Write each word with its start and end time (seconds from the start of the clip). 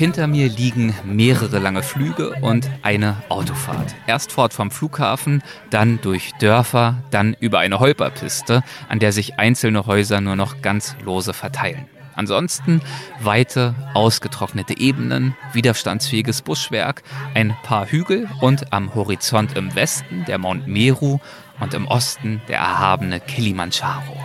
Hinter 0.00 0.28
mir 0.28 0.48
liegen 0.48 0.94
mehrere 1.04 1.58
lange 1.58 1.82
Flüge 1.82 2.30
und 2.40 2.70
eine 2.80 3.22
Autofahrt. 3.28 3.94
Erst 4.06 4.32
fort 4.32 4.54
vom 4.54 4.70
Flughafen, 4.70 5.42
dann 5.68 6.00
durch 6.00 6.32
Dörfer, 6.40 7.04
dann 7.10 7.36
über 7.38 7.58
eine 7.58 7.80
Holperpiste, 7.80 8.62
an 8.88 8.98
der 8.98 9.12
sich 9.12 9.38
einzelne 9.38 9.84
Häuser 9.84 10.22
nur 10.22 10.36
noch 10.36 10.62
ganz 10.62 10.96
lose 11.04 11.34
verteilen. 11.34 11.84
Ansonsten 12.14 12.80
weite, 13.20 13.74
ausgetrocknete 13.92 14.78
Ebenen, 14.78 15.36
widerstandsfähiges 15.52 16.40
Buschwerk, 16.40 17.02
ein 17.34 17.54
paar 17.62 17.84
Hügel 17.84 18.26
und 18.40 18.72
am 18.72 18.94
Horizont 18.94 19.54
im 19.54 19.74
Westen 19.74 20.24
der 20.24 20.38
Mount 20.38 20.66
Meru 20.66 21.18
und 21.60 21.74
im 21.74 21.86
Osten 21.86 22.40
der 22.48 22.56
erhabene 22.56 23.20
Kilimanjaro. 23.20 24.16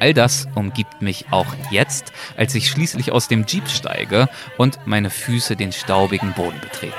All 0.00 0.14
das 0.14 0.48
umgibt 0.54 1.02
mich 1.02 1.26
auch 1.30 1.54
jetzt, 1.70 2.12
als 2.36 2.54
ich 2.54 2.70
schließlich 2.70 3.12
aus 3.12 3.28
dem 3.28 3.44
Jeep 3.46 3.68
steige 3.68 4.28
und 4.56 4.78
meine 4.86 5.10
Füße 5.10 5.56
den 5.56 5.72
staubigen 5.72 6.32
Boden 6.32 6.58
betreten. 6.60 6.94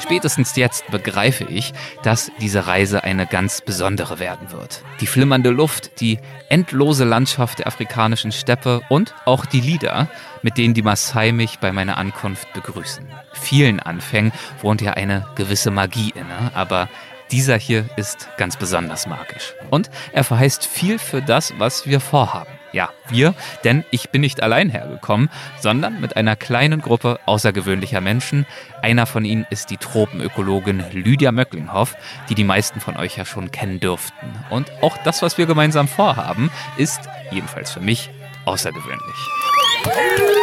Spätestens 0.00 0.54
jetzt 0.54 0.86
begreife 0.90 1.44
ich, 1.44 1.72
dass 2.02 2.30
diese 2.40 2.66
Reise 2.66 3.02
eine 3.02 3.26
ganz 3.26 3.60
besondere 3.60 4.20
werden 4.20 4.52
wird. 4.52 4.82
Die 5.00 5.06
flimmernde 5.06 5.50
Luft, 5.50 6.00
die 6.00 6.18
endlose 6.48 7.04
Landschaft 7.04 7.58
der 7.58 7.66
afrikanischen 7.66 8.30
Steppe 8.30 8.82
und 8.88 9.14
auch 9.24 9.46
die 9.46 9.60
Lieder, 9.60 10.08
mit 10.42 10.58
denen 10.58 10.74
die 10.74 10.82
Maasai 10.82 11.32
mich 11.32 11.58
bei 11.58 11.72
meiner 11.72 11.96
Ankunft 11.96 12.52
begrüßen. 12.52 13.06
Vielen 13.32 13.80
Anfängen 13.80 14.32
wohnt 14.60 14.82
ja 14.82 14.92
eine 14.92 15.26
gewisse 15.34 15.70
Magie 15.70 16.12
inne, 16.14 16.52
aber 16.54 16.88
dieser 17.30 17.56
hier 17.56 17.86
ist 17.96 18.28
ganz 18.36 18.56
besonders 18.56 19.06
magisch. 19.06 19.54
Und 19.70 19.90
er 20.12 20.24
verheißt 20.24 20.66
viel 20.66 20.98
für 20.98 21.22
das, 21.22 21.54
was 21.58 21.86
wir 21.86 22.00
vorhaben. 22.00 22.50
Ja, 22.72 22.90
wir, 23.08 23.34
denn 23.62 23.84
ich 23.92 24.10
bin 24.10 24.20
nicht 24.22 24.42
allein 24.42 24.68
hergekommen, 24.68 25.30
sondern 25.60 26.00
mit 26.00 26.16
einer 26.16 26.34
kleinen 26.34 26.80
Gruppe 26.80 27.20
außergewöhnlicher 27.24 28.00
Menschen. 28.00 28.46
Einer 28.82 29.06
von 29.06 29.24
ihnen 29.24 29.46
ist 29.48 29.70
die 29.70 29.76
Tropenökologin 29.76 30.82
Lydia 30.90 31.30
Möcklinghoff, 31.30 31.96
die 32.28 32.34
die 32.34 32.42
meisten 32.42 32.80
von 32.80 32.96
euch 32.96 33.16
ja 33.16 33.24
schon 33.24 33.52
kennen 33.52 33.78
dürften. 33.78 34.26
Und 34.50 34.72
auch 34.82 34.96
das, 35.04 35.22
was 35.22 35.38
wir 35.38 35.46
gemeinsam 35.46 35.86
vorhaben, 35.86 36.50
ist, 36.76 37.00
jedenfalls 37.30 37.70
für 37.70 37.80
mich, 37.80 38.10
außergewöhnlich. 38.44 40.33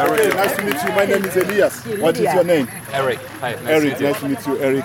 Okay, 0.00 0.28
nice 0.34 0.56
to 0.56 0.64
meet 0.64 0.82
you. 0.82 0.92
My 0.94 1.04
name 1.04 1.24
is 1.26 1.36
Elias. 1.36 1.84
What 2.00 2.16
is 2.16 2.32
your 2.32 2.44
name? 2.44 2.68
Eric. 2.92 3.18
Hi, 3.42 3.52
nice 3.52 3.68
Eric, 3.68 4.00
nice 4.00 4.20
to 4.20 4.28
meet 4.28 4.46
you, 4.46 4.56
Eric. 4.56 4.84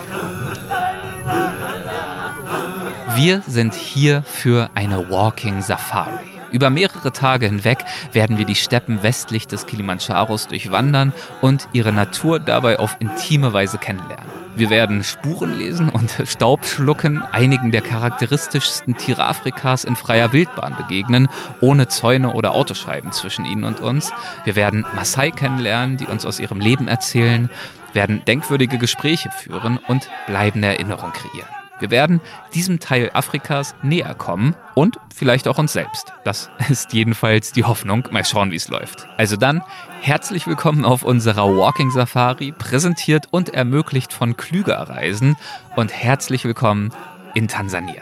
Wir 3.15 3.41
sind 3.47 3.73
hier 3.73 4.23
für 4.23 4.69
eine 4.75 5.09
Walking 5.09 5.61
Safari. 5.61 6.35
Über 6.51 6.69
mehrere 6.69 7.13
Tage 7.13 7.45
hinweg 7.45 7.79
werden 8.11 8.37
wir 8.37 8.45
die 8.45 8.55
Steppen 8.55 9.03
westlich 9.03 9.47
des 9.47 9.65
Kilimandscharos 9.65 10.47
durchwandern 10.47 11.13
und 11.41 11.69
ihre 11.71 11.93
Natur 11.93 12.39
dabei 12.41 12.77
auf 12.77 12.97
intime 12.99 13.53
Weise 13.53 13.77
kennenlernen. 13.77 14.44
Wir 14.55 14.69
werden 14.69 15.03
Spuren 15.03 15.57
lesen 15.57 15.89
und 15.89 16.09
Staub 16.25 16.65
schlucken, 16.65 17.21
einigen 17.21 17.71
der 17.71 17.81
charakteristischsten 17.81 18.95
Tiere 18.95 19.25
Afrikas 19.25 19.83
in 19.83 19.97
freier 19.97 20.31
Wildbahn 20.31 20.77
begegnen, 20.77 21.27
ohne 21.59 21.89
Zäune 21.89 22.33
oder 22.33 22.53
Autoscheiben 22.53 23.11
zwischen 23.11 23.43
ihnen 23.43 23.65
und 23.65 23.81
uns. 23.81 24.13
Wir 24.45 24.55
werden 24.55 24.85
Maasai 24.95 25.31
kennenlernen, 25.31 25.97
die 25.97 26.05
uns 26.05 26.25
aus 26.25 26.39
ihrem 26.39 26.61
Leben 26.61 26.87
erzählen, 26.87 27.49
werden 27.91 28.23
denkwürdige 28.25 28.77
Gespräche 28.77 29.29
führen 29.29 29.77
und 29.87 30.09
bleibende 30.25 30.69
Erinnerungen 30.69 31.11
kreieren. 31.11 31.64
Wir 31.79 31.91
werden 31.91 32.21
diesem 32.53 32.79
Teil 32.79 33.11
Afrikas 33.13 33.75
näher 33.81 34.13
kommen 34.15 34.55
und 34.75 34.97
vielleicht 35.13 35.47
auch 35.47 35.57
uns 35.57 35.73
selbst. 35.73 36.13
Das 36.23 36.49
ist 36.69 36.93
jedenfalls 36.93 37.51
die 37.51 37.65
Hoffnung. 37.65 38.07
Mal 38.11 38.23
schauen, 38.23 38.51
wie 38.51 38.55
es 38.55 38.69
läuft. 38.69 39.07
Also 39.17 39.35
dann 39.35 39.61
herzlich 40.01 40.47
willkommen 40.47 40.85
auf 40.85 41.03
unserer 41.03 41.45
Walking 41.57 41.91
Safari, 41.91 42.53
präsentiert 42.53 43.27
und 43.31 43.53
ermöglicht 43.53 44.13
von 44.13 44.37
Klüger 44.37 44.77
Reisen 44.77 45.35
und 45.75 45.91
herzlich 45.91 46.45
willkommen 46.45 46.91
in 47.33 47.47
Tansania. 47.49 48.01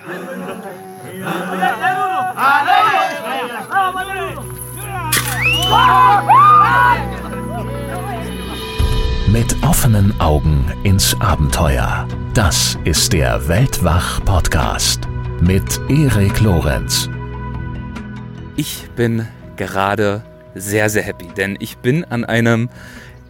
Mit 9.28 9.64
offenen 9.64 10.20
Augen 10.22 10.72
ins 10.84 11.20
Abenteuer. 11.20 12.08
Das 12.34 12.80
ist 12.84 13.14
der 13.14 13.48
Weltwach-Podcast 13.48 15.02
mit 15.40 15.80
Erik 15.88 16.42
Lorenz. 16.42 17.08
Ich 18.56 18.90
bin 18.96 19.28
gerade 19.56 20.24
sehr, 20.56 20.90
sehr 20.90 21.04
happy, 21.04 21.28
denn 21.38 21.56
ich 21.60 21.78
bin 21.78 22.04
an 22.06 22.26
einem 22.26 22.72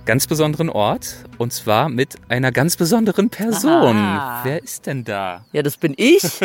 ganz 0.06 0.26
besonderen 0.26 0.70
Ort 0.70 1.18
und 1.38 1.54
zwar 1.54 1.90
mit 1.90 2.16
einer 2.30 2.52
ganz 2.52 2.76
besonderen 2.78 3.30
Person. 3.30 3.96
Aha. 3.98 4.42
Wer 4.44 4.64
ist 4.64 4.86
denn 4.86 5.04
da? 5.04 5.46
Ja, 5.52 5.64
das 5.64 5.78
bin 5.78 5.94
ich. 5.98 6.22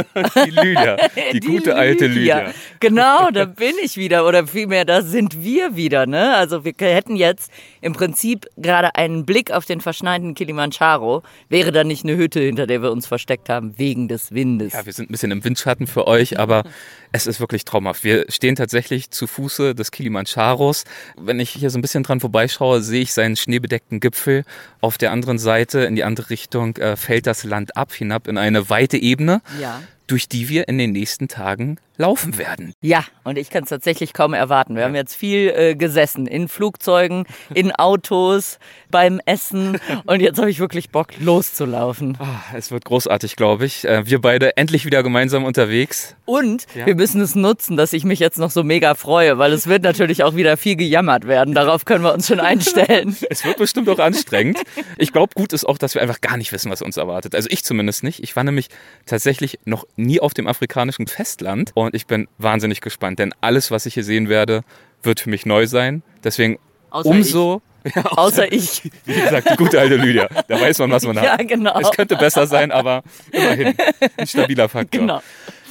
Die 0.47 0.51
Lydia, 0.51 0.97
die, 1.33 1.41
gute 1.41 1.75
alte 1.75 2.07
Lydia. 2.07 2.53
Genau, 2.81 3.31
da 3.31 3.45
bin 3.45 3.75
ich 3.83 3.97
wieder. 3.97 4.27
Oder 4.27 4.47
vielmehr, 4.47 4.85
da 4.85 5.03
sind 5.03 5.43
wir 5.43 5.77
wieder. 5.77 6.07
Ne? 6.07 6.35
Also 6.35 6.65
wir 6.65 6.75
hätten 6.79 7.17
jetzt 7.17 7.51
im 7.81 7.93
Prinzip 7.93 8.47
gerade 8.57 8.95
einen 8.95 9.25
Blick 9.27 9.51
auf 9.51 9.65
den 9.65 9.81
verschneiten 9.81 10.35
Kilimanjaro. 10.35 11.23
Wäre 11.49 11.73
da 11.73 11.85
nicht 11.85 12.05
eine 12.05 12.17
Hütte, 12.17 12.41
hinter 12.41 12.67
der 12.67 12.83
wir 12.83 12.93
uns 12.93 13.07
versteckt 13.07 13.49
haben, 13.49 13.79
wegen 13.79 14.09
des 14.09 14.33
Windes. 14.33 14.73
Ja, 14.73 14.87
wir 14.87 14.93
sind 14.93 15.11
ein 15.11 15.13
bisschen 15.13 15.31
im 15.31 15.45
Windschatten 15.45 15.87
für 15.87 16.07
euch, 16.07 16.39
aber 16.39 16.65
es 17.13 17.27
ist 17.27 17.41
wirklich 17.41 17.65
traumhaft. 17.65 18.05
Wir 18.05 18.27
stehen 18.29 18.57
tatsächlich 18.57 19.11
zu 19.11 19.27
Fuße 19.27 19.75
des 19.75 19.91
Kilimandscharos. 19.91 20.85
Wenn 21.17 21.41
ich 21.41 21.51
hier 21.51 21.71
so 21.71 21.79
ein 21.79 21.83
bisschen 21.83 22.03
dran 22.03 22.21
vorbeischaue, 22.21 22.83
sehe 22.83 23.03
ich 23.03 23.13
seinen 23.13 23.37
schneebedeckten 23.37 24.01
Gipfel. 24.01 24.45
Auf 24.81 24.99
der 24.99 25.11
anderen 25.13 25.39
Seite, 25.39 25.81
in 25.81 25.97
die 25.97 26.05
andere 26.05 26.31
Richtung, 26.31 26.77
äh, 26.77 26.97
fällt 26.97 27.27
das 27.27 27.45
Land 27.45 27.77
ab, 27.77 27.93
hinab 27.93 28.29
in 28.29 28.39
eine 28.39 28.71
weite 28.71 28.97
Ebene, 28.97 29.43
Ja. 29.61 29.81
Durch 30.09 30.29
die 30.29 30.49
wir 30.49 30.67
in 30.69 30.77
den 30.79 30.91
nächsten 30.93 31.29
Tagen 31.29 31.79
laufen 31.97 32.39
werden. 32.39 32.73
Ja, 32.81 33.05
und 33.25 33.39
ich 33.39 33.51
kann 33.51 33.65
es 33.65 33.71
tatsächlich 33.71 34.13
kaum 34.13 34.33
erwarten. 34.33 34.77
Wir 34.77 34.85
haben 34.85 34.95
jetzt 34.95 35.15
viel 35.17 35.49
äh, 35.55 35.75
gesessen, 35.75 36.27
in 36.29 36.47
Flugzeugen, 36.49 37.25
in 37.55 37.73
Autos, 37.73 38.59
beim 38.91 39.21
Essen 39.27 39.79
und 40.07 40.21
jetzt 40.21 40.39
habe 40.39 40.49
ich 40.51 40.61
wirklich 40.61 40.91
Bock 40.91 41.09
loszulaufen. 41.19 42.17
Ah, 42.21 42.41
es 42.55 42.71
wird 42.71 42.85
großartig, 42.85 43.35
glaube 43.37 43.67
ich. 43.67 43.85
Äh, 43.85 44.07
wir 44.07 44.21
beide 44.21 44.57
endlich 44.57 44.85
wieder 44.85 45.03
gemeinsam 45.03 45.45
unterwegs. 45.45 46.15
Und 46.25 46.67
Ja. 46.75 46.87
wir 46.87 46.95
müssen 46.95 47.21
es 47.21 47.35
nutzen, 47.35 47.77
dass 47.77 47.93
ich 47.93 48.05
mich 48.05 48.19
jetzt 48.21 48.39
noch 48.39 48.51
so 48.51 48.63
mega 48.63 48.95
freue, 48.95 49.39
weil 49.39 49.53
es 49.53 49.67
wird 49.67 49.83
natürlich 49.83 50.23
auch 50.23 50.37
wieder 50.37 50.57
viel 50.57 50.77
gejammert 50.77 51.27
werden. 51.27 51.55
Darauf 51.55 51.85
können 51.85 52.05
wir 52.05 52.15
uns 52.15 52.27
schon 52.29 52.41
einstellen. 52.41 53.17
Es 53.31 53.45
wird 53.45 53.59
bestimmt 53.59 53.89
auch 53.89 53.99
anstrengend. 53.99 54.59
Ich 54.99 55.13
glaube, 55.13 55.33
gut 55.35 55.53
ist 55.53 55.65
auch, 55.65 55.79
dass 55.79 55.95
wir 55.95 56.03
einfach 56.03 56.21
gar 56.21 56.37
nicht 56.37 56.53
wissen, 56.53 56.71
was 56.71 56.81
uns 56.83 56.97
erwartet. 56.97 57.35
Also 57.35 57.49
ich 57.51 57.65
zumindest 57.65 58.03
nicht. 58.05 58.23
Ich 58.23 58.37
war 58.37 58.45
nämlich 58.45 58.69
tatsächlich 59.07 59.59
noch 59.65 59.87
nie 59.99 60.21
auf 60.21 60.35
dem 60.35 60.47
afrikanischen 60.47 61.07
Festland 61.07 61.73
und 61.75 61.95
ich 61.95 62.07
bin 62.07 62.29
wahnsinnig 62.39 62.81
gespannt, 62.81 63.19
denn 63.19 63.35
alles, 63.41 63.71
was 63.71 63.87
ich 63.87 63.95
hier 63.95 64.05
sehen 64.05 64.29
werde, 64.29 64.63
wird 65.03 65.21
für 65.21 65.31
mich 65.31 65.45
neu 65.47 65.67
sein. 65.67 66.03
Deswegen 66.25 66.59
Außer 66.91 67.09
umso, 67.11 67.63
ja, 67.95 68.05
Außer 68.05 68.51
ich. 68.53 68.83
wie 69.05 69.15
gesagt, 69.15 69.51
die 69.51 69.57
gute 69.57 69.79
alte 69.79 69.97
Lydia. 69.97 70.29
Da 70.49 70.61
weiß 70.61 70.79
man, 70.79 70.91
was 70.91 71.05
man 71.05 71.17
Ja, 71.23 71.33
hat. 71.39 71.47
genau. 71.49 71.79
Es 71.79 71.91
könnte 71.91 72.17
besser 72.17 72.47
sein, 72.47 72.73
aber 72.73 73.03
immerhin 73.31 73.75
ein 74.17 74.27
stabiler 74.27 74.69
Faktor. 74.69 75.01
Genau. 75.01 75.21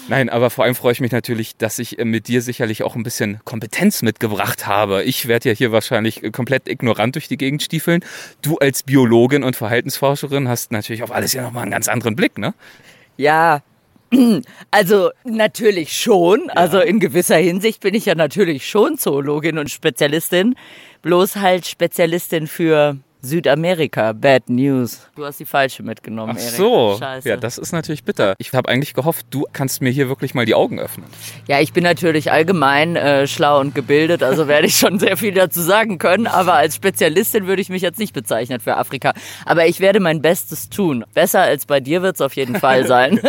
Nein, 0.09 0.29
aber 0.29 0.49
vor 0.49 0.63
allem 0.63 0.73
freue 0.75 0.93
ich 0.93 1.01
mich 1.01 1.11
natürlich, 1.11 1.57
dass 1.57 1.79
ich 1.79 1.99
äh, 1.99 2.05
mit 2.05 2.29
dir 2.29 2.41
sicherlich 2.41 2.83
auch 2.83 2.95
ein 2.95 3.03
bisschen 3.03 3.41
Kompetenz 3.43 4.01
mitgebracht 4.03 4.65
habe. 4.65 5.03
Ich 5.03 5.27
werde 5.27 5.49
ja 5.49 5.55
hier 5.55 5.73
wahrscheinlich 5.73 6.23
äh, 6.23 6.31
komplett 6.31 6.69
ignorant 6.69 7.15
durch 7.15 7.27
die 7.27 7.35
Gegend 7.35 7.61
stiefeln. 7.61 7.99
Du 8.41 8.57
als 8.57 8.83
Biologin 8.83 9.43
und 9.43 9.57
Verhaltensforscherin 9.57 10.47
hast 10.47 10.71
natürlich 10.71 11.03
auf 11.03 11.11
alles 11.11 11.33
ja 11.33 11.41
nochmal 11.41 11.63
einen 11.63 11.71
ganz 11.71 11.89
anderen 11.89 12.15
Blick, 12.15 12.37
ne? 12.37 12.53
Ja. 13.17 13.61
Also 14.71 15.11
natürlich 15.23 15.97
schon. 15.97 16.49
Also 16.49 16.79
in 16.79 16.99
gewisser 16.99 17.37
Hinsicht 17.37 17.81
bin 17.81 17.93
ich 17.93 18.05
ja 18.05 18.15
natürlich 18.15 18.67
schon 18.67 18.97
Zoologin 18.97 19.57
und 19.57 19.69
Spezialistin. 19.69 20.55
Bloß 21.01 21.37
halt 21.37 21.65
Spezialistin 21.65 22.47
für 22.47 22.97
Südamerika. 23.21 24.13
Bad 24.13 24.49
News. 24.49 25.07
Du 25.15 25.25
hast 25.25 25.39
die 25.39 25.45
falsche 25.45 25.83
mitgenommen, 25.83 26.35
Ach 26.37 26.41
Erik. 26.41 26.55
so, 26.55 26.95
Scheiße. 26.99 27.27
ja, 27.29 27.37
das 27.37 27.57
ist 27.57 27.71
natürlich 27.71 28.03
bitter. 28.03 28.35
Ich 28.37 28.53
habe 28.53 28.69
eigentlich 28.69 28.93
gehofft, 28.93 29.27
du 29.31 29.45
kannst 29.53 29.81
mir 29.81 29.89
hier 29.89 30.07
wirklich 30.09 30.33
mal 30.33 30.45
die 30.45 30.55
Augen 30.55 30.79
öffnen. 30.79 31.07
Ja, 31.47 31.59
ich 31.59 31.73
bin 31.73 31.83
natürlich 31.83 32.31
allgemein 32.31 32.95
äh, 32.95 33.27
schlau 33.27 33.59
und 33.59 33.75
gebildet, 33.75 34.23
also 34.23 34.47
werde 34.47 34.67
ich 34.67 34.75
schon 34.77 34.99
sehr 34.99 35.17
viel 35.17 35.33
dazu 35.33 35.61
sagen 35.61 35.97
können. 35.97 36.27
Aber 36.27 36.53
als 36.53 36.75
Spezialistin 36.75 37.47
würde 37.47 37.61
ich 37.61 37.69
mich 37.69 37.81
jetzt 37.81 37.99
nicht 37.99 38.13
bezeichnen 38.13 38.59
für 38.59 38.77
Afrika. 38.77 39.13
Aber 39.45 39.65
ich 39.67 39.79
werde 39.79 39.99
mein 39.99 40.21
Bestes 40.21 40.69
tun. 40.69 41.03
Besser 41.13 41.41
als 41.41 41.65
bei 41.65 41.79
dir 41.79 42.01
wird 42.01 42.15
es 42.15 42.21
auf 42.21 42.35
jeden 42.35 42.59
Fall 42.59 42.85
sein. 42.87 43.19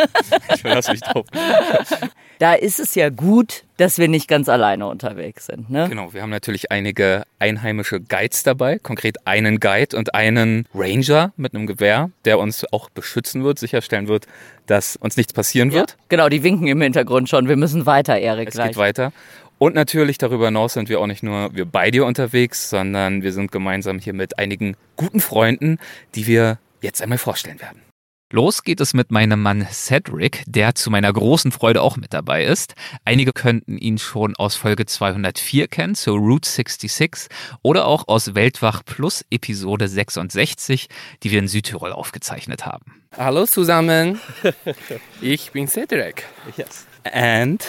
Ich 0.55 0.61
verlasse 0.62 0.93
mich 0.93 1.00
drauf. 1.00 1.26
da 2.38 2.55
ist 2.55 2.79
es 2.79 2.94
ja 2.94 3.11
gut, 3.11 3.64
dass 3.76 3.99
wir 3.99 4.08
nicht 4.08 4.29
ganz 4.29 4.49
alleine 4.49 4.87
unterwegs 4.87 5.46
sind. 5.46 5.70
Ne? 5.70 5.88
Genau, 5.88 6.12
wir 6.12 6.23
haben 6.23 6.31
natürlich 6.31 6.70
einige 6.70 7.25
einheimische 7.38 8.00
Guides 8.00 8.43
dabei, 8.43 8.79
konkret 8.79 9.26
einen 9.26 9.61
Guide 9.61 9.96
und 9.96 10.14
einen 10.14 10.67
Ranger 10.75 11.32
mit 11.37 11.55
einem 11.55 11.67
Gewehr, 11.67 12.11
der 12.25 12.38
uns 12.38 12.64
auch 12.73 12.90
beschützen 12.90 13.44
wird, 13.44 13.58
sicherstellen 13.58 14.08
wird, 14.08 14.26
dass 14.67 14.96
uns 14.96 15.17
nichts 15.17 15.32
passieren 15.32 15.73
wird. 15.73 15.90
Ja, 15.90 15.96
genau, 16.08 16.29
die 16.29 16.43
winken 16.43 16.67
im 16.67 16.81
Hintergrund 16.81 17.29
schon. 17.29 17.49
Wir 17.49 17.56
müssen 17.56 17.87
weiter, 17.87 18.19
Erik. 18.19 18.49
Es 18.49 18.55
gleich. 18.55 18.69
geht 18.69 18.76
weiter. 18.76 19.12
Und 19.58 19.75
natürlich 19.75 20.19
darüber 20.19 20.46
hinaus 20.46 20.75
sind 20.75 20.88
wir 20.88 21.00
auch 21.00 21.08
nicht 21.08 21.25
nur 21.25 21.55
wir 21.55 21.64
beide 21.64 22.05
unterwegs, 22.05 22.70
sondern 22.70 23.23
wir 23.23 23.32
sind 23.32 23.50
gemeinsam 23.50 23.99
hier 23.99 24.12
mit 24.12 24.38
einigen 24.38 24.76
guten 24.96 25.20
Freunden, 25.20 25.79
die 26.14 26.29
wir 26.29 26.58
jetzt 26.81 27.02
einmal 27.02 27.19
vorstellen 27.19 27.61
werden. 27.61 27.88
Los 28.30 28.62
geht 28.62 28.82
es 28.82 28.92
mit 28.92 29.10
meinem 29.10 29.40
Mann 29.40 29.66
Cedric, 29.72 30.42
der 30.46 30.75
zu 30.75 30.90
meiner 30.90 31.10
großen 31.10 31.50
Freude 31.50 31.80
auch 31.80 31.96
mit 31.96 32.12
dabei 32.12 32.44
ist. 32.44 32.75
Einige 33.06 33.32
könnten 33.32 33.78
ihn 33.78 33.96
schon 33.96 34.36
aus 34.36 34.54
Folge 34.54 34.84
204 34.84 35.66
kennen, 35.66 35.94
zu 35.94 36.14
Route 36.14 36.46
66, 36.46 37.30
oder 37.62 37.86
auch 37.86 38.06
aus 38.06 38.34
Weltwach 38.34 38.82
Plus 38.84 39.25
Episode 39.30 39.88
66, 39.88 40.88
die 41.22 41.30
wir 41.30 41.38
in 41.38 41.48
Südtirol 41.48 41.90
aufgezeichnet 41.90 42.66
haben. 42.66 43.00
Hallo 43.16 43.46
zusammen, 43.46 44.20
ich 45.22 45.52
bin 45.52 45.66
Cedric. 45.66 46.26
Yes. 46.58 46.86
And 47.10 47.64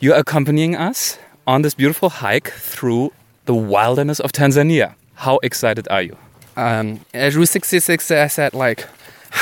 you're 0.00 0.16
accompanying 0.16 0.76
us 0.76 1.18
on 1.44 1.64
this 1.64 1.74
beautiful 1.74 2.22
hike 2.22 2.52
through 2.52 3.10
the 3.48 3.54
wilderness 3.54 4.20
of 4.20 4.30
Tanzania. 4.30 4.94
How 5.16 5.40
excited 5.42 5.90
are 5.90 6.02
you? 6.02 6.16
Um, 6.56 7.00
at 7.12 7.34
Route 7.34 7.48
66, 7.48 8.12
I 8.12 8.28
said 8.28 8.54
like 8.54 8.86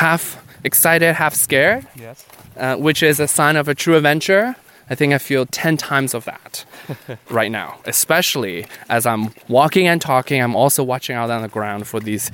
half 0.00 0.41
excited, 0.64 1.14
half 1.14 1.34
scared, 1.34 1.86
Yes. 1.96 2.24
uh, 2.56 2.76
which 2.76 3.02
is 3.02 3.20
a 3.20 3.26
sign 3.28 3.56
of 3.56 3.68
a 3.68 3.74
true 3.74 3.96
adventure. 3.96 4.54
I 4.90 4.94
think 4.94 5.14
I 5.14 5.18
feel 5.18 5.46
10 5.46 5.76
times 5.76 6.12
of 6.14 6.24
that 6.24 6.64
right 7.30 7.50
now, 7.50 7.76
especially 7.86 8.66
as 8.88 9.06
I'm 9.06 9.30
walking 9.48 9.86
and 9.88 10.00
talking. 10.02 10.42
I'm 10.42 10.56
also 10.56 10.82
watching 10.84 11.16
out 11.16 11.30
on 11.30 11.42
the 11.42 11.48
ground 11.48 11.86
for 11.86 12.00
these 12.00 12.30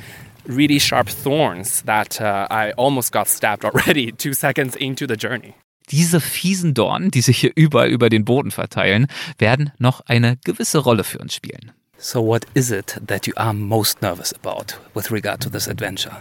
really 0.47 0.79
sharp 0.81 1.09
thorns 1.09 1.83
that 1.83 2.21
uh, 2.21 2.49
I 2.51 2.73
almost 2.73 3.13
got 3.13 3.29
stabbed 3.29 3.65
already 3.65 4.13
two 4.19 4.33
seconds 4.33 4.75
into 4.77 5.07
the 5.07 5.17
journey. 5.17 5.55
Diese 5.91 6.21
fiesen 6.21 6.75
Dornen, 6.75 7.11
die 7.11 7.21
sich 7.23 7.39
hier 7.39 7.53
überall 7.55 7.89
über 7.89 8.09
den 8.11 8.25
Boden 8.25 8.51
verteilen, 8.51 9.07
werden 9.39 9.73
noch 9.79 10.01
eine 10.07 10.37
gewisse 10.45 10.79
Rolle 10.79 11.05
für 11.05 11.19
uns 11.19 11.35
spielen. 11.35 11.73
So 11.99 12.21
what 12.23 12.45
is 12.55 12.71
it 12.71 13.01
that 13.07 13.27
you 13.27 13.33
are 13.37 13.53
most 13.55 14.03
nervous 14.03 14.33
about 14.35 14.75
with 14.95 15.11
regard 15.11 15.41
to 15.43 15.51
this 15.51 15.67
adventure? 15.69 16.17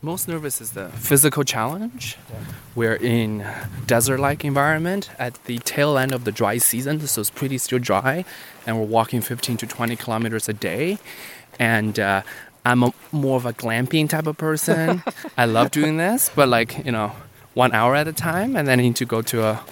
Most 0.00 0.28
nervous 0.28 0.60
is 0.60 0.72
the 0.72 0.90
physical 0.90 1.42
challenge. 1.42 2.16
We're 2.76 2.94
in 2.94 3.44
desert-like 3.86 4.44
environment 4.44 5.10
at 5.18 5.42
the 5.46 5.58
tail 5.58 5.98
end 5.98 6.12
of 6.12 6.22
the 6.22 6.30
dry 6.30 6.58
season, 6.58 7.00
so 7.00 7.20
it's 7.20 7.30
pretty 7.30 7.58
still 7.58 7.80
dry, 7.80 8.24
and 8.64 8.78
we're 8.78 8.86
walking 8.86 9.20
15 9.20 9.56
to 9.56 9.66
20 9.66 9.96
kilometers 9.96 10.48
a 10.48 10.52
day. 10.52 10.98
And 11.58 11.98
uh, 11.98 12.22
I'm 12.64 12.84
a, 12.84 12.94
more 13.10 13.34
of 13.34 13.44
a 13.44 13.52
glamping 13.52 14.08
type 14.08 14.28
of 14.28 14.36
person. 14.36 15.02
I 15.36 15.46
love 15.46 15.72
doing 15.72 15.96
this, 15.96 16.30
but 16.32 16.48
like 16.48 16.84
you 16.84 16.92
know, 16.92 17.10
one 17.54 17.72
hour 17.72 17.96
at 17.96 18.06
a 18.06 18.12
time, 18.12 18.54
and 18.54 18.68
then 18.68 18.78
I 18.78 18.82
need 18.82 18.96
to 18.96 19.04
go 19.04 19.20
to 19.22 19.44
a 19.44 19.64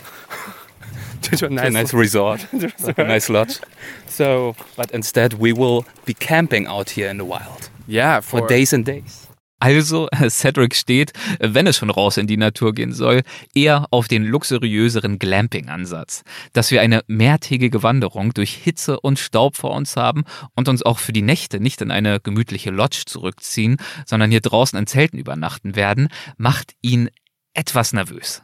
to 1.23 1.47
a 1.47 1.51
nice, 1.51 1.69
A 1.69 1.71
nice 1.71 1.95
resort, 2.05 2.45
like 2.53 2.99
a 2.99 3.05
nice 3.05 3.31
lodge. 3.31 3.61
So 4.09 4.57
But 4.77 4.91
instead 4.91 5.35
we 5.35 5.53
will 5.53 5.87
be 6.05 6.15
camping 6.15 6.67
out 6.67 6.91
here 6.91 7.09
in 7.09 7.19
the 7.19 7.25
wild 7.25 7.69
yeah, 7.87 8.19
for 8.19 8.41
for 8.41 8.49
days 8.49 8.73
and 8.73 8.85
days. 8.85 9.26
Also, 9.59 10.09
Cedric 10.29 10.75
steht, 10.75 11.13
wenn 11.41 11.67
es 11.67 11.77
schon 11.77 11.91
raus 11.91 12.17
in 12.19 12.27
die 12.27 12.37
Natur 12.37 12.75
gehen 12.75 12.93
soll, 12.93 13.23
eher 13.55 13.87
auf 13.91 14.09
den 14.09 14.25
luxuriöseren 14.25 15.19
Glamping-Ansatz. 15.19 16.23
Dass 16.53 16.71
wir 16.71 16.83
eine 16.83 17.03
mehrtägige 17.07 17.83
Wanderung 17.83 18.35
durch 18.35 18.53
Hitze 18.53 19.01
und 19.01 19.19
Staub 19.19 19.57
vor 19.57 19.73
uns 19.73 19.97
haben 19.97 20.25
und 20.55 20.69
uns 20.69 20.83
auch 20.83 20.99
für 20.99 21.13
die 21.13 21.23
Nächte 21.23 21.61
nicht 21.61 21.81
in 21.81 21.91
eine 21.91 22.21
gemütliche 22.21 22.71
Lodge 22.71 23.05
zurückziehen, 23.07 23.79
sondern 24.05 24.31
hier 24.31 24.41
draußen 24.41 24.79
in 24.79 24.87
Zelten 24.87 25.19
übernachten 25.19 25.75
werden, 25.75 26.09
macht 26.37 26.75
ihn 26.83 27.09
etwas 27.55 27.93
nervös. 27.93 28.43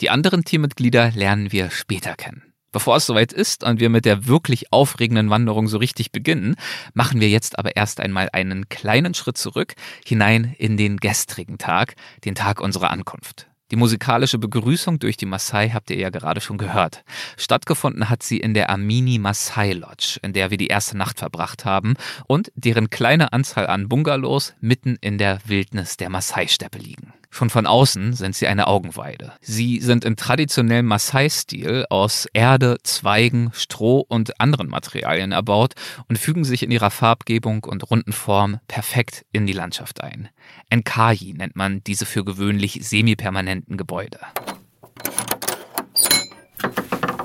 Die 0.00 0.10
anderen 0.10 0.44
Teammitglieder 0.44 1.10
lernen 1.12 1.52
wir 1.52 1.70
später 1.70 2.14
kennen. 2.14 2.51
Bevor 2.72 2.96
es 2.96 3.06
soweit 3.06 3.32
ist 3.32 3.64
und 3.64 3.80
wir 3.80 3.90
mit 3.90 4.06
der 4.06 4.26
wirklich 4.26 4.72
aufregenden 4.72 5.28
Wanderung 5.28 5.68
so 5.68 5.76
richtig 5.76 6.10
beginnen, 6.10 6.56
machen 6.94 7.20
wir 7.20 7.28
jetzt 7.28 7.58
aber 7.58 7.76
erst 7.76 8.00
einmal 8.00 8.30
einen 8.32 8.68
kleinen 8.70 9.12
Schritt 9.14 9.36
zurück 9.36 9.74
hinein 10.04 10.54
in 10.58 10.78
den 10.78 10.96
gestrigen 10.96 11.58
Tag, 11.58 11.94
den 12.24 12.34
Tag 12.34 12.60
unserer 12.60 12.90
Ankunft. 12.90 13.46
Die 13.70 13.76
musikalische 13.76 14.38
Begrüßung 14.38 14.98
durch 14.98 15.16
die 15.16 15.24
Maasai 15.24 15.70
habt 15.70 15.90
ihr 15.90 15.96
ja 15.96 16.10
gerade 16.10 16.42
schon 16.42 16.58
gehört. 16.58 17.04
Stattgefunden 17.38 18.10
hat 18.10 18.22
sie 18.22 18.36
in 18.36 18.52
der 18.52 18.68
Amini 18.68 19.18
Maasai 19.18 19.72
Lodge, 19.72 20.18
in 20.22 20.34
der 20.34 20.50
wir 20.50 20.58
die 20.58 20.66
erste 20.66 20.96
Nacht 20.98 21.20
verbracht 21.20 21.64
haben 21.64 21.94
und 22.26 22.52
deren 22.54 22.90
kleine 22.90 23.32
Anzahl 23.32 23.66
an 23.66 23.88
Bungalows 23.88 24.52
mitten 24.60 24.98
in 25.00 25.16
der 25.16 25.38
Wildnis 25.46 25.96
der 25.96 26.10
Maasai-Steppe 26.10 26.78
liegen. 26.78 27.14
Schon 27.34 27.48
von 27.48 27.66
außen 27.66 28.12
sind 28.12 28.36
sie 28.36 28.46
eine 28.46 28.66
Augenweide. 28.66 29.32
Sie 29.40 29.80
sind 29.80 30.04
in 30.04 30.16
traditionellem 30.16 30.84
Maasai-Stil 30.84 31.86
aus 31.88 32.26
Erde, 32.34 32.76
Zweigen, 32.82 33.50
Stroh 33.54 34.04
und 34.06 34.38
anderen 34.38 34.68
Materialien 34.68 35.32
erbaut 35.32 35.72
und 36.08 36.18
fügen 36.18 36.44
sich 36.44 36.62
in 36.62 36.70
ihrer 36.70 36.90
Farbgebung 36.90 37.64
und 37.64 37.90
runden 37.90 38.12
Form 38.12 38.60
perfekt 38.68 39.24
in 39.32 39.46
die 39.46 39.54
Landschaft 39.54 40.02
ein. 40.02 40.28
Enkaji 40.68 41.32
nennt 41.32 41.56
man 41.56 41.82
diese 41.84 42.04
für 42.04 42.22
gewöhnlich 42.22 42.80
semipermanenten 42.82 43.78
Gebäude. 43.78 44.20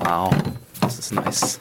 Wow, 0.00 0.34
das 0.80 0.98
ist 0.98 1.12
nice. 1.12 1.60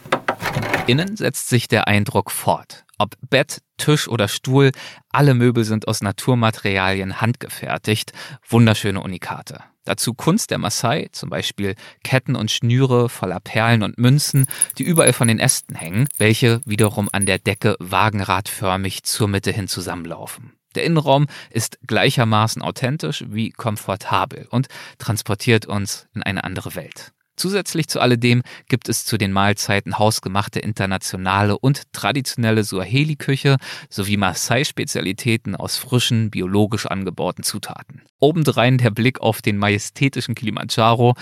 Innen 0.88 1.18
setzt 1.18 1.50
sich 1.50 1.68
der 1.68 1.90
Eindruck 1.90 2.32
fort. 2.32 2.86
Ob 2.98 3.16
Bett, 3.30 3.62
Tisch 3.78 4.08
oder 4.08 4.28
Stuhl, 4.28 4.72
alle 5.10 5.34
Möbel 5.34 5.64
sind 5.64 5.88
aus 5.88 6.02
Naturmaterialien 6.02 7.22
handgefertigt, 7.22 8.12
wunderschöne 8.48 9.02
Unikate. 9.02 9.64
Dazu 9.86 10.14
Kunst 10.14 10.52
der 10.52 10.58
Maasai, 10.58 11.08
zum 11.12 11.30
Beispiel 11.30 11.76
Ketten 12.04 12.36
und 12.36 12.52
Schnüre 12.52 13.08
voller 13.08 13.40
Perlen 13.40 13.84
und 13.84 13.98
Münzen, 13.98 14.48
die 14.78 14.84
überall 14.84 15.14
von 15.14 15.28
den 15.28 15.40
Ästen 15.40 15.76
hängen, 15.76 16.10
welche 16.18 16.62
wiederum 16.66 17.08
an 17.12 17.26
der 17.26 17.40
Decke 17.40 17.78
wagenradförmig 17.80 19.04
zur 19.04 19.28
Mitte 19.28 19.52
hin 19.52 19.68
zusammenlaufen. 19.68 20.54
Der 20.76 20.84
Innenraum 20.84 21.28
ist 21.50 21.80
gleichermaßen 21.88 22.62
authentisch 22.62 23.24
wie 23.30 23.52
komfortabel 23.52 24.48
und 24.50 24.68
transportiert 24.98 25.66
uns 25.66 26.08
in 26.14 26.24
eine 26.24 26.44
andere 26.44 26.76
Welt. 26.76 27.14
Zusätzlich 27.38 27.88
zu 27.88 28.00
alledem 28.00 28.42
gibt 28.68 28.90
es 28.90 29.06
zu 29.06 29.18
den 29.18 29.32
Mahlzeiten 29.32 30.00
hausgemachte 30.00 30.60
internationale 30.60 31.58
und 31.58 31.84
traditionelle 31.94 32.64
Suaheli-Küche 32.64 33.58
sowie 33.90 34.18
Maasai-Spezialitäten 34.18 35.56
aus 35.56 35.78
frischen, 35.78 36.32
biologisch 36.32 36.88
angebauten 36.88 37.44
Zutaten. 37.44 38.02
Obendrein 38.20 38.80
der 38.80 38.90
Blick 38.90 39.22
auf 39.22 39.44
den 39.44 39.58
majestätischen 39.58 40.34
Kilimanjaro. 40.34 41.14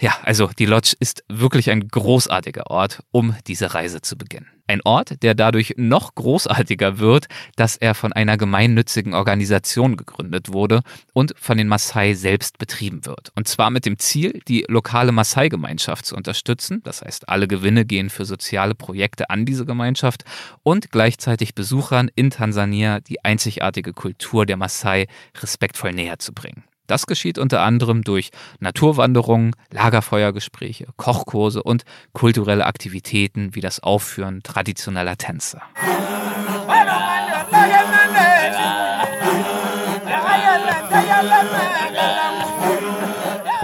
Ja, 0.00 0.18
also 0.22 0.50
die 0.58 0.66
Lodge 0.66 0.94
ist 1.00 1.24
wirklich 1.28 1.70
ein 1.70 1.88
großartiger 1.88 2.70
Ort, 2.70 3.02
um 3.10 3.34
diese 3.46 3.72
Reise 3.72 4.02
zu 4.02 4.18
beginnen. 4.18 4.50
Ein 4.66 4.80
Ort, 4.84 5.22
der 5.22 5.34
dadurch 5.34 5.74
noch 5.76 6.14
großartiger 6.14 6.98
wird, 6.98 7.26
dass 7.56 7.76
er 7.76 7.94
von 7.94 8.12
einer 8.12 8.36
gemeinnützigen 8.36 9.14
Organisation 9.14 9.96
gegründet 9.96 10.52
wurde 10.52 10.82
und 11.12 11.34
von 11.38 11.58
den 11.58 11.68
Maasai 11.68 12.14
selbst 12.14 12.58
betrieben 12.58 13.04
wird. 13.04 13.32
Und 13.34 13.48
zwar 13.48 13.70
mit 13.70 13.84
dem 13.84 13.98
Ziel, 13.98 14.40
die 14.46 14.64
lokale 14.68 15.12
Maasai-Gemeinschaft 15.12 16.06
zu 16.06 16.16
unterstützen. 16.16 16.80
Das 16.84 17.02
heißt, 17.02 17.28
alle 17.28 17.48
Gewinne 17.48 17.84
gehen 17.84 18.10
für 18.10 18.24
soziale 18.24 18.74
Projekte 18.74 19.30
an 19.30 19.44
diese 19.44 19.66
Gemeinschaft 19.66 20.24
und 20.62 20.90
gleichzeitig 20.90 21.54
Besuchern 21.54 22.10
in 22.14 22.30
Tansania 22.30 23.00
die 23.00 23.24
einzigartige 23.24 23.92
Kultur 23.92 24.46
der 24.46 24.56
Maasai 24.56 25.06
respektvoll 25.42 25.92
näher 25.92 26.18
zu 26.18 26.32
bringen. 26.32 26.64
Das 26.86 27.06
geschieht 27.06 27.38
unter 27.38 27.62
anderem 27.62 28.02
durch 28.02 28.30
Naturwanderungen, 28.60 29.52
Lagerfeuergespräche, 29.70 30.86
Kochkurse 30.96 31.62
und 31.62 31.84
kulturelle 32.12 32.66
Aktivitäten 32.66 33.54
wie 33.54 33.60
das 33.60 33.80
Aufführen 33.80 34.42
traditioneller 34.42 35.16
Tänze. 35.16 35.60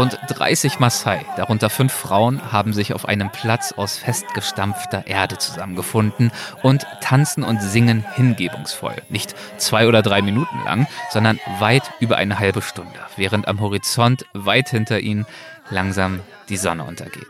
Rund 0.00 0.18
30 0.28 0.78
Maasai, 0.78 1.26
darunter 1.36 1.68
fünf 1.68 1.92
Frauen, 1.92 2.40
haben 2.50 2.72
sich 2.72 2.94
auf 2.94 3.06
einem 3.06 3.28
Platz 3.28 3.72
aus 3.72 3.98
festgestampfter 3.98 5.06
Erde 5.06 5.36
zusammengefunden 5.36 6.32
und 6.62 6.86
tanzen 7.02 7.44
und 7.44 7.60
singen 7.60 8.02
hingebungsvoll. 8.14 8.94
Nicht 9.10 9.34
zwei 9.58 9.86
oder 9.86 10.00
drei 10.00 10.22
Minuten 10.22 10.58
lang, 10.64 10.86
sondern 11.10 11.38
weit 11.58 11.82
über 12.00 12.16
eine 12.16 12.38
halbe 12.38 12.62
Stunde, 12.62 12.98
während 13.16 13.46
am 13.46 13.60
Horizont 13.60 14.24
weit 14.32 14.70
hinter 14.70 15.00
ihnen 15.00 15.26
langsam 15.68 16.20
die 16.48 16.56
Sonne 16.56 16.84
untergeht. 16.84 17.26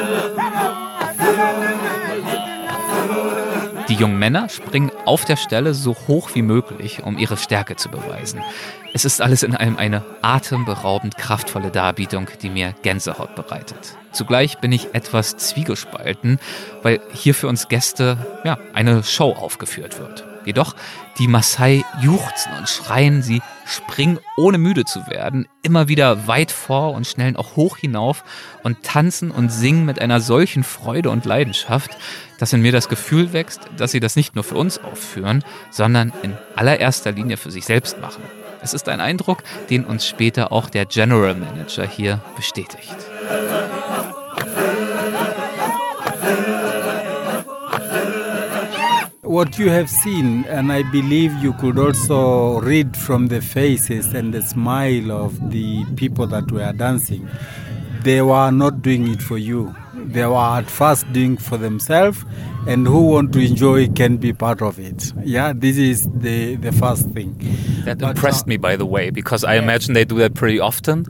jungen 3.98 4.18
Männer 4.18 4.48
springen 4.48 4.90
auf 5.04 5.24
der 5.24 5.36
Stelle 5.36 5.74
so 5.74 5.96
hoch 6.06 6.30
wie 6.34 6.42
möglich, 6.42 7.02
um 7.02 7.18
ihre 7.18 7.36
Stärke 7.36 7.76
zu 7.76 7.88
beweisen. 7.88 8.42
Es 8.94 9.04
ist 9.04 9.20
alles 9.20 9.42
in 9.42 9.54
allem 9.54 9.76
eine 9.76 10.04
atemberaubend 10.22 11.16
kraftvolle 11.18 11.70
Darbietung, 11.70 12.28
die 12.40 12.48
mir 12.48 12.74
Gänsehaut 12.82 13.34
bereitet. 13.34 13.96
Zugleich 14.12 14.58
bin 14.58 14.72
ich 14.72 14.94
etwas 14.94 15.36
zwiegespalten, 15.36 16.38
weil 16.82 17.00
hier 17.12 17.34
für 17.34 17.48
uns 17.48 17.68
Gäste 17.68 18.40
ja, 18.44 18.58
eine 18.72 19.02
Show 19.02 19.32
aufgeführt 19.32 19.98
wird. 19.98 20.24
Jedoch, 20.44 20.74
die 21.18 21.28
Maasai 21.28 21.84
juchzen 22.00 22.52
und 22.56 22.68
schreien, 22.68 23.20
sie 23.22 23.42
springen 23.66 24.18
ohne 24.38 24.56
müde 24.56 24.84
zu 24.86 25.06
werden, 25.08 25.46
immer 25.62 25.88
wieder 25.88 26.26
weit 26.26 26.50
vor 26.50 26.94
und 26.94 27.06
schnellen 27.06 27.36
auch 27.36 27.56
hoch 27.56 27.76
hinauf 27.76 28.24
und 28.62 28.82
tanzen 28.82 29.30
und 29.30 29.50
singen 29.50 29.84
mit 29.84 30.00
einer 30.00 30.20
solchen 30.20 30.64
Freude 30.64 31.10
und 31.10 31.26
Leidenschaft, 31.26 31.98
dass 32.38 32.52
in 32.52 32.62
mir 32.62 32.72
das 32.72 32.88
Gefühl 32.88 33.32
wächst, 33.32 33.60
dass 33.76 33.90
sie 33.90 34.00
das 34.00 34.16
nicht 34.16 34.34
nur 34.34 34.44
für 34.44 34.56
uns 34.56 34.78
aufführen, 34.78 35.44
sondern 35.70 36.12
in 36.22 36.34
allererster 36.56 37.12
Linie 37.12 37.36
für 37.36 37.50
sich 37.50 37.66
selbst 37.66 38.00
machen. 38.00 38.22
Es 38.62 38.74
ist 38.74 38.88
ein 38.88 39.00
Eindruck, 39.00 39.42
den 39.70 39.84
uns 39.84 40.06
später 40.06 40.50
auch 40.52 40.70
der 40.70 40.86
General 40.86 41.34
Manager 41.34 41.86
hier 41.86 42.20
bestätigt. 42.36 42.96
what 49.28 49.58
you 49.58 49.68
have 49.68 49.90
seen, 49.90 50.44
and 50.46 50.72
I 50.72 50.82
believe 50.82 51.32
you 51.42 51.52
could 51.52 51.78
also 51.78 52.60
read 52.60 52.96
from 52.96 53.28
the 53.28 53.42
faces 53.42 54.14
and 54.14 54.32
the 54.32 54.40
smile 54.40 55.12
of 55.12 55.38
the 55.50 55.84
people 55.96 56.26
that 56.28 56.50
were 56.50 56.72
dancing, 56.72 57.28
they 58.02 58.22
were 58.22 58.50
not 58.50 58.80
doing 58.80 59.06
it 59.06 59.22
for 59.22 59.36
you. 59.36 59.74
They 60.12 60.26
were 60.26 60.36
at 60.36 60.70
first 60.70 61.10
doing 61.12 61.36
for 61.36 61.56
themselves, 61.56 62.24
and 62.66 62.86
who 62.86 63.06
want 63.12 63.32
to 63.34 63.40
enjoy 63.40 63.88
can 63.88 64.16
be 64.16 64.32
part 64.32 64.62
of 64.62 64.78
it. 64.78 65.12
Yeah, 65.24 65.52
this 65.54 65.76
is 65.76 66.08
the 66.12 66.56
the 66.56 66.72
first 66.72 67.10
thing. 67.10 67.36
That 67.84 67.98
but, 67.98 68.16
impressed 68.16 68.46
uh, 68.46 68.48
me, 68.48 68.56
by 68.56 68.76
the 68.76 68.86
way, 68.86 69.10
because 69.10 69.44
I 69.44 69.54
imagine 69.56 69.94
they 69.94 70.04
do 70.04 70.18
that 70.18 70.34
pretty 70.34 70.60
often 70.60 71.06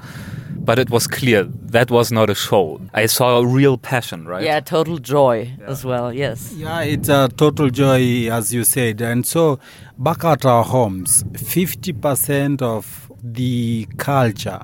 but 0.69 0.78
it 0.78 0.90
was 0.90 1.07
clear 1.07 1.45
that 1.45 1.90
was 1.90 2.12
not 2.12 2.28
a 2.28 2.35
show. 2.35 2.78
I 2.93 3.07
saw 3.07 3.38
a 3.38 3.47
real 3.47 3.78
passion, 3.78 4.26
right? 4.26 4.45
Yeah, 4.45 4.61
total 4.61 4.99
joy 4.99 5.57
yeah. 5.59 5.64
as 5.64 5.83
well, 5.83 6.12
yes. 6.12 6.52
Yeah, 6.52 6.83
it's 6.83 7.09
a 7.09 7.31
total 7.35 7.71
joy, 7.71 8.28
as 8.31 8.52
you 8.52 8.64
said. 8.64 9.00
And 9.00 9.26
so, 9.26 9.61
back 9.97 10.25
at 10.25 10.45
our 10.45 10.62
homes, 10.62 11.23
50% 11.33 12.61
of 12.61 13.11
the 13.23 13.88
culture, 13.97 14.61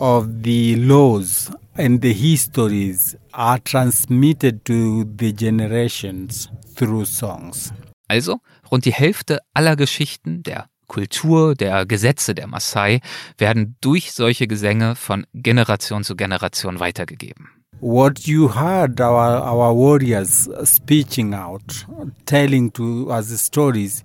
of 0.00 0.42
the 0.42 0.74
laws, 0.74 1.52
and 1.78 2.00
the 2.00 2.12
histories 2.12 3.16
are 3.32 3.58
transmitted 3.58 4.64
to 4.64 5.04
the 5.04 5.32
generations 5.32 6.48
through 6.74 7.04
songs. 7.04 7.72
Also, 8.08 8.40
rund 8.70 8.84
die 8.84 8.92
Hälfte 8.92 9.40
aller 9.54 9.76
Geschichten 9.76 10.42
der 10.42 10.68
Kultur, 10.86 11.54
der 11.54 11.84
Gesetze 11.84 12.34
der 12.34 12.46
Maasai 12.46 13.00
werden 13.38 13.76
durch 13.80 14.12
solche 14.12 14.46
Gesänge 14.46 14.94
von 14.94 15.26
Generation 15.34 16.04
zu 16.04 16.14
Generation 16.14 16.78
weitergegeben. 16.78 17.48
What 17.80 18.20
you 18.20 18.54
heard 18.54 19.00
our, 19.00 19.42
our 19.42 19.76
warriors 19.76 20.48
speaking 20.64 21.34
out, 21.34 21.86
telling 22.24 22.72
to 22.72 23.10
us 23.10 23.28
stories, 23.44 24.02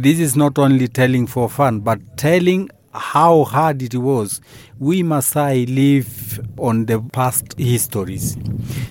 this 0.00 0.20
is 0.20 0.36
not 0.36 0.58
only 0.58 0.88
telling 0.88 1.26
for 1.26 1.48
fun, 1.48 1.82
but 1.82 1.98
telling 2.16 2.70
how 2.92 3.44
hard 3.44 3.82
it 3.82 3.94
was. 3.94 4.40
We 4.78 5.02
Maasai 5.02 5.66
live 5.66 6.40
on 6.58 6.86
the 6.86 7.00
past 7.12 7.54
histories. 7.58 8.36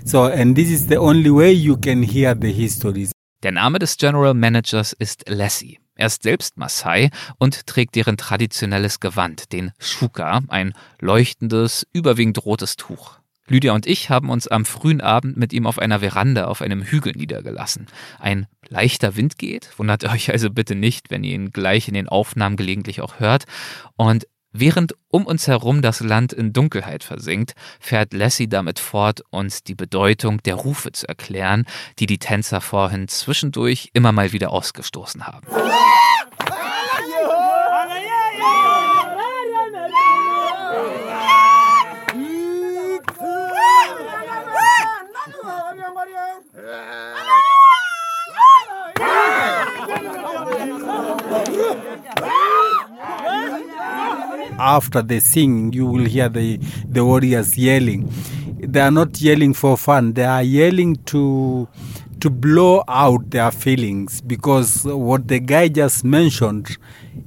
So, 0.06 0.25
and 0.25 0.56
this 0.56 0.70
is 0.70 0.88
the 0.88 0.98
only 0.98 1.32
way 1.32 1.51
you 1.51 1.77
can 1.77 2.03
hear 2.03 2.36
the 2.36 2.51
histories. 2.51 3.12
Der 3.44 3.51
Name 3.51 3.79
des 3.79 3.98
General 3.98 4.34
Managers 4.34 4.94
ist 4.94 5.24
Lassie. 5.29 5.79
Er 5.96 6.08
ist 6.08 6.24
selbst 6.24 6.58
Maasai 6.58 7.10
und 7.39 7.68
trägt 7.68 7.96
deren 7.96 8.15
traditionelles 8.15 9.00
Gewand, 9.01 9.51
den 9.51 9.72
Shuka, 9.79 10.39
ein 10.48 10.74
leuchtendes, 11.01 11.86
überwiegend 11.91 12.46
rotes 12.46 12.77
Tuch. 12.77 13.18
Lydia 13.50 13.74
und 13.74 13.88
ich 13.88 14.10
haben 14.10 14.29
uns 14.29 14.48
am 14.48 14.63
frühen 14.63 15.01
Abend 15.01 15.36
mit 15.36 15.53
ihm 15.53 15.65
auf 15.65 15.79
einer 15.79 16.00
Veranda 16.00 16.46
auf 16.46 16.62
einem 16.62 16.84
Hügel 16.84 17.13
niedergelassen. 17.13 17.88
Ein 18.20 18.46
leichter 18.68 19.15
Wind 19.15 19.38
geht, 19.38 19.72
wundert 19.77 20.06
euch 20.06 20.32
also 20.32 20.50
bitte 20.50 20.75
nicht, 20.75 21.10
wenn 21.10 21.24
ihr 21.24 21.34
ihn 21.34 21.51
gleich 21.51 21.88
in 21.88 21.96
den 21.96 22.08
Aufnahmen 22.08 22.56
gelegentlich 22.56 23.01
auch 23.01 23.20
hört. 23.20 23.46
Und 23.96 24.27
Während 24.51 24.96
um 25.10 25.27
uns 25.27 25.46
herum 25.46 25.84
das 25.84 26.00
Land 26.00 26.34
in 26.34 26.53
Dunkelheit 26.53 27.03
versinkt, 27.03 27.53
fährt 27.79 28.13
Lassie 28.15 28.50
damit 28.50 28.79
fort, 28.79 29.22
uns 29.29 29.63
die 29.63 29.75
Bedeutung 29.75 30.41
der 30.41 30.56
Rufe 30.56 30.91
zu 30.91 31.08
erklären, 31.08 31.65
die 32.00 32.08
die 32.08 32.18
Tänzer 32.18 32.60
vorhin 32.60 33.08
zwischendurch 33.08 33.91
immer 33.94 34.12
mal 34.12 34.32
wieder 34.32 34.50
ausgestoßen 34.50 35.27
haben. 35.27 35.46
after 54.60 55.01
they 55.01 55.20
sing, 55.20 55.74
you 55.74 55.86
will 55.86 56.06
hear 56.06 56.30
the, 56.30 56.58
the 56.86 57.04
warriors 57.04 57.58
yelling. 57.58 58.12
They 58.60 58.82
are 58.82 58.92
not 58.92 59.22
yelling 59.22 59.54
for 59.54 59.78
fun, 59.78 60.13
they 60.13 60.25
are 60.25 60.44
yelling 60.44 60.98
to 61.08 61.68
to 62.20 62.30
blow 62.30 62.84
out 62.88 63.30
their 63.30 63.51
feelings 63.51 64.22
because 64.22 64.84
what 64.84 65.28
the 65.28 65.39
guy 65.39 65.70
just 65.70 66.04
mentioned, 66.04 66.78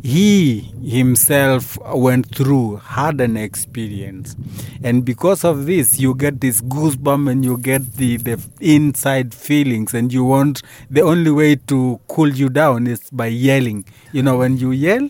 he 0.02 0.60
himself 0.84 1.78
went 1.94 2.34
through, 2.34 2.76
had 2.76 3.20
an 3.20 3.36
experience. 3.36 4.36
And 4.82 5.04
because 5.04 5.44
of 5.44 5.66
this, 5.66 5.98
you 5.98 6.14
get 6.14 6.40
this 6.40 6.60
goosebump 6.60 7.30
and 7.30 7.44
you 7.44 7.56
get 7.58 7.94
the, 7.94 8.16
the 8.18 8.40
inside 8.60 9.32
feelings, 9.34 9.94
and 9.94 10.12
you 10.12 10.24
want 10.24 10.62
the 10.90 11.02
only 11.02 11.30
way 11.30 11.56
to 11.56 12.00
cool 12.08 12.28
you 12.28 12.48
down 12.48 12.86
is 12.86 13.08
by 13.10 13.26
yelling. 13.26 13.84
You 14.12 14.22
know, 14.22 14.38
when 14.38 14.58
you 14.58 14.72
yell, 14.72 15.08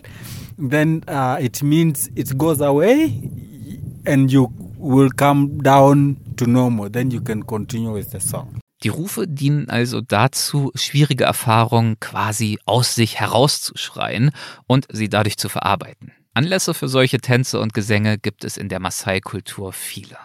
then 0.57 1.03
uh, 1.07 1.37
it 1.39 1.61
means 1.63 2.09
it 2.15 2.37
goes 2.37 2.61
away 2.61 3.11
and 4.05 4.31
you 4.31 4.51
will 4.77 5.09
come 5.09 5.59
down 5.61 6.17
to 6.37 6.45
normal. 6.45 6.89
Then 6.89 7.11
you 7.11 7.21
can 7.21 7.43
continue 7.45 7.93
with 7.93 8.11
the 8.11 8.19
song. 8.19 8.59
Die 8.83 8.89
Rufe 8.89 9.27
dienen 9.27 9.69
also 9.69 10.01
dazu, 10.01 10.71
schwierige 10.75 11.23
Erfahrungen 11.23 11.99
quasi 12.01 12.59
aus 12.65 12.95
sich 12.95 13.19
herauszuschreien 13.19 14.31
und 14.67 14.87
sie 14.91 15.07
dadurch 15.07 15.37
zu 15.37 15.47
verarbeiten. 15.47 16.11
Anlässe 16.33 16.73
für 16.73 16.89
solche 16.89 17.19
Tänze 17.19 17.59
und 17.59 17.73
Gesänge 17.73 18.17
gibt 18.17 18.43
es 18.43 18.57
in 18.57 18.67
der 18.67 18.79
Maasai-Kultur 18.79 19.71
viele. 19.71 20.17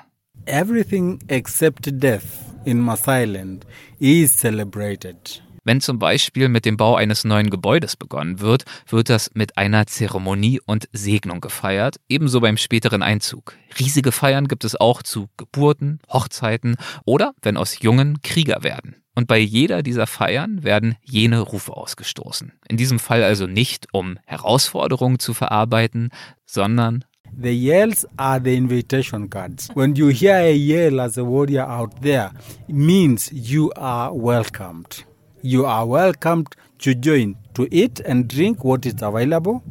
Everything 0.46 1.20
except 1.28 1.88
death 2.02 2.22
in 2.64 2.80
Maasai 2.80 3.26
land 3.26 3.64
is 4.00 4.36
celebrated. 4.36 5.42
Wenn 5.68 5.82
zum 5.82 5.98
Beispiel 5.98 6.48
mit 6.48 6.64
dem 6.64 6.78
Bau 6.78 6.96
eines 6.96 7.24
neuen 7.24 7.50
Gebäudes 7.50 7.94
begonnen 7.94 8.40
wird, 8.40 8.64
wird 8.88 9.10
das 9.10 9.32
mit 9.34 9.58
einer 9.58 9.86
Zeremonie 9.86 10.62
und 10.64 10.88
Segnung 10.94 11.42
gefeiert, 11.42 11.96
ebenso 12.08 12.40
beim 12.40 12.56
späteren 12.56 13.02
Einzug. 13.02 13.52
Riesige 13.78 14.10
Feiern 14.10 14.48
gibt 14.48 14.64
es 14.64 14.80
auch 14.80 15.02
zu 15.02 15.28
Geburten, 15.36 16.00
Hochzeiten 16.10 16.76
oder 17.04 17.34
wenn 17.42 17.58
aus 17.58 17.80
Jungen 17.80 18.22
Krieger 18.22 18.62
werden. 18.62 18.96
Und 19.14 19.28
bei 19.28 19.38
jeder 19.38 19.82
dieser 19.82 20.06
Feiern 20.06 20.62
werden 20.62 20.96
jene 21.02 21.40
Rufe 21.40 21.76
ausgestoßen. 21.76 22.54
In 22.66 22.78
diesem 22.78 22.98
Fall 22.98 23.22
also 23.22 23.46
nicht, 23.46 23.88
um 23.92 24.16
Herausforderungen 24.24 25.18
zu 25.18 25.34
verarbeiten, 25.34 26.08
sondern 26.46 27.04
The 27.38 27.50
yells 27.50 28.06
are 28.16 28.40
the 28.42 28.56
invitation 28.56 29.28
cards. 29.28 29.68
When 29.74 29.94
you 29.94 30.08
hear 30.08 30.36
a 30.36 30.50
yell 30.50 30.98
as 30.98 31.18
a 31.18 31.26
warrior 31.26 31.68
out 31.68 32.00
there, 32.00 32.30
it 32.66 32.74
means 32.74 33.30
you 33.30 33.70
are 33.76 34.10
welcomed. 34.14 35.04
You 35.42 35.66
are 35.66 35.88
welcomed 35.88 36.48
to 36.78 36.94
join, 36.94 37.36
to 37.54 37.66
eat 37.70 38.00
and 38.06 38.28
drink 38.28 38.64
what 38.64 38.86
is 38.86 39.02
available 39.02 39.62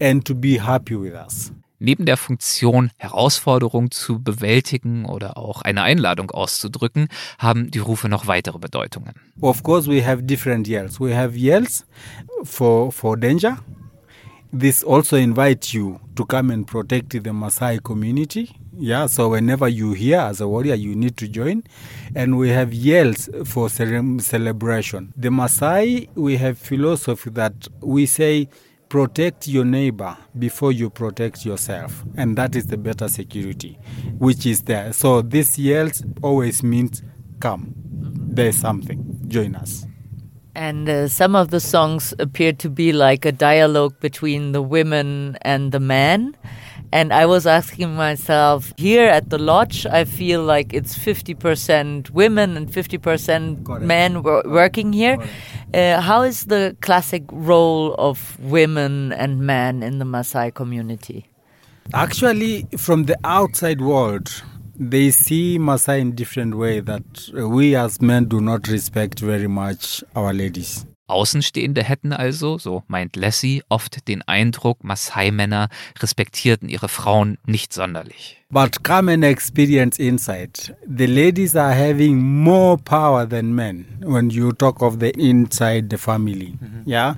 and 0.00 0.24
to 0.24 0.34
be 0.34 0.58
happy 0.58 0.94
with 0.94 1.14
us. 1.14 1.52
Neben 1.80 2.06
der 2.06 2.16
Funktion, 2.16 2.90
Herausforderungen 2.96 3.90
zu 3.90 4.22
bewältigen 4.22 5.04
oder 5.04 5.36
auch 5.36 5.62
eine 5.62 5.82
Einladung 5.82 6.30
auszudrücken, 6.30 7.08
haben 7.38 7.70
die 7.70 7.80
Rufe 7.80 8.08
noch 8.08 8.26
weitere 8.26 8.58
Bedeutungen. 8.58 9.12
Of 9.40 9.62
course, 9.62 9.90
we 9.90 10.06
have 10.06 10.22
different 10.22 10.66
yells. 10.66 10.98
We 11.00 11.14
have 11.14 11.36
yells 11.36 11.84
for, 12.42 12.90
for 12.90 13.18
danger. 13.18 13.58
This 14.56 14.84
also 14.84 15.16
invites 15.16 15.74
you 15.74 15.98
to 16.14 16.24
come 16.24 16.52
and 16.52 16.64
protect 16.64 17.10
the 17.10 17.18
Maasai 17.18 17.82
community. 17.82 18.56
Yeah, 18.76 19.06
so 19.06 19.30
whenever 19.30 19.66
you 19.66 19.94
hear 19.94 20.20
as 20.20 20.40
a 20.40 20.46
warrior, 20.46 20.76
you 20.76 20.94
need 20.94 21.16
to 21.16 21.26
join. 21.26 21.64
And 22.14 22.38
we 22.38 22.50
have 22.50 22.72
yells 22.72 23.28
for 23.46 23.68
celebration. 23.68 25.12
The 25.16 25.30
Maasai, 25.30 26.08
we 26.14 26.36
have 26.36 26.56
philosophy 26.56 27.30
that 27.30 27.66
we 27.80 28.06
say, 28.06 28.48
protect 28.88 29.48
your 29.48 29.64
neighbor 29.64 30.16
before 30.38 30.70
you 30.70 30.88
protect 30.88 31.44
yourself. 31.44 32.04
And 32.16 32.38
that 32.38 32.54
is 32.54 32.68
the 32.68 32.76
better 32.76 33.08
security, 33.08 33.76
which 34.18 34.46
is 34.46 34.62
there. 34.62 34.92
So 34.92 35.20
this 35.20 35.58
yells 35.58 36.04
always 36.22 36.62
means, 36.62 37.02
come, 37.40 37.74
there's 37.76 38.56
something, 38.56 39.20
join 39.26 39.56
us. 39.56 39.84
And 40.54 40.88
uh, 40.88 41.08
some 41.08 41.34
of 41.34 41.50
the 41.50 41.60
songs 41.60 42.14
appear 42.18 42.52
to 42.54 42.70
be 42.70 42.92
like 42.92 43.24
a 43.24 43.32
dialogue 43.32 43.98
between 44.00 44.52
the 44.52 44.62
women 44.62 45.36
and 45.42 45.72
the 45.72 45.80
men. 45.80 46.36
And 46.92 47.12
I 47.12 47.26
was 47.26 47.44
asking 47.44 47.96
myself, 47.96 48.72
here 48.76 49.08
at 49.08 49.30
the 49.30 49.38
lodge, 49.38 49.84
I 49.84 50.04
feel 50.04 50.44
like 50.44 50.72
it's 50.72 50.96
50% 50.96 52.10
women 52.10 52.56
and 52.56 52.70
50% 52.70 53.80
men 53.80 54.22
wor- 54.22 54.44
working 54.46 54.92
here. 54.92 55.18
Uh, 55.72 56.00
how 56.00 56.22
is 56.22 56.44
the 56.44 56.76
classic 56.82 57.24
role 57.32 57.96
of 57.98 58.38
women 58.38 59.12
and 59.12 59.40
men 59.40 59.82
in 59.82 59.98
the 59.98 60.04
Maasai 60.04 60.54
community? 60.54 61.26
Actually, 61.92 62.66
from 62.78 63.04
the 63.04 63.18
outside 63.24 63.80
world, 63.80 64.42
they 64.76 65.10
see 65.10 65.58
Maasai 65.58 66.00
in 66.00 66.14
different 66.14 66.56
way 66.56 66.80
that 66.80 67.30
uh, 67.36 67.48
we 67.48 67.76
as 67.76 68.00
men 68.00 68.26
do 68.26 68.40
not 68.40 68.68
respect 68.68 69.20
very 69.20 69.48
much 69.48 70.04
our 70.14 70.32
ladies. 70.32 70.86
Außenstehende 71.06 71.84
hätten 71.84 72.14
also, 72.14 72.56
so 72.56 72.82
meint 72.88 73.14
Lassie, 73.14 73.62
oft 73.68 74.08
den 74.08 74.22
Eindruck, 74.22 74.82
Maasai-Männer 74.84 75.68
respektierten 76.00 76.70
ihre 76.70 76.88
Frauen 76.88 77.36
nicht 77.46 77.74
sonderlich. 77.74 78.38
But 78.48 78.82
come 78.84 79.12
and 79.12 79.22
experience 79.22 79.98
inside. 79.98 80.74
The 80.86 81.06
ladies 81.06 81.54
are 81.56 81.74
having 81.74 82.22
more 82.22 82.78
power 82.78 83.28
than 83.28 83.54
men 83.54 83.84
when 84.02 84.30
you 84.30 84.52
talk 84.52 84.80
of 84.80 84.98
the 84.98 85.10
inside 85.10 85.90
the 85.90 85.98
family. 85.98 86.56
Yeah. 86.86 87.16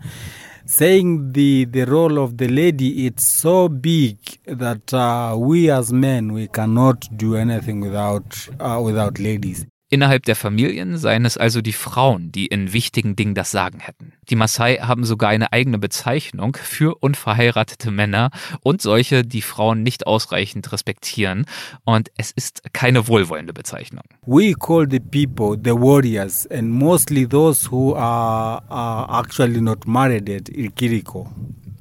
Saying 0.69 1.31
the, 1.33 1.65
the 1.65 1.85
role 1.85 2.19
of 2.19 2.39
the 2.39 2.49
lady, 2.49 3.07
it's 3.07 3.25
so 3.25 3.69
big 3.69 4.19
that 4.47 4.93
uh, 4.93 5.37
we 5.39 5.71
as 5.71 5.93
men, 5.93 6.33
we 6.33 6.49
cannot 6.49 7.09
do 7.17 7.37
anything 7.37 7.79
without, 7.81 8.49
uh, 8.59 8.81
without 8.85 9.21
ladies. 9.21 9.65
Innerhalb 9.89 10.25
der 10.25 10.35
Familien 10.35 10.99
seien 10.99 11.25
es 11.25 11.37
also 11.37 11.61
die 11.61 11.73
Frauen, 11.73 12.33
die 12.33 12.47
in 12.47 12.73
wichtigen 12.73 13.15
Dingen 13.15 13.37
das 13.37 13.53
Sagen 13.53 13.79
hätten. 13.79 14.15
Die 14.29 14.35
Maasai 14.35 14.79
haben 14.79 15.05
sogar 15.05 15.31
eine 15.31 15.53
eigene 15.53 15.79
Bezeichnung 15.79 16.57
für 16.61 16.97
unverheiratete 16.97 17.93
Männer 17.93 18.31
und 18.63 18.83
solche, 18.83 19.23
die 19.23 19.43
Frauen 19.43 19.85
nicht 19.85 20.09
ausreichend 20.09 20.73
respektieren. 20.73 21.47
Und 21.85 22.11
es 22.17 22.33
ist 22.33 22.63
keine 22.73 23.07
wohlwollende 23.07 23.53
Bezeichnung. 23.53 24.03
We 24.27 24.55
call 24.55 24.89
the 24.91 24.99
people 24.99 25.57
the 25.63 25.71
warriors, 25.71 26.49
and 26.51 26.69
mostly 26.69 27.29
those 27.29 27.71
who 27.71 27.95
are, 27.95 28.69
are 28.69 29.21
actually 29.21 29.61
not 29.61 29.87
married 29.87 30.29
at 30.29 30.49
Ilkiriko. 30.49 31.31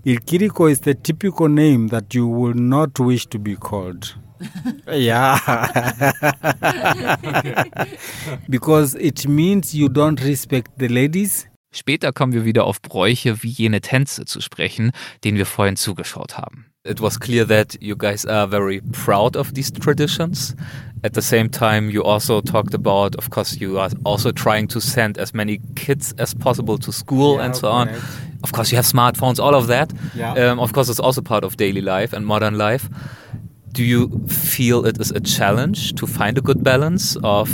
Ilkiriko 0.04 0.70
is 0.70 0.82
the 0.84 0.94
typical 0.94 1.50
name 1.50 1.90
that 1.90 2.14
you 2.14 2.28
will 2.28 2.54
not 2.54 3.00
wish 3.00 3.26
to 3.30 3.40
be 3.40 3.56
called. 3.56 4.16
Yeah. 4.92 5.38
because 8.50 8.96
it 8.96 9.28
means 9.28 9.74
you 9.74 9.90
don't 9.90 10.24
respect 10.24 10.72
the 10.78 10.88
ladies. 10.88 11.48
Später 11.72 12.14
kommen 12.14 12.32
wir 12.32 12.46
wieder 12.46 12.64
auf 12.64 12.82
Bräuche 12.82 13.44
wie 13.44 13.50
jene 13.50 13.82
Tänze 13.82 14.24
zu 14.24 14.40
sprechen, 14.40 14.92
denen 15.26 15.38
wir 15.38 15.46
vorhin 15.46 15.76
zugeschaut 15.76 16.38
haben. 16.38 16.68
It 16.86 17.02
was 17.02 17.20
clear 17.20 17.46
that 17.48 17.76
you 17.82 17.98
guys 17.98 18.26
are 18.26 18.48
very 18.48 18.80
proud 18.92 19.36
of 19.36 19.52
these 19.54 19.74
traditions. 19.74 20.56
At 21.02 21.14
the 21.16 21.22
same 21.22 21.50
time, 21.50 21.90
you 21.90 22.04
also 22.04 22.42
talked 22.42 22.74
about, 22.76 23.16
of 23.18 23.30
course, 23.30 23.58
you 23.60 23.78
are 23.80 23.90
also 24.06 24.32
trying 24.32 24.68
to 24.70 24.80
send 24.80 25.18
as 25.18 25.34
many 25.34 25.60
kids 25.76 26.14
as 26.18 26.34
possible 26.34 26.78
to 26.78 26.92
school 26.92 27.38
Yeah, 27.38 27.46
and 27.46 27.56
so 27.56 27.70
on. 27.70 27.88
correct. 27.88 28.04
Of 28.44 28.52
course, 28.54 28.72
you 28.72 28.78
have 28.78 28.86
smartphones, 28.86 29.40
all 29.40 29.56
of 29.56 29.68
that. 29.68 29.92
Yeah. 30.16 30.52
Um, 30.52 30.60
of 30.60 30.74
course, 30.74 30.90
it's 30.90 31.00
also 31.00 31.22
part 31.22 31.44
of 31.44 31.58
daily 31.58 31.82
life 31.82 32.14
and 32.14 32.26
modern 32.26 32.58
life. 32.58 32.88
Do 33.76 33.84
you 33.84 34.08
feel 34.30 34.86
it 34.86 35.02
is 35.02 35.12
a 35.12 35.20
challenge 35.20 35.96
to 35.96 36.08
find 36.08 36.38
a 36.38 36.42
good 36.42 36.64
balance 36.64 37.18
of 37.24 37.50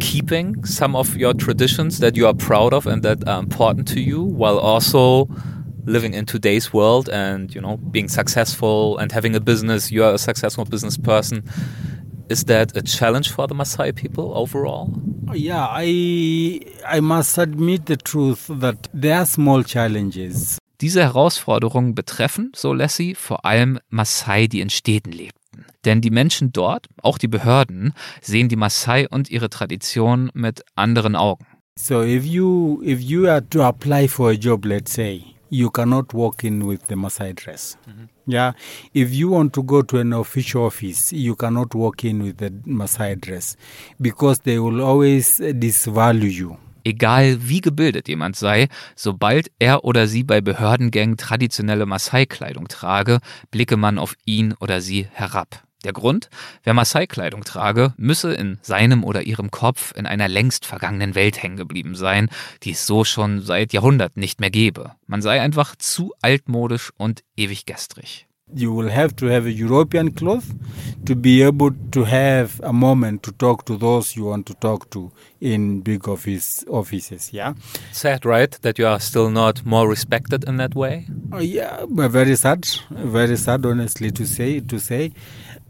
keeping 0.00 0.64
some 0.64 0.96
of 0.96 1.16
your 1.16 1.32
traditions 1.32 2.00
that 2.00 2.16
you 2.16 2.26
are 2.26 2.34
proud 2.34 2.74
of 2.74 2.88
and 2.88 3.04
that 3.04 3.26
are 3.28 3.38
important 3.38 3.86
to 3.86 4.00
you 4.00 4.20
while 4.20 4.58
also 4.58 5.28
living 5.84 6.12
in 6.12 6.26
today's 6.26 6.72
world 6.72 7.08
and 7.08 7.54
you 7.54 7.60
know 7.60 7.76
being 7.76 8.08
successful 8.08 8.98
and 8.98 9.12
having 9.12 9.36
a 9.36 9.40
business 9.40 9.92
you 9.92 10.02
are 10.02 10.14
a 10.14 10.18
successful 10.18 10.64
business 10.64 10.96
person 10.98 11.44
is 12.28 12.44
that 12.46 12.76
a 12.76 12.82
challenge 12.82 13.30
for 13.30 13.46
the 13.46 13.54
Maasai 13.54 13.94
people 13.94 14.32
overall 14.34 14.90
oh, 15.28 15.34
Yeah, 15.34 15.68
I 15.70 16.60
I 16.84 17.00
must 17.00 17.38
admit 17.38 17.86
the 17.86 17.96
truth 17.96 18.46
that 18.48 18.88
there 18.92 19.18
are 19.18 19.26
small 19.26 19.62
challenges. 19.62 20.58
Diese 20.80 21.02
Herausforderungen 21.02 21.94
betreffen, 21.94 22.50
so 22.56 22.72
Lassie, 22.72 23.14
vor 23.14 23.44
allem 23.44 23.78
Maasai, 23.90 24.48
die 24.48 24.60
in 24.60 24.70
Städten 24.70 25.12
lebten. 25.12 25.43
Denn 25.84 26.00
die 26.00 26.10
Menschen 26.10 26.52
dort, 26.52 26.86
auch 27.02 27.18
die 27.18 27.28
Behörden, 27.28 27.92
sehen 28.20 28.48
die 28.48 28.56
Maasai 28.56 29.08
und 29.08 29.30
ihre 29.30 29.50
Tradition 29.50 30.30
mit 30.34 30.62
anderen 30.74 31.16
Augen. 31.16 31.46
So 31.76 32.02
if 32.02 32.24
you 32.24 32.80
if 32.84 33.00
you 33.00 33.26
are 33.26 33.42
to 33.50 33.62
apply 33.62 34.06
for 34.08 34.30
a 34.30 34.34
job, 34.34 34.64
let's 34.64 34.94
say, 34.94 35.24
you 35.50 35.70
cannot 35.70 36.14
walk 36.14 36.44
in 36.44 36.66
with 36.68 36.80
the 36.88 36.94
Maasai 36.94 37.34
dress. 37.34 37.76
Yeah. 38.26 38.54
If 38.92 39.12
you 39.12 39.30
want 39.30 39.52
to 39.54 39.62
go 39.62 39.82
to 39.82 39.98
an 39.98 40.12
official 40.12 40.66
office, 40.66 41.12
you 41.12 41.34
cannot 41.36 41.74
walk 41.74 42.04
in 42.04 42.22
with 42.22 42.38
the 42.38 42.50
Maasai 42.50 43.20
dress 43.20 43.56
because 44.00 44.40
they 44.40 44.58
will 44.58 44.80
always 44.80 45.38
disvalue 45.38 46.30
you. 46.30 46.56
Egal 46.84 47.38
wie 47.40 47.60
gebildet 47.60 48.08
jemand 48.08 48.36
sei, 48.36 48.68
sobald 48.94 49.50
er 49.58 49.84
oder 49.84 50.06
sie 50.06 50.22
bei 50.22 50.42
Behördengängen 50.42 51.16
traditionelle 51.16 51.86
Maasai-Kleidung 51.86 52.68
trage, 52.68 53.20
blicke 53.50 53.78
man 53.78 53.98
auf 53.98 54.14
ihn 54.26 54.54
oder 54.60 54.82
sie 54.82 55.06
herab. 55.10 55.64
Der 55.84 55.92
Grund? 55.92 56.30
Wer 56.62 56.74
Maasai-Kleidung 56.74 57.44
trage, 57.44 57.92
müsse 57.96 58.32
in 58.32 58.58
seinem 58.62 59.04
oder 59.04 59.22
ihrem 59.22 59.50
Kopf 59.50 59.92
in 59.96 60.06
einer 60.06 60.28
längst 60.28 60.64
vergangenen 60.64 61.14
Welt 61.14 61.42
hängen 61.42 61.56
geblieben 61.56 61.94
sein, 61.94 62.28
die 62.62 62.72
es 62.72 62.86
so 62.86 63.04
schon 63.04 63.42
seit 63.42 63.72
Jahrhunderten 63.72 64.20
nicht 64.20 64.40
mehr 64.40 64.50
gebe. 64.50 64.92
Man 65.06 65.22
sei 65.22 65.40
einfach 65.40 65.76
zu 65.76 66.12
altmodisch 66.22 66.90
und 66.96 67.22
ewig 67.36 67.66
gestrig. 67.66 68.26
You 68.52 68.76
will 68.76 68.90
have 68.90 69.16
to 69.16 69.28
have 69.28 69.46
a 69.46 69.50
European 69.50 70.14
cloth 70.14 70.44
to 71.06 71.16
be 71.16 71.42
able 71.42 71.72
to 71.92 72.04
have 72.04 72.60
a 72.62 72.72
moment 72.72 73.22
to 73.22 73.32
talk 73.32 73.64
to 73.66 73.76
those 73.76 74.14
you 74.14 74.26
want 74.26 74.46
to 74.46 74.54
talk 74.54 74.90
to 74.90 75.10
in 75.40 75.80
big 75.80 76.06
office 76.06 76.64
offices. 76.68 77.32
Yeah. 77.32 77.54
Sad, 77.90 78.24
right? 78.26 78.56
That 78.60 78.78
you 78.78 78.86
are 78.86 79.00
still 79.00 79.30
not 79.30 79.64
more 79.64 79.88
respected 79.88 80.44
in 80.46 80.58
that 80.58 80.74
way? 80.74 81.06
Oh, 81.32 81.40
yeah, 81.40 81.86
but 81.88 82.10
very 82.10 82.36
sad, 82.36 82.66
very 82.90 83.36
sad, 83.36 83.64
honestly 83.64 84.10
to 84.12 84.26
say. 84.26 84.60
To 84.60 84.78
say, 84.78 85.12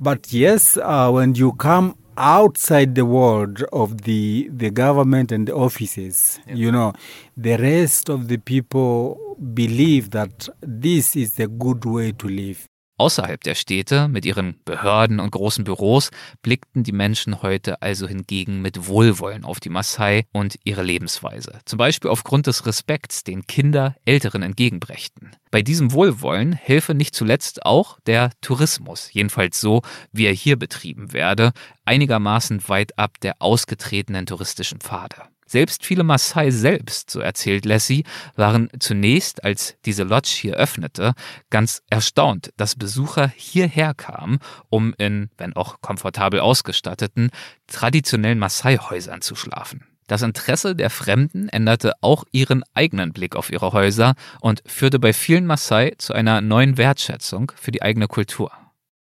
but 0.01 0.33
yes, 0.33 0.77
uh, 0.77 1.11
when 1.11 1.35
you 1.35 1.53
come 1.53 1.97
outside 2.17 2.95
the 2.95 3.05
world 3.05 3.63
of 3.73 4.03
the 4.03 4.49
the 4.53 4.71
government 4.71 5.33
and 5.33 5.49
the 5.49 5.55
offices, 5.55 6.41
you 6.47 6.71
know, 6.71 6.93
the 7.37 7.57
rest 7.57 8.09
of 8.09 8.29
the 8.29 8.39
people 8.39 9.37
believe 9.55 10.11
that 10.11 10.49
this 10.61 11.17
is 11.17 11.35
the 11.35 11.49
good 11.49 11.85
way 11.85 12.13
to 12.13 12.29
live. 12.29 12.67
Außerhalb 12.97 13.43
der 13.43 13.57
Städte 13.57 14.07
mit 14.07 14.25
ihren 14.25 14.61
Behörden 14.65 15.19
und 15.19 15.33
großen 15.33 15.65
Büros 15.65 16.11
blickten 16.43 16.85
die 16.85 16.93
Menschen 16.93 17.43
heute 17.43 17.83
also 17.83 18.07
hingegen 18.07 18.63
mit 18.63 18.87
Wohlwollen 18.87 19.45
auf 19.45 19.59
die 19.59 19.69
Maasai 19.69 20.27
und 20.33 20.59
ihre 20.63 20.83
Lebensweise. 20.83 21.59
Zum 21.65 21.77
Beispiel 21.77 22.11
aufgrund 22.11 22.47
des 22.47 22.67
Respekts, 22.67 23.25
den 23.25 23.47
Kinder 23.49 23.97
Älteren 24.05 24.43
entgegenbrächten. 24.43 25.33
Bei 25.51 25.63
diesem 25.63 25.93
Wohlwollen 25.93 26.53
helfe 26.53 26.95
nicht 26.95 27.17
zuletzt 27.17 27.67
auch 27.67 27.99
der 28.07 28.31
Tourismus, 28.41 29.13
jedenfalls 29.13 29.61
so, 29.61 29.83
wie 30.13 30.27
er 30.27 30.33
hier 30.33 30.57
betrieben 30.57 31.13
werde, 31.13 31.53
einigermaßen 31.85 32.69
weit 32.69 32.97
ab 32.97 33.19
der 33.21 33.43
ausgetretenen 33.43 34.27
touristischen 34.27 34.79
Pfade. 34.81 35.17
Selbst 35.55 35.87
viele 35.87 36.03
Maasai 36.03 36.51
selbst, 36.51 37.11
so 37.11 37.21
erzählt 37.21 37.65
Lassie, 37.65 38.03
waren 38.35 38.71
zunächst, 38.81 39.45
als 39.45 39.77
diese 39.85 40.03
Lodge 40.03 40.35
hier 40.41 40.55
öffnete, 40.55 41.15
ganz 41.49 41.81
erstaunt, 41.89 42.53
dass 42.57 42.75
Besucher 42.75 43.29
hierher 43.37 43.95
kamen, 43.95 44.41
um 44.69 44.95
in, 44.99 45.31
wenn 45.39 45.55
auch 45.55 45.81
komfortabel 45.81 46.41
ausgestatteten, 46.41 47.31
traditionellen 47.69 48.41
Maasai-Häusern 48.41 49.21
zu 49.21 49.37
schlafen. 49.37 49.87
Das 50.09 50.23
Interesse 50.23 50.75
der 50.75 50.91
Fremden 50.91 51.49
änderte 51.49 51.93
auch 52.01 52.25
ihren 52.33 52.65
eigenen 52.75 53.13
Blick 53.13 53.37
auf 53.37 53.53
ihre 53.53 53.73
Häuser 53.73 54.17
und 54.41 54.61
führte 54.67 54.99
bei 54.99 55.13
vielen 55.13 55.47
Maasai 55.47 55.93
zu 55.99 56.15
einer 56.15 56.41
neuen 56.41 56.79
Wertschätzung 56.79 57.53
für 57.55 57.71
die 57.71 57.83
eigene 57.83 58.09
Kultur. 58.09 58.51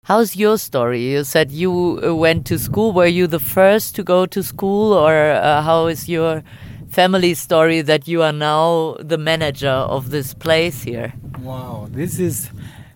How's 0.07 0.37
your 0.37 0.57
story? 0.57 1.11
You 1.11 1.25
said 1.25 1.51
you 1.51 1.99
uh, 2.01 2.15
went 2.15 2.45
to 2.45 2.57
school. 2.57 2.93
Were 2.93 3.07
you 3.07 3.27
the 3.27 3.41
first 3.41 3.93
to 3.95 4.03
go 4.05 4.25
to 4.25 4.41
school, 4.41 4.93
or 4.93 5.11
uh, 5.13 5.61
how 5.61 5.87
is 5.87 6.07
your 6.07 6.43
family 6.87 7.33
story 7.33 7.81
that 7.81 8.07
you 8.07 8.23
are 8.23 8.31
now 8.31 8.95
the 9.01 9.17
manager 9.17 9.67
of 9.67 10.09
this 10.09 10.33
place 10.33 10.81
here? 10.81 11.11
Wow, 11.41 11.89
this 11.91 12.19
is. 12.19 12.49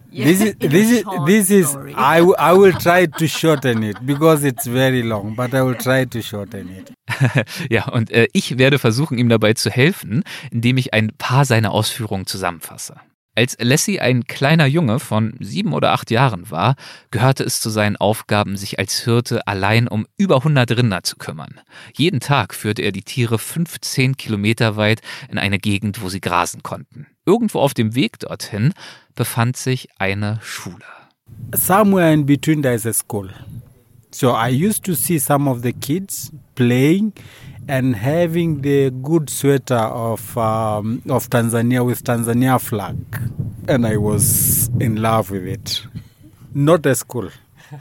Yeah, 0.10 0.24
this 0.24 0.40
is 0.40 0.56
in 0.62 0.68
a 0.68 0.70
this 0.70 0.92
is 0.92 1.02
short 1.02 1.26
this 1.28 1.52
is 1.52 1.68
story. 1.68 1.94
I, 1.98 2.20
w- 2.20 2.36
I 2.40 2.54
will 2.54 2.72
try 2.72 3.08
to 3.08 3.28
shorten 3.28 3.84
it 3.84 3.98
because 4.06 4.46
it's 4.46 4.66
very 4.66 5.04
long 5.04 5.36
but 5.36 5.54
I 5.54 5.62
will 5.64 5.76
try 5.76 6.04
to 6.04 6.22
shorten 6.22 6.70
it 6.70 6.92
ja, 7.70 7.88
und 7.90 8.12
äh, 8.12 8.28
ich 8.34 8.58
werde 8.58 8.78
versuchen, 8.78 9.18
ihm 9.18 9.30
dabei 9.30 9.54
zu 9.54 9.70
helfen, 9.70 10.24
indem 10.50 10.78
ich 10.78 10.94
ein 10.94 11.12
paar 11.18 11.46
seiner 11.46 11.72
Ausführungen 11.72 12.26
zusammenfasse. 12.26 12.96
Als 13.34 13.56
Lassie 13.62 14.02
ein 14.02 14.26
kleiner 14.26 14.66
Junge 14.66 15.00
von 15.00 15.36
sieben 15.40 15.72
oder 15.72 15.94
acht 15.94 16.12
Jahren 16.12 16.52
war, 16.52 16.76
gehörte 17.12 17.46
es 17.46 17.62
zu 17.62 17.70
seinen 17.70 17.96
Aufgaben, 17.96 18.58
sich 18.58 18.78
als 18.78 19.06
Hirte 19.06 19.48
allein 19.48 19.88
um 19.88 20.06
über 20.18 20.38
100 20.38 20.72
Rinder 20.72 21.04
zu 21.04 21.16
kümmern. 21.16 21.62
Jeden 21.96 22.20
Tag 22.20 22.54
führte 22.54 22.82
er 22.82 22.92
die 22.92 23.04
Tiere 23.04 23.40
15 23.40 24.18
Kilometer 24.18 24.76
weit 24.76 25.02
in 25.30 25.38
eine 25.38 25.60
Gegend, 25.60 26.02
wo 26.02 26.10
sie 26.10 26.20
grasen 26.20 26.62
konnten. 26.62 27.08
Irgendwo 27.26 27.60
auf 27.60 27.74
dem 27.74 27.96
Weg 27.96 28.20
dorthin 28.20 28.74
befand 29.16 29.56
sich 29.56 29.88
eine 29.98 30.40
Schule. 30.42 30.84
Somewhere 31.56 32.12
in 32.12 32.26
between 32.26 32.62
there 32.62 32.76
is 32.76 32.86
a 32.86 32.92
school. 32.92 33.30
So 34.14 34.36
I 34.36 34.50
used 34.50 34.84
to 34.84 34.94
see 34.94 35.20
some 35.20 35.50
of 35.50 35.62
the 35.62 35.72
kids 35.72 36.34
playing 36.56 37.14
and 37.68 37.96
having 37.96 38.62
the 38.62 38.90
good 38.90 39.30
sweater 39.30 39.76
of 39.76 40.38
um, 40.38 41.02
of 41.10 41.30
Tanzania 41.30 41.86
with 41.86 42.04
Tanzania 42.04 42.60
flag, 42.60 42.98
and 43.68 43.86
I 43.86 43.98
was 43.98 44.70
in 44.80 45.02
love 45.02 45.32
with 45.32 45.46
it. 45.46 45.86
Not 46.54 46.84
the 46.84 46.96
school, 46.96 47.30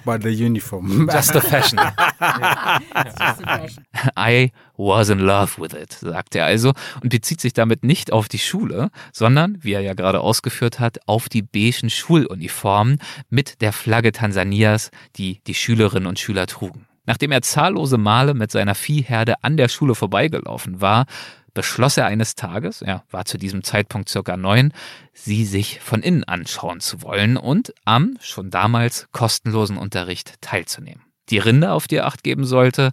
but 0.05 0.23
the 0.23 0.33
uniform. 0.33 1.09
Just 1.13 1.33
the 1.33 1.41
fashion. 1.41 1.79
I 4.17 4.53
was 4.77 5.11
in 5.11 5.21
love 5.21 5.59
with 5.59 5.75
it, 5.75 5.93
sagt 5.93 6.37
er 6.37 6.47
also 6.47 6.73
und 7.03 7.11
bezieht 7.11 7.41
sich 7.41 7.53
damit 7.53 7.85
nicht 7.85 8.13
auf 8.13 8.29
die 8.29 8.39
Schule, 8.39 8.91
sondern, 9.13 9.59
wie 9.63 9.73
er 9.73 9.81
ja 9.81 9.95
gerade 9.95 10.21
ausgeführt 10.21 10.81
hat, 10.81 10.99
auf 11.07 11.29
die 11.29 11.43
beigen 11.43 11.91
Schuluniformen 11.91 12.99
mit 13.29 13.61
der 13.61 13.73
Flagge 13.73 14.13
Tansanias, 14.13 14.91
die 15.17 15.41
die 15.47 15.55
Schülerinnen 15.55 16.07
und 16.07 16.19
Schüler 16.19 16.47
trugen. 16.47 16.87
Nachdem 17.11 17.33
er 17.33 17.43
zahllose 17.43 17.99
Male 17.99 18.35
mit 18.35 18.53
seiner 18.53 18.77
Viehherde 18.77 19.43
an 19.43 19.57
der 19.57 19.67
Schule 19.67 19.97
vorbeigelaufen 19.97 20.81
war, 20.81 21.07
beschloss 21.55 21.97
er 21.97 22.07
eines 22.07 22.37
Tages, 22.37 22.83
er 22.83 23.03
war 23.11 23.25
zu 23.25 23.37
diesem 23.37 23.65
Zeitpunkt 23.65 24.09
circa 24.09 24.37
neun, 24.37 24.73
sie 25.13 25.45
sich 25.45 25.81
von 25.81 26.05
innen 26.05 26.23
anschauen 26.23 26.79
zu 26.79 27.03
wollen 27.03 27.37
und 27.37 27.75
am 27.85 28.17
schon 28.21 28.51
damals 28.51 29.09
kostenlosen 29.11 29.77
Unterricht 29.77 30.41
teilzunehmen. 30.41 31.03
Die 31.31 31.39
Rinder, 31.39 31.75
auf 31.75 31.89
die 31.89 31.97
er 31.97 32.07
Acht 32.07 32.23
geben 32.23 32.45
sollte, 32.45 32.93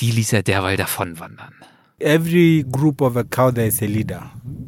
die 0.00 0.10
ließ 0.10 0.32
er 0.32 0.42
derweil 0.42 0.76
davonwandern. 0.76 1.54
Every 2.00 2.62
group 2.62 3.00
of 3.00 3.16
a 3.16 3.24
cow, 3.24 3.50
there 3.50 3.66
is 3.66 3.82
a 3.82 3.88
leader, 3.88 4.22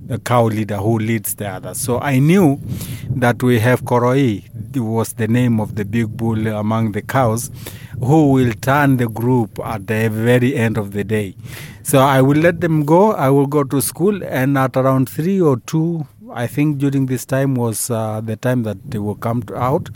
a 0.08 0.18
cow 0.18 0.46
leader 0.46 0.78
who 0.78 0.98
leads 0.98 1.36
the 1.36 1.46
others. 1.48 1.78
So 1.78 2.00
I 2.00 2.18
knew 2.18 2.60
that 3.10 3.40
we 3.40 3.60
have 3.60 3.84
Koroi, 3.84 4.48
was 4.76 5.12
the 5.12 5.28
name 5.28 5.60
of 5.60 5.76
the 5.76 5.84
big 5.84 6.16
bull 6.16 6.48
among 6.48 6.90
the 6.90 7.02
cows, 7.02 7.48
who 8.00 8.32
will 8.32 8.52
turn 8.54 8.96
the 8.96 9.08
group 9.08 9.60
at 9.60 9.86
the 9.86 10.08
very 10.10 10.56
end 10.56 10.76
of 10.76 10.90
the 10.90 11.04
day. 11.04 11.36
So 11.84 12.00
I 12.00 12.20
will 12.20 12.38
let 12.38 12.60
them 12.60 12.84
go. 12.84 13.12
I 13.12 13.30
will 13.30 13.46
go 13.46 13.62
to 13.62 13.80
school, 13.80 14.24
and 14.24 14.58
at 14.58 14.76
around 14.76 15.08
three 15.08 15.40
or 15.40 15.58
two, 15.66 16.08
I 16.32 16.48
think 16.48 16.78
during 16.78 17.06
this 17.06 17.24
time 17.24 17.54
was 17.54 17.92
uh, 17.92 18.20
the 18.20 18.34
time 18.34 18.64
that 18.64 18.90
they 18.90 18.98
will 18.98 19.14
come 19.14 19.44
out. 19.54 19.88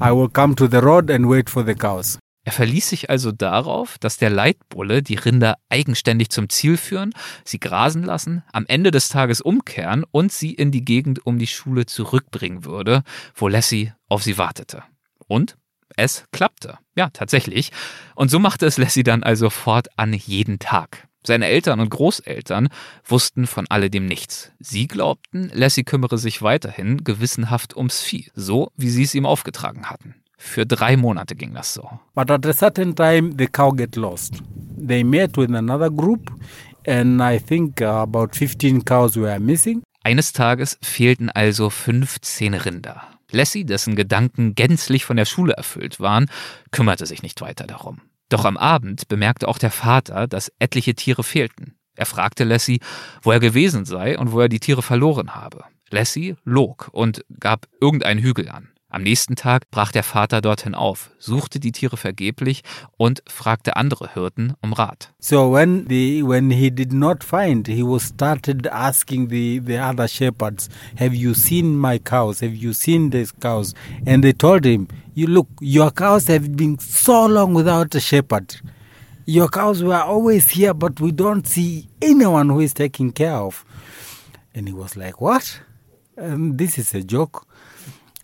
I 0.00 0.10
will 0.10 0.28
come 0.28 0.56
to 0.56 0.66
the 0.66 0.80
road 0.80 1.08
and 1.08 1.28
wait 1.28 1.48
for 1.48 1.62
the 1.62 1.76
cows. 1.76 2.18
Er 2.44 2.52
verließ 2.52 2.90
sich 2.90 3.10
also 3.10 3.32
darauf, 3.32 3.98
dass 3.98 4.18
der 4.18 4.30
Leitbulle 4.30 5.02
die 5.02 5.14
Rinder 5.14 5.56
eigenständig 5.70 6.28
zum 6.28 6.50
Ziel 6.50 6.76
führen, 6.76 7.12
sie 7.44 7.58
grasen 7.58 8.04
lassen, 8.04 8.44
am 8.52 8.66
Ende 8.66 8.90
des 8.90 9.08
Tages 9.08 9.40
umkehren 9.40 10.04
und 10.10 10.30
sie 10.30 10.52
in 10.52 10.70
die 10.70 10.84
Gegend 10.84 11.26
um 11.26 11.38
die 11.38 11.46
Schule 11.46 11.86
zurückbringen 11.86 12.64
würde, 12.64 13.02
wo 13.34 13.48
Lassie 13.48 13.92
auf 14.08 14.22
sie 14.22 14.36
wartete. 14.36 14.82
Und 15.26 15.56
es 15.96 16.24
klappte. 16.32 16.78
Ja, 16.96 17.08
tatsächlich. 17.10 17.70
Und 18.14 18.30
so 18.30 18.38
machte 18.38 18.66
es 18.66 18.78
Lassie 18.78 19.04
dann 19.04 19.22
also 19.22 19.48
fortan 19.48 20.12
jeden 20.12 20.58
Tag. 20.58 21.08
Seine 21.26 21.46
Eltern 21.46 21.80
und 21.80 21.88
Großeltern 21.88 22.68
wussten 23.04 23.46
von 23.46 23.66
alledem 23.70 24.04
nichts. 24.04 24.52
Sie 24.58 24.86
glaubten, 24.86 25.50
Lassie 25.54 25.84
kümmere 25.84 26.18
sich 26.18 26.42
weiterhin 26.42 27.02
gewissenhaft 27.02 27.74
ums 27.74 28.02
Vieh, 28.02 28.30
so 28.34 28.70
wie 28.76 28.90
sie 28.90 29.04
es 29.04 29.14
ihm 29.14 29.24
aufgetragen 29.24 29.88
hatten. 29.88 30.14
Für 30.44 30.66
drei 30.66 30.96
Monate 30.96 31.34
ging 31.34 31.54
das 31.54 31.72
so. 31.72 31.88
But 32.14 32.30
at 32.30 32.46
a 32.46 32.52
certain 32.52 32.94
time, 32.94 33.34
the 33.36 33.46
cow 33.46 33.72
get 33.72 33.96
lost. 33.96 34.42
They 34.76 35.02
met 35.02 35.36
with 35.38 35.48
another 35.48 35.90
group, 35.90 36.30
and 36.86 37.20
I 37.20 37.38
think 37.38 37.80
uh, 37.80 38.02
about 38.02 38.36
15 38.36 38.84
cows 38.84 39.16
were 39.16 39.40
missing. 39.40 39.82
Eines 40.04 40.32
Tages 40.32 40.78
fehlten 40.82 41.30
also 41.30 41.70
15 41.70 42.54
Rinder. 42.54 43.02
Lassie, 43.32 43.64
dessen 43.64 43.96
Gedanken 43.96 44.54
gänzlich 44.54 45.06
von 45.06 45.16
der 45.16 45.24
Schule 45.24 45.54
erfüllt 45.54 45.98
waren, 45.98 46.26
kümmerte 46.70 47.06
sich 47.06 47.22
nicht 47.22 47.40
weiter 47.40 47.66
darum. 47.66 48.02
Doch 48.28 48.44
am 48.44 48.58
Abend 48.58 49.08
bemerkte 49.08 49.48
auch 49.48 49.58
der 49.58 49.70
Vater, 49.70 50.28
dass 50.28 50.52
etliche 50.58 50.94
Tiere 50.94 51.24
fehlten. 51.24 51.74
Er 51.96 52.06
fragte 52.06 52.44
Lassie, 52.44 52.80
wo 53.22 53.32
er 53.32 53.40
gewesen 53.40 53.86
sei 53.86 54.18
und 54.18 54.30
wo 54.30 54.40
er 54.40 54.50
die 54.50 54.60
Tiere 54.60 54.82
verloren 54.82 55.34
habe. 55.34 55.64
Lassie 55.90 56.36
log 56.44 56.90
und 56.92 57.24
gab 57.40 57.66
irgendeinen 57.80 58.20
Hügel 58.20 58.50
an. 58.50 58.73
Am 58.94 59.02
nächsten 59.02 59.34
Tag 59.34 59.72
brach 59.72 59.90
der 59.90 60.04
Vater 60.04 60.40
dorthin 60.40 60.76
auf, 60.76 61.10
suchte 61.18 61.58
die 61.58 61.72
Tiere 61.72 61.96
vergeblich 61.96 62.62
und 62.96 63.24
fragte 63.26 63.74
andere 63.74 64.14
Hirten 64.14 64.52
um 64.62 64.72
Rat. 64.72 65.12
So 65.18 65.52
when 65.52 65.86
the 65.88 66.22
when 66.22 66.48
he 66.52 66.70
did 66.70 66.92
not 66.92 67.24
find, 67.24 67.66
he 67.66 67.82
was 67.82 68.04
started 68.04 68.68
asking 68.68 69.30
the 69.30 69.60
the 69.66 69.80
other 69.80 70.06
shepherds, 70.06 70.68
"Have 70.96 71.12
you 71.12 71.34
seen 71.34 71.76
my 71.76 71.98
cows? 71.98 72.40
Have 72.40 72.54
you 72.54 72.72
seen 72.72 73.10
these 73.10 73.32
cows?" 73.40 73.74
And 74.06 74.22
they 74.22 74.32
told 74.32 74.64
him, 74.64 74.86
"You 75.16 75.26
look, 75.26 75.48
your 75.60 75.90
cows 75.90 76.28
have 76.28 76.54
been 76.54 76.78
so 76.78 77.26
long 77.26 77.52
without 77.52 77.96
a 77.96 78.00
shepherd. 78.00 78.62
Your 79.26 79.48
cows 79.48 79.82
were 79.82 80.04
always 80.04 80.50
here, 80.50 80.72
but 80.72 81.00
we 81.00 81.10
don't 81.10 81.48
see 81.48 81.88
anyone 82.00 82.48
who 82.48 82.60
is 82.60 82.72
taking 82.72 83.12
care 83.12 83.38
of." 83.38 83.64
And 84.54 84.68
he 84.68 84.72
was 84.72 84.94
like, 84.94 85.20
"What? 85.20 85.62
Um, 86.16 86.56
this 86.56 86.78
is 86.78 86.94
a 86.94 87.02
joke." 87.02 87.44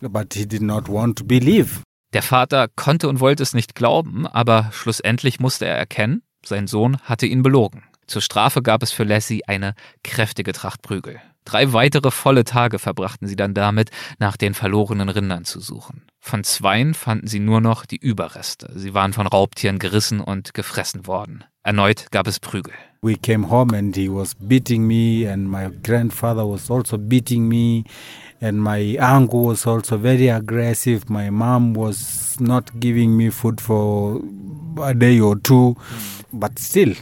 But 0.01 0.35
he 0.35 0.47
did 0.47 0.63
not 0.63 0.89
want 0.89 1.19
to 1.19 1.25
believe. 1.25 1.83
Der 2.13 2.23
Vater 2.23 2.69
konnte 2.75 3.09
und 3.09 3.21
wollte 3.21 3.43
es 3.43 3.55
nicht 3.55 3.75
glauben, 3.75 4.27
aber 4.27 4.71
schlussendlich 4.73 5.39
musste 5.39 5.67
er 5.67 5.77
erkennen, 5.77 6.23
sein 6.45 6.67
Sohn 6.67 6.99
hatte 7.03 7.27
ihn 7.27 7.43
belogen. 7.43 7.85
Zur 8.07 8.23
Strafe 8.23 8.63
gab 8.63 8.83
es 8.83 8.91
für 8.91 9.05
Lassie 9.05 9.45
eine 9.47 9.75
kräftige 10.03 10.53
Tracht 10.53 10.83
Prügel. 10.83 11.21
Drei 11.45 11.73
weitere 11.73 12.11
volle 12.11 12.45
Tage 12.45 12.79
verbrachten 12.79 13.29
sie 13.29 13.37
dann 13.37 13.55
damit, 13.55 13.91
nach 14.19 14.37
den 14.37 14.55
verlorenen 14.55 15.09
Rindern 15.09 15.45
zu 15.45 15.61
suchen. 15.61 16.03
Von 16.19 16.45
zweien 16.45 16.95
fanden 16.95 17.29
sie 17.29 17.39
nur 17.39 17.61
noch 17.61 17.87
die 17.87 17.97
Überreste. 17.97 18.73
Sie 18.75 18.93
waren 18.93 19.13
von 19.13 19.27
Raubtieren 19.27 19.79
gerissen 19.79 20.21
und 20.21 20.53
gefressen 20.53 21.07
worden. 21.07 21.45
Erneut 21.63 22.11
gab 22.11 22.27
es 22.27 22.41
Prügel. 22.41 22.75
We 23.03 23.17
came 23.17 23.49
home 23.49 23.77
and 23.77 23.97
he 23.97 24.11
was 24.11 24.35
beating 24.35 24.87
me 24.87 25.31
and 25.31 25.51
my 25.51 25.71
grandfather 25.83 26.47
was 26.47 26.71
also 26.71 26.99
beating 26.99 27.49
me 27.49 27.85
and 28.41 28.63
my 28.63 28.97
uncle 28.97 29.45
was 29.45 29.67
also 29.67 29.97
very 29.97 30.29
aggressive. 30.29 31.11
My 31.11 31.31
mom 31.31 31.75
was 31.75 32.37
not 32.41 32.79
giving 32.81 33.17
me 33.17 33.31
food 33.31 33.61
for 33.61 34.21
a 34.83 34.95
day 34.95 35.21
or 35.21 35.37
two, 35.37 35.77
but 36.33 36.59
still, 36.59 36.95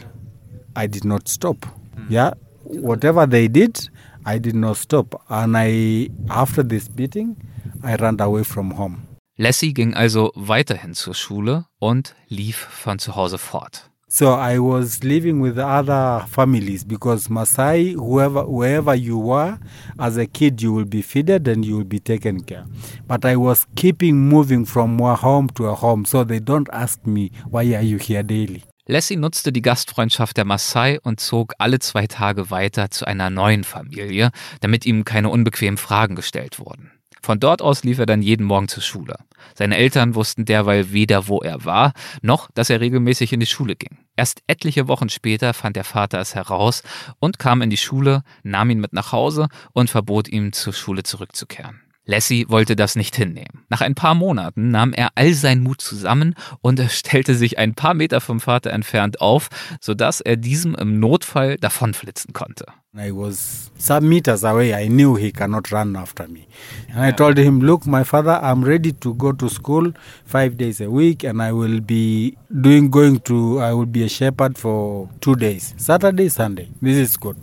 I 0.75 0.87
did 0.87 1.05
not 1.05 1.27
stop. 1.27 1.65
Hmm. 1.95 2.05
Yeah, 2.09 2.33
whatever 2.63 3.25
they 3.25 3.47
did, 3.47 3.89
I 4.25 4.37
did 4.39 4.55
not 4.55 4.77
stop. 4.77 5.21
And 5.29 5.55
I, 5.57 6.09
after 6.29 6.63
this 6.63 6.87
beating, 6.89 7.37
I 7.83 7.95
ran 7.95 8.19
away 8.19 8.43
from 8.43 8.71
home. 8.71 9.07
Lassie 9.37 9.73
ging 9.73 9.93
also 9.93 10.33
weiterhin 10.35 10.93
zur 10.93 11.13
Schule 11.13 11.65
und 11.79 12.13
lief 12.27 12.57
von 12.57 12.99
zu 12.99 13.15
Hause 13.15 13.37
fort. 13.37 13.89
So 14.11 14.33
I 14.33 14.57
was 14.57 15.03
living 15.03 15.39
with 15.39 15.59
other 15.59 16.25
families 16.27 16.83
because 16.83 17.29
Masai, 17.29 17.93
whoever, 17.93 18.43
wherever 18.43 18.95
you 18.95 19.19
were, 19.19 19.59
as 19.99 20.17
a 20.17 20.25
kid, 20.25 20.63
you 20.63 20.73
will 20.73 20.85
be 20.85 21.03
fed 21.03 21.47
and 21.47 21.63
you 21.63 21.77
will 21.77 21.83
be 21.83 21.99
taken 21.99 22.41
care. 22.41 22.65
But 23.07 23.23
I 23.23 23.35
was 23.35 23.67
keeping 23.75 24.17
moving 24.17 24.65
from 24.65 24.97
one 24.97 25.15
home 25.15 25.49
to 25.49 25.67
a 25.67 25.75
home, 25.75 26.05
so 26.05 26.23
they 26.23 26.39
don't 26.39 26.67
ask 26.73 27.05
me, 27.05 27.29
why 27.51 27.61
are 27.75 27.83
you 27.83 27.97
here 27.97 28.23
daily? 28.23 28.63
Lassie 28.87 29.15
nutzte 29.15 29.51
die 29.51 29.61
Gastfreundschaft 29.61 30.37
der 30.37 30.45
Maasai 30.45 30.99
und 31.03 31.19
zog 31.19 31.53
alle 31.59 31.77
zwei 31.77 32.07
Tage 32.07 32.49
weiter 32.49 32.89
zu 32.89 33.05
einer 33.05 33.29
neuen 33.29 33.63
Familie, 33.63 34.31
damit 34.61 34.87
ihm 34.87 35.05
keine 35.05 35.29
unbequemen 35.29 35.77
Fragen 35.77 36.15
gestellt 36.15 36.57
wurden. 36.57 36.91
Von 37.21 37.39
dort 37.39 37.61
aus 37.61 37.83
lief 37.83 37.99
er 37.99 38.05
dann 38.05 38.21
jeden 38.21 38.45
Morgen 38.45 38.67
zur 38.67 38.83
Schule. 38.83 39.17
Seine 39.55 39.77
Eltern 39.77 40.15
wussten 40.15 40.45
derweil 40.45 40.91
weder, 40.91 41.27
wo 41.27 41.39
er 41.41 41.65
war, 41.65 41.93
noch, 42.21 42.49
dass 42.53 42.69
er 42.69 42.79
regelmäßig 42.79 43.33
in 43.33 43.39
die 43.39 43.45
Schule 43.45 43.75
ging. 43.75 43.97
Erst 44.15 44.41
etliche 44.47 44.87
Wochen 44.87 45.09
später 45.09 45.53
fand 45.53 45.75
der 45.75 45.83
Vater 45.83 46.19
es 46.19 46.35
heraus 46.35 46.83
und 47.19 47.39
kam 47.39 47.61
in 47.61 47.69
die 47.69 47.77
Schule, 47.77 48.23
nahm 48.43 48.69
ihn 48.69 48.79
mit 48.79 48.93
nach 48.93 49.11
Hause 49.11 49.47
und 49.73 49.89
verbot 49.89 50.27
ihm, 50.27 50.53
zur 50.53 50.73
Schule 50.73 51.03
zurückzukehren. 51.03 51.81
Lassie 52.09 52.47
wollte 52.49 52.75
das 52.75 52.95
nicht 52.95 53.15
hinnehmen. 53.15 53.65
Nach 53.69 53.81
ein 53.81 53.93
paar 53.93 54.15
Monaten 54.15 54.71
nahm 54.71 54.93
er 54.93 55.09
all 55.13 55.35
seinen 55.35 55.61
Mut 55.61 55.79
zusammen 55.79 56.33
und 56.61 56.81
stellte 56.89 57.35
sich 57.35 57.59
ein 57.59 57.75
paar 57.75 57.93
Meter 57.93 58.19
vom 58.19 58.39
Vater 58.39 58.71
entfernt 58.71 59.21
auf, 59.21 59.49
sodass 59.79 60.19
er 60.19 60.35
diesem 60.35 60.73
im 60.73 60.99
Notfall 60.99 61.57
davonflitzen 61.57 62.33
konnte. 62.33 62.65
I 62.97 63.11
was 63.11 63.69
some 63.77 64.09
meters 64.09 64.43
away. 64.43 64.73
I 64.73 64.87
knew 64.89 65.15
he 65.15 65.31
cannot 65.31 65.71
run 65.71 65.95
after 65.95 66.27
me. 66.27 66.47
And 66.91 67.05
I 67.05 67.11
told 67.11 67.37
him, 67.37 67.61
Look, 67.61 67.85
my 67.85 68.03
father, 68.03 68.39
I'm 68.41 68.63
ready 68.63 68.91
to 68.93 69.13
go 69.13 69.31
to 69.31 69.47
school 69.47 69.93
five 70.25 70.57
days 70.57 70.81
a 70.81 70.89
week 70.89 71.23
and 71.23 71.39
I 71.39 71.51
will 71.51 71.79
be 71.79 72.35
doing 72.49 72.89
going 72.89 73.19
to 73.25 73.59
I 73.59 73.73
will 73.73 73.85
be 73.85 74.03
a 74.03 74.09
shepherd 74.09 74.57
for 74.57 75.07
two 75.21 75.35
days. 75.35 75.75
Saturday, 75.77 76.29
Sunday. 76.29 76.69
This 76.81 76.97
is 76.97 77.17
good. 77.17 77.37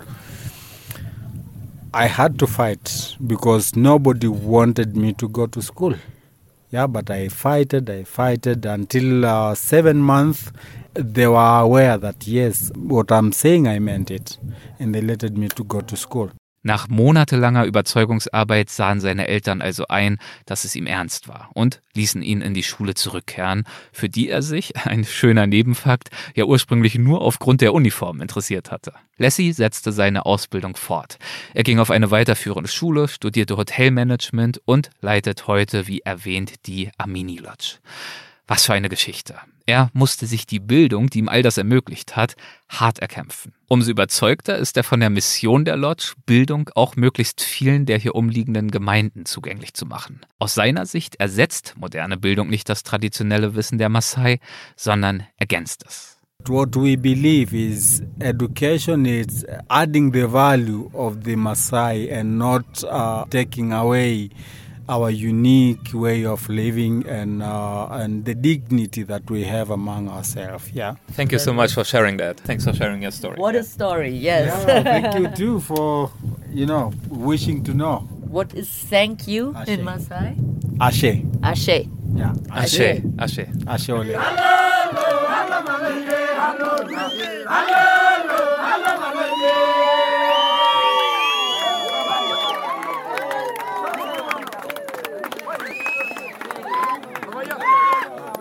I 1.98 2.08
had 2.08 2.38
to 2.40 2.46
fight 2.46 3.16
because 3.26 3.74
nobody 3.74 4.28
wanted 4.28 4.98
me 4.98 5.14
to 5.14 5.26
go 5.30 5.46
to 5.46 5.62
school. 5.62 5.94
Yeah, 6.70 6.86
but 6.86 7.10
I 7.10 7.28
fighted, 7.28 7.88
I 7.88 8.04
fighted 8.04 8.66
until 8.66 9.24
uh, 9.24 9.54
seven 9.54 10.02
months. 10.02 10.52
They 10.92 11.26
were 11.26 11.58
aware 11.60 11.96
that 11.96 12.26
yes, 12.26 12.70
what 12.76 13.10
I'm 13.10 13.32
saying, 13.32 13.66
I 13.66 13.78
meant 13.78 14.10
it, 14.10 14.36
and 14.78 14.94
they 14.94 15.00
let 15.00 15.22
me 15.38 15.48
to 15.48 15.64
go 15.64 15.80
to 15.80 15.96
school. 15.96 16.30
Nach 16.66 16.88
monatelanger 16.88 17.64
Überzeugungsarbeit 17.64 18.70
sahen 18.70 18.98
seine 18.98 19.28
Eltern 19.28 19.62
also 19.62 19.86
ein, 19.86 20.18
dass 20.46 20.64
es 20.64 20.74
ihm 20.74 20.88
ernst 20.88 21.28
war 21.28 21.48
und 21.54 21.80
ließen 21.94 22.22
ihn 22.22 22.40
in 22.40 22.54
die 22.54 22.64
Schule 22.64 22.94
zurückkehren, 22.94 23.62
für 23.92 24.08
die 24.08 24.28
er 24.28 24.42
sich, 24.42 24.74
ein 24.84 25.04
schöner 25.04 25.46
Nebenfakt, 25.46 26.08
ja 26.34 26.44
ursprünglich 26.44 26.96
nur 26.96 27.20
aufgrund 27.20 27.60
der 27.60 27.72
Uniform 27.72 28.20
interessiert 28.20 28.72
hatte. 28.72 28.94
Lassie 29.16 29.52
setzte 29.52 29.92
seine 29.92 30.26
Ausbildung 30.26 30.74
fort. 30.74 31.20
Er 31.54 31.62
ging 31.62 31.78
auf 31.78 31.92
eine 31.92 32.10
weiterführende 32.10 32.68
Schule, 32.68 33.06
studierte 33.06 33.56
Hotelmanagement 33.56 34.60
und 34.64 34.90
leitet 35.00 35.46
heute, 35.46 35.86
wie 35.86 36.00
erwähnt, 36.00 36.66
die 36.66 36.90
Amini 36.98 37.36
Lodge. 37.36 37.76
Was 38.48 38.64
für 38.64 38.74
eine 38.74 38.88
Geschichte. 38.88 39.34
Er 39.68 39.90
musste 39.92 40.26
sich 40.26 40.46
die 40.46 40.60
Bildung, 40.60 41.10
die 41.10 41.18
ihm 41.18 41.28
all 41.28 41.42
das 41.42 41.58
ermöglicht 41.58 42.14
hat, 42.14 42.36
hart 42.68 43.00
erkämpfen. 43.00 43.52
Umso 43.66 43.90
überzeugter 43.90 44.56
ist 44.56 44.76
er 44.76 44.84
von 44.84 45.00
der 45.00 45.10
Mission 45.10 45.64
der 45.64 45.76
Lodge, 45.76 46.12
Bildung 46.24 46.70
auch 46.76 46.94
möglichst 46.94 47.42
vielen 47.42 47.86
der 47.86 47.98
hier 47.98 48.14
umliegenden 48.14 48.70
Gemeinden 48.70 49.26
zugänglich 49.26 49.74
zu 49.74 49.84
machen. 49.84 50.20
Aus 50.38 50.54
seiner 50.54 50.86
Sicht 50.86 51.16
ersetzt 51.16 51.74
moderne 51.76 52.16
Bildung 52.16 52.48
nicht 52.48 52.68
das 52.68 52.84
traditionelle 52.84 53.56
Wissen 53.56 53.78
der 53.78 53.88
Maasai, 53.88 54.38
sondern 54.76 55.24
ergänzt 55.38 55.84
es. 55.84 56.16
What 56.46 56.76
we 56.76 56.96
believe 56.96 57.52
is 57.56 58.04
education 58.20 59.04
is 59.04 59.44
adding 59.66 60.12
the 60.12 60.30
value 60.30 60.88
of 60.92 61.16
the 61.24 61.34
Maasai 61.34 62.08
and 62.12 62.38
not 62.38 62.84
uh, 62.84 63.24
taking 63.28 63.72
away 63.72 64.30
our 64.88 65.10
unique 65.10 65.90
way 65.92 66.24
of 66.24 66.48
living 66.48 67.06
and 67.08 67.42
uh, 67.42 67.88
and 67.90 68.24
the 68.24 68.34
dignity 68.34 69.02
that 69.02 69.28
we 69.30 69.44
have 69.44 69.70
among 69.70 70.08
ourselves. 70.08 70.70
Yeah. 70.72 70.94
Thank 71.12 71.32
you 71.32 71.38
so 71.38 71.52
much 71.52 71.74
for 71.74 71.84
sharing 71.84 72.16
that. 72.18 72.38
Thanks 72.40 72.64
for 72.64 72.72
sharing 72.72 73.02
your 73.02 73.10
story. 73.10 73.36
What 73.36 73.54
a 73.56 73.64
story, 73.64 74.10
yes. 74.10 74.46
Yeah, 74.66 74.82
thank 74.82 75.18
you 75.18 75.28
too 75.28 75.60
for 75.60 76.10
you 76.52 76.66
know 76.66 76.92
wishing 77.08 77.64
to 77.64 77.74
know. 77.74 78.06
What 78.28 78.54
is 78.54 78.68
thank 78.68 79.26
you 79.26 79.54
Ashe. 79.56 79.68
in 79.68 79.80
Maasai? 79.84 80.36
Ashe. 80.80 81.24
Ashe. 81.42 81.88
Yeah. 82.14 82.34
Ashe, 82.50 83.02
Ashe. 83.18 83.46
Ashe 83.66 83.90
ole. 83.90 84.14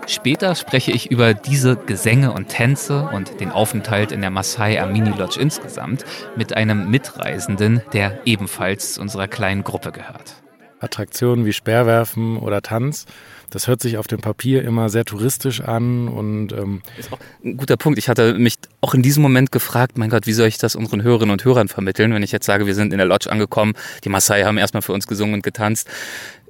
Später 0.08 0.54
spreche 0.56 0.91
ich 0.91 1.10
über 1.10 1.34
diese 1.34 1.76
Gesänge 1.76 2.32
und 2.32 2.50
Tänze 2.50 3.10
und 3.12 3.39
den 3.39 3.52
Aufenthalt 3.52 4.12
in 4.12 4.22
der 4.22 4.30
Maasai 4.30 4.80
Amini 4.82 5.10
Lodge 5.18 5.39
insgesamt 5.39 6.06
mit 6.36 6.56
einem 6.56 6.91
Mitreisenden, 6.91 7.82
der 7.91 8.20
ebenfalls 8.26 8.94
zu 8.94 9.02
unserer 9.02 9.28
kleinen 9.28 9.63
Gruppe 9.63 9.91
gehört. 9.91 10.36
Attraktionen 10.80 11.46
wie 11.46 11.54
Speerwerfen 11.54 12.38
oder 12.38 12.62
Tanz. 12.62 13.06
Das 13.50 13.68
hört 13.68 13.82
sich 13.82 13.98
auf 13.98 14.08
dem 14.08 14.22
Papier 14.22 14.63
immer 14.63 14.89
sehr 14.89 15.06
touristisch 15.06 15.62
an 15.62 16.08
und 16.08 16.52
ähm, 16.52 16.82
Ist 16.98 17.12
auch 17.12 17.20
ein 17.44 17.58
guter 17.58 17.78
Punkt. 17.78 17.98
Ich 17.98 18.10
hatte 18.10 18.34
mich 18.34 18.56
auch 18.82 18.94
in 18.94 19.02
diesem 19.02 19.24
Moment 19.24 19.52
gefragt, 19.52 19.98
mein 19.98 20.10
Gott, 20.10 20.28
wie 20.28 20.34
soll 20.34 20.48
ich 20.48 20.58
das 20.58 20.76
unseren 20.76 21.04
Hörerinnen 21.04 21.32
und 21.32 21.46
Hörern 21.46 21.68
vermitteln, 21.68 22.13
wenn 22.13 22.24
ich 22.24 22.32
jetzt 22.32 22.46
sage, 22.46 22.65
wir 22.65 22.76
sind 22.76 22.91
in 22.91 22.98
der 22.98 23.08
Lodge 23.08 23.32
angekommen, 23.32 23.74
die 24.04 24.10
Maasai 24.10 24.44
haben 24.44 24.58
erstmal 24.58 24.82
für 24.82 24.94
uns 24.94 25.08
gesungen 25.08 25.36
und 25.36 25.44
getanzt. 25.44 25.89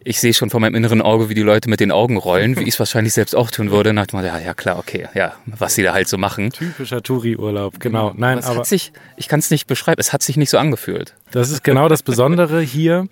Ich 0.07 0.19
sehe 0.19 0.35
schon 0.35 0.51
vor 0.51 0.59
meinem 0.59 0.75
inneren 0.75 1.01
Auge, 1.01 1.29
wie 1.29 1.33
die 1.33 1.41
Leute 1.41 1.67
mit 1.67 1.79
den 1.79 1.91
Augen 1.91 2.17
rollen, 2.17 2.57
wie 2.57 2.61
ich 2.61 2.75
es 2.75 2.79
wahrscheinlich 2.79 3.13
selbst 3.13 3.35
auch 3.35 3.49
tun 3.49 3.71
würde. 3.71 3.89
Und 3.89 3.95
dachte 3.95 4.15
ja, 4.17 4.37
ja 4.37 4.53
klar, 4.53 4.77
okay, 4.77 5.07
ja, 5.15 5.33
was 5.47 5.73
sie 5.73 5.81
da 5.81 5.93
halt 5.93 6.07
so 6.07 6.19
machen. 6.19 6.51
typischer 6.51 7.01
Touri-Urlaub, 7.01 7.79
genau. 7.79 8.13
Nein, 8.15 8.37
es 8.37 8.45
aber 8.45 8.59
hat 8.59 8.67
sich, 8.67 8.93
ich 9.17 9.27
kann 9.27 9.39
es 9.39 9.49
nicht 9.49 9.65
beschreiben, 9.65 9.99
es 9.99 10.13
hat 10.13 10.21
sich 10.21 10.37
nicht 10.37 10.51
so 10.51 10.59
angefühlt. 10.59 11.15
das 11.31 11.49
ist 11.49 11.63
genau 11.63 11.89
das 11.89 12.03
Besondere 12.03 12.61
hier. 12.61 13.07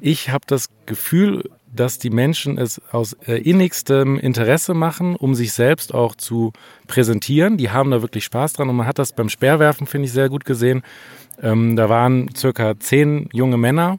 Ich 0.00 0.30
habe 0.30 0.44
das 0.48 0.70
Gefühl, 0.86 1.50
dass 1.72 1.98
die 1.98 2.10
Menschen 2.10 2.58
es 2.58 2.82
aus 2.90 3.12
äh, 3.26 3.36
innigstem 3.36 4.18
Interesse 4.18 4.74
machen, 4.74 5.14
um 5.14 5.36
sich 5.36 5.52
selbst 5.52 5.94
auch 5.94 6.16
zu 6.16 6.52
präsentieren. 6.88 7.58
Die 7.58 7.70
haben 7.70 7.92
da 7.92 8.02
wirklich 8.02 8.24
Spaß 8.24 8.54
dran 8.54 8.68
und 8.68 8.74
man 8.76 8.88
hat 8.88 8.98
das 8.98 9.12
beim 9.12 9.28
Speerwerfen, 9.28 9.86
finde 9.86 10.06
ich, 10.06 10.12
sehr 10.12 10.28
gut 10.28 10.44
gesehen. 10.44 10.82
Ähm, 11.40 11.76
da 11.76 11.88
waren 11.88 12.30
circa 12.36 12.78
zehn 12.80 13.28
junge 13.32 13.56
Männer, 13.56 13.98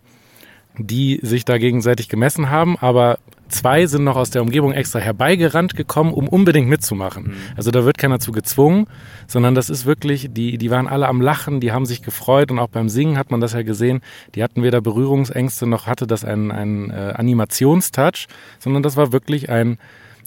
die 0.77 1.19
sich 1.21 1.45
da 1.45 1.57
gegenseitig 1.57 2.09
gemessen 2.09 2.49
haben, 2.49 2.77
aber 2.77 3.19
zwei 3.47 3.85
sind 3.85 4.03
noch 4.03 4.15
aus 4.15 4.29
der 4.29 4.41
Umgebung 4.41 4.71
extra 4.73 4.99
herbeigerannt 4.99 5.75
gekommen, 5.75 6.13
um 6.13 6.27
unbedingt 6.27 6.67
mitzumachen. 6.67 7.33
Also 7.55 7.71
da 7.71 7.85
wird 7.85 7.97
keiner 7.97 8.19
zu 8.19 8.31
gezwungen, 8.31 8.87
sondern 9.27 9.55
das 9.55 9.69
ist 9.69 9.85
wirklich, 9.85 10.29
die, 10.31 10.57
die 10.57 10.71
waren 10.71 10.87
alle 10.87 11.07
am 11.07 11.21
Lachen, 11.21 11.59
die 11.59 11.71
haben 11.71 11.85
sich 11.85 12.01
gefreut 12.01 12.51
und 12.51 12.59
auch 12.59 12.67
beim 12.67 12.89
Singen 12.89 13.17
hat 13.17 13.31
man 13.31 13.41
das 13.41 13.53
ja 13.53 13.63
gesehen, 13.63 14.01
die 14.35 14.43
hatten 14.43 14.63
weder 14.63 14.81
Berührungsängste 14.81 15.67
noch 15.67 15.87
hatte 15.87 16.07
das 16.07 16.25
einen, 16.25 16.51
einen 16.51 16.89
äh, 16.89 17.13
Animationstouch, 17.15 18.27
sondern 18.59 18.83
das 18.83 18.97
war 18.97 19.11
wirklich 19.11 19.49
ein, 19.49 19.77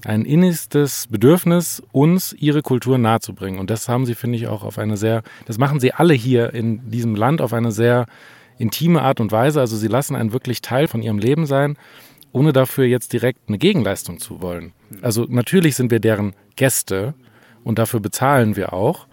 ein 0.04 0.24
innigstes 0.24 1.08
Bedürfnis, 1.08 1.82
uns 1.92 2.32
ihre 2.32 2.62
Kultur 2.62 2.98
nahezubringen. 2.98 3.58
Und 3.58 3.70
das 3.70 3.88
haben 3.88 4.06
sie, 4.06 4.14
finde 4.14 4.38
ich, 4.38 4.46
auch 4.46 4.62
auf 4.62 4.78
eine 4.78 4.96
sehr, 4.96 5.22
das 5.46 5.58
machen 5.58 5.80
sie 5.80 5.92
alle 5.92 6.14
hier 6.14 6.54
in 6.54 6.90
diesem 6.90 7.16
Land 7.16 7.40
auf 7.40 7.52
eine 7.52 7.72
sehr 7.72 8.06
intime 8.59 9.03
Art 9.03 9.21
und 9.21 9.33
Weise. 9.33 9.61
Also 9.61 9.77
sie 9.77 9.88
lassen 9.88 10.16
einen 10.16 10.33
wirklich 10.33 10.62
Teil 10.62 10.88
von 10.88 11.03
ihrem 11.03 11.18
Leben 11.18 11.47
sein, 11.47 11.77
ohne 12.33 12.53
dafür 12.53 12.85
jetzt 12.85 13.12
direkt 13.12 13.49
eine 13.49 13.59
Gegenleistung 13.59 14.18
zu 14.21 14.42
wollen. 14.42 14.73
Also 15.03 15.27
natürlich 15.29 15.77
sind 15.77 15.90
wir 15.90 16.01
deren 16.01 16.35
Gäste 16.57 17.14
und 17.64 17.79
dafür 17.79 18.01
bezahlen 18.01 18.57
wir 18.57 18.73
auch. 18.73 19.07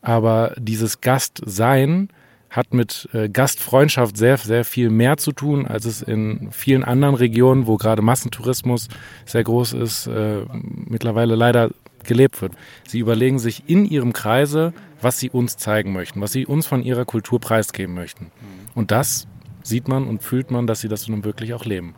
Aber 0.00 0.54
dieses 0.58 1.00
Gastsein 1.00 2.08
hat 2.50 2.72
mit 2.72 3.08
äh, 3.12 3.28
Gastfreundschaft 3.28 4.16
sehr, 4.16 4.38
sehr 4.38 4.64
viel 4.64 4.90
mehr 4.90 5.18
zu 5.18 5.32
tun, 5.32 5.66
als 5.66 5.84
es 5.84 6.02
in 6.02 6.48
vielen 6.50 6.82
anderen 6.82 7.14
Regionen, 7.14 7.66
wo 7.66 7.76
gerade 7.76 8.00
Massentourismus 8.00 8.88
sehr 9.26 9.44
groß 9.44 9.74
ist, 9.74 10.06
äh, 10.06 10.42
mittlerweile 10.86 11.34
leider 11.34 11.70
gelebt 12.04 12.40
wird. 12.40 12.52
Sie 12.86 13.00
überlegen 13.00 13.38
sich 13.38 13.64
in 13.66 13.84
ihrem 13.84 14.12
Kreise, 14.12 14.72
was 15.00 15.18
sie 15.18 15.30
uns 15.30 15.56
zeigen 15.56 15.92
möchten, 15.92 16.20
was 16.20 16.32
sie 16.32 16.46
uns 16.46 16.66
von 16.66 16.82
ihrer 16.82 17.04
Kultur 17.04 17.40
preisgeben 17.40 17.94
möchten. 17.94 18.30
Und 18.74 18.90
das 18.90 19.26
sieht 19.62 19.88
man 19.88 20.06
und 20.06 20.22
fühlt 20.22 20.50
man, 20.50 20.66
dass 20.66 20.80
sie 20.80 20.88
das 20.88 21.08
nun 21.08 21.24
wirklich 21.24 21.54
auch 21.54 21.64
leben. 21.64 21.94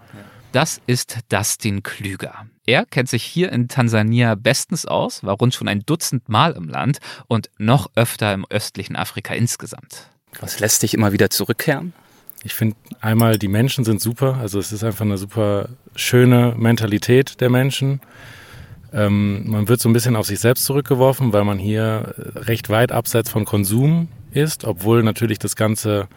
Das 0.52 0.80
ist 0.86 1.18
Dustin 1.28 1.84
Klüger. 1.84 2.46
Er 2.66 2.84
kennt 2.84 3.08
sich 3.08 3.22
hier 3.22 3.52
in 3.52 3.68
Tansania 3.68 4.34
bestens 4.34 4.84
aus, 4.84 5.22
war 5.22 5.34
rund 5.34 5.54
schon 5.54 5.68
ein 5.68 5.80
Dutzend 5.86 6.28
Mal 6.28 6.52
im 6.52 6.68
Land 6.68 6.98
und 7.28 7.50
noch 7.58 7.90
öfter 7.94 8.34
im 8.34 8.44
östlichen 8.50 8.96
Afrika 8.96 9.32
insgesamt. 9.34 10.08
Was 10.40 10.58
lässt 10.58 10.82
dich 10.82 10.94
immer 10.94 11.12
wieder 11.12 11.30
zurückkehren? 11.30 11.92
Ich 12.42 12.54
finde 12.54 12.76
einmal, 13.00 13.38
die 13.38 13.48
Menschen 13.48 13.84
sind 13.84 14.00
super. 14.00 14.38
Also 14.40 14.58
es 14.58 14.72
ist 14.72 14.82
einfach 14.82 15.04
eine 15.04 15.18
super 15.18 15.68
schöne 15.94 16.54
Mentalität 16.56 17.40
der 17.40 17.50
Menschen. 17.50 18.00
Ähm, 18.92 19.48
man 19.48 19.68
wird 19.68 19.80
so 19.80 19.88
ein 19.88 19.92
bisschen 19.92 20.16
auf 20.16 20.26
sich 20.26 20.40
selbst 20.40 20.64
zurückgeworfen, 20.64 21.32
weil 21.32 21.44
man 21.44 21.58
hier 21.58 22.14
recht 22.34 22.70
weit 22.70 22.92
abseits 22.92 23.30
von 23.30 23.44
Konsum 23.44 24.08
ist, 24.32 24.64
obwohl 24.64 25.02
natürlich 25.02 25.38
das 25.38 25.56
Ganze 25.56 26.08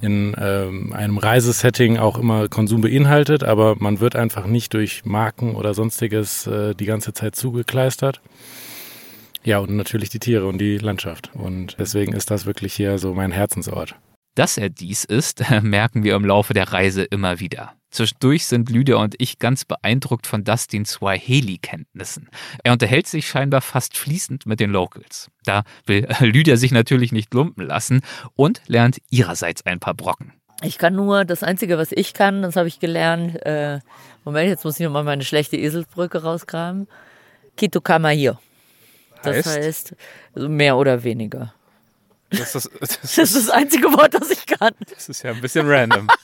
in 0.00 0.34
ähm, 0.38 0.92
einem 0.92 1.18
Reisesetting 1.18 1.98
auch 1.98 2.18
immer 2.18 2.48
Konsum 2.48 2.80
beinhaltet, 2.80 3.44
aber 3.44 3.76
man 3.78 4.00
wird 4.00 4.16
einfach 4.16 4.46
nicht 4.46 4.72
durch 4.74 5.04
Marken 5.04 5.54
oder 5.54 5.74
sonstiges 5.74 6.46
äh, 6.46 6.74
die 6.74 6.86
ganze 6.86 7.12
Zeit 7.12 7.36
zugekleistert. 7.36 8.20
Ja, 9.42 9.58
und 9.58 9.74
natürlich 9.74 10.10
die 10.10 10.18
Tiere 10.18 10.46
und 10.46 10.58
die 10.58 10.78
Landschaft. 10.78 11.30
Und 11.34 11.76
deswegen 11.78 12.12
ist 12.12 12.30
das 12.30 12.44
wirklich 12.44 12.74
hier 12.74 12.98
so 12.98 13.14
mein 13.14 13.32
Herzensort. 13.32 13.94
Dass 14.34 14.58
er 14.58 14.68
dies 14.68 15.04
ist, 15.04 15.42
merken 15.62 16.04
wir 16.04 16.14
im 16.14 16.24
Laufe 16.24 16.54
der 16.54 16.72
Reise 16.72 17.02
immer 17.02 17.40
wieder. 17.40 17.74
Zwischendurch 17.90 18.46
sind 18.46 18.70
Lydia 18.70 18.96
und 18.96 19.14
ich 19.18 19.38
ganz 19.38 19.64
beeindruckt 19.64 20.26
von 20.26 20.44
Dustins 20.44 20.90
Swahili-Kenntnissen. 20.92 22.28
Er 22.62 22.72
unterhält 22.72 23.06
sich 23.06 23.28
scheinbar 23.28 23.60
fast 23.60 23.96
fließend 23.96 24.46
mit 24.46 24.60
den 24.60 24.70
Locals. 24.70 25.30
Da 25.44 25.64
will 25.86 26.06
Lydia 26.20 26.56
sich 26.56 26.72
natürlich 26.72 27.12
nicht 27.12 27.34
lumpen 27.34 27.66
lassen 27.66 28.02
und 28.34 28.62
lernt 28.66 28.98
ihrerseits 29.10 29.66
ein 29.66 29.80
paar 29.80 29.94
Brocken. 29.94 30.32
Ich 30.62 30.78
kann 30.78 30.94
nur, 30.94 31.24
das 31.24 31.42
Einzige, 31.42 31.78
was 31.78 31.90
ich 31.92 32.12
kann, 32.12 32.42
das 32.42 32.56
habe 32.56 32.68
ich 32.68 32.80
gelernt. 32.80 33.44
Äh, 33.46 33.80
Moment, 34.24 34.48
jetzt 34.48 34.64
muss 34.64 34.78
ich 34.78 34.84
nochmal 34.84 35.04
meine 35.04 35.24
schlechte 35.24 35.56
Eselsbrücke 35.56 36.22
rauskramen. 36.22 36.86
Kitukama 37.56 38.10
hier. 38.10 38.38
Das 39.22 39.36
Heißt? 39.36 39.48
heißt, 39.48 39.96
also 40.34 40.48
mehr 40.48 40.76
oder 40.76 41.02
weniger. 41.02 41.54
Das 42.30 42.54
ist, 42.54 42.70
das, 42.80 43.00
Das 43.00 43.18
ist 43.18 43.36
das 43.36 43.50
einzige 43.50 43.86
Wort, 43.92 44.14
das 44.14 44.30
ich 44.30 44.46
kann. 44.46 44.72
das 44.94 45.08
ist 45.08 45.22
ja 45.22 45.32
ein 45.32 45.40
bisschen 45.40 45.68
random. 45.68 46.08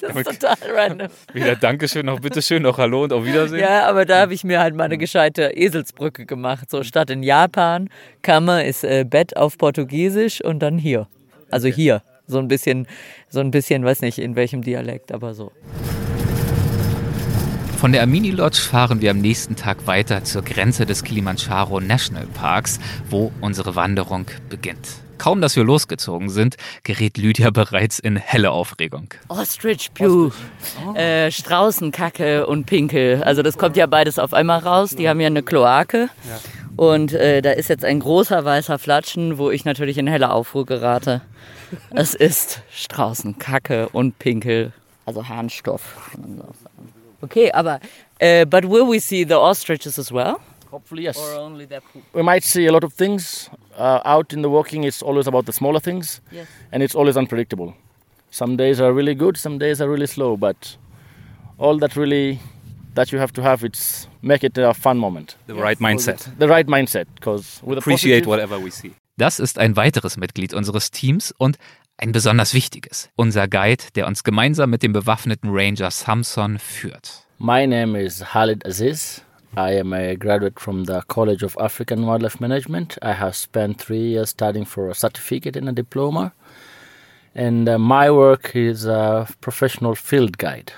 Das 0.00 0.14
ist 0.14 0.40
total 0.40 0.56
random. 0.74 1.08
Weder 1.32 1.56
Dankeschön 1.56 2.06
noch 2.06 2.20
Bitteschön 2.20 2.62
noch 2.62 2.76
Hallo 2.76 3.04
und 3.04 3.12
auf 3.12 3.24
Wiedersehen. 3.24 3.60
Ja, 3.60 3.88
aber 3.88 4.04
da 4.04 4.20
habe 4.20 4.34
ich 4.34 4.42
mir 4.44 4.60
halt 4.60 4.74
mal 4.74 4.84
eine 4.84 4.98
gescheite 4.98 5.52
Eselsbrücke 5.54 6.26
gemacht. 6.26 6.70
So 6.70 6.82
statt 6.82 7.08
in 7.10 7.22
Japan, 7.22 7.88
Kammer 8.22 8.64
ist 8.64 8.84
äh, 8.84 9.04
Bett 9.08 9.36
auf 9.36 9.56
Portugiesisch 9.58 10.42
und 10.42 10.58
dann 10.58 10.76
hier. 10.76 11.08
Also 11.50 11.68
hier. 11.68 12.02
So 12.26 12.38
ein 12.38 12.48
bisschen, 12.48 12.86
so 13.28 13.40
ein 13.40 13.52
bisschen, 13.52 13.84
weiß 13.84 14.00
nicht 14.00 14.18
in 14.18 14.34
welchem 14.34 14.62
Dialekt, 14.62 15.12
aber 15.12 15.34
so. 15.34 15.52
Von 17.78 17.92
der 17.92 18.02
Amini 18.02 18.30
Lodge 18.30 18.58
fahren 18.58 19.00
wir 19.00 19.12
am 19.12 19.18
nächsten 19.18 19.54
Tag 19.54 19.86
weiter 19.86 20.24
zur 20.24 20.42
Grenze 20.42 20.86
des 20.86 21.04
Kilimanjaro 21.04 21.80
National 21.80 22.26
Parks, 22.26 22.80
wo 23.08 23.30
unsere 23.40 23.76
Wanderung 23.76 24.26
beginnt. 24.48 24.88
Kaum, 25.18 25.40
dass 25.40 25.56
wir 25.56 25.64
losgezogen 25.64 26.28
sind, 26.28 26.56
gerät 26.82 27.18
Lydia 27.18 27.50
bereits 27.50 27.98
in 27.98 28.16
helle 28.16 28.50
Aufregung. 28.50 29.08
Ostrich 29.28 29.92
Pew, 29.94 30.30
äh, 30.94 31.30
Straußenkacke 31.30 32.46
und 32.46 32.66
Pinkel. 32.66 33.22
Also 33.22 33.42
das 33.42 33.58
kommt 33.58 33.76
ja 33.76 33.86
beides 33.86 34.18
auf 34.18 34.32
einmal 34.32 34.60
raus. 34.60 34.90
Die 34.90 35.08
haben 35.08 35.20
ja 35.20 35.26
eine 35.26 35.42
Kloake. 35.42 36.08
Und 36.76 37.12
äh, 37.14 37.40
da 37.40 37.52
ist 37.52 37.68
jetzt 37.68 37.84
ein 37.84 38.00
großer 38.00 38.44
weißer 38.44 38.78
Flatschen, 38.78 39.38
wo 39.38 39.50
ich 39.50 39.64
natürlich 39.64 39.96
in 39.96 40.06
helle 40.06 40.30
Aufruhr 40.30 40.66
gerate. 40.66 41.22
Es 41.90 42.14
ist 42.14 42.62
Straußenkacke 42.70 43.88
und 43.88 44.18
Pinkel, 44.18 44.72
also 45.06 45.26
Harnstoff. 45.26 45.82
Okay, 47.22 47.50
aber 47.52 47.80
äh, 48.18 48.44
but 48.44 48.64
will 48.64 48.86
we 48.86 49.00
see 49.00 49.24
the 49.26 49.34
ostriches 49.34 49.98
as 49.98 50.12
well? 50.12 50.36
Hopefully, 50.70 51.04
yes. 51.04 51.16
Or 51.16 51.40
only 51.40 51.66
their 51.66 51.80
poop? 51.80 52.02
We 52.12 52.22
might 52.22 52.44
see 52.44 52.68
a 52.68 52.72
lot 52.72 52.84
of 52.84 52.92
things. 52.92 53.50
Uh, 53.76 54.00
out 54.06 54.32
in 54.32 54.40
the 54.42 54.48
walking, 54.48 54.84
it's 54.84 55.02
always 55.02 55.26
about 55.26 55.44
the 55.44 55.52
smaller 55.52 55.80
things, 55.80 56.20
Yes. 56.32 56.46
and 56.72 56.82
it's 56.82 56.94
always 56.94 57.16
unpredictable. 57.16 57.74
Some 58.30 58.56
days 58.56 58.80
are 58.80 58.92
really 58.92 59.14
good, 59.14 59.36
some 59.36 59.58
days 59.58 59.80
are 59.82 59.88
really 59.90 60.06
slow, 60.06 60.36
but 60.36 60.78
all 61.58 61.78
that 61.78 61.94
really 61.96 62.38
that 62.94 63.12
you 63.12 63.18
have 63.18 63.32
to 63.34 63.42
have 63.42 63.62
it's 63.64 64.08
make 64.22 64.42
it 64.42 64.56
a 64.58 64.72
fun 64.72 64.96
moment. 64.98 65.36
The 65.46 65.54
right 65.54 65.78
mindset. 65.78 66.26
The 66.38 66.48
right 66.48 66.66
mindset, 66.66 67.06
because 67.14 67.60
Appreciate 67.62 68.24
positive, 68.24 68.26
whatever 68.26 68.58
we 68.58 68.70
see. 68.70 68.92
Das 69.18 69.38
ist 69.40 69.58
ein 69.58 69.76
weiteres 69.76 70.16
Mitglied 70.16 70.54
unseres 70.54 70.90
Teams 70.90 71.32
und 71.36 71.56
ein 71.98 72.12
besonders 72.12 72.52
wichtiges. 72.54 73.10
Unser 73.16 73.46
Guide, 73.48 73.84
der 73.94 74.06
uns 74.06 74.24
gemeinsam 74.24 74.70
mit 74.70 74.82
dem 74.82 74.92
bewaffneten 74.92 75.50
Ranger 75.52 75.90
Samson 75.90 76.58
führt. 76.58 77.26
My 77.38 77.66
name 77.66 77.98
is 77.98 78.24
Khalid 78.32 78.64
Aziz. 78.66 79.22
I 79.56 79.72
am 79.72 79.94
a 79.94 80.16
graduate 80.16 80.60
from 80.60 80.84
the 80.84 81.00
College 81.08 81.42
of 81.42 81.56
African 81.58 82.04
Wildlife 82.04 82.42
Management. 82.42 82.98
I 83.00 83.14
have 83.14 83.34
spent 83.34 83.80
three 83.80 84.10
years 84.10 84.28
studying 84.28 84.66
for 84.66 84.90
a 84.90 84.94
certificate 84.94 85.56
and 85.56 85.66
a 85.66 85.72
diploma. 85.72 86.34
And 87.34 87.66
uh, 87.66 87.78
my 87.78 88.10
work 88.10 88.54
is 88.54 88.84
a 88.84 89.26
professional 89.40 89.94
field 89.94 90.36
guide. 90.36 90.72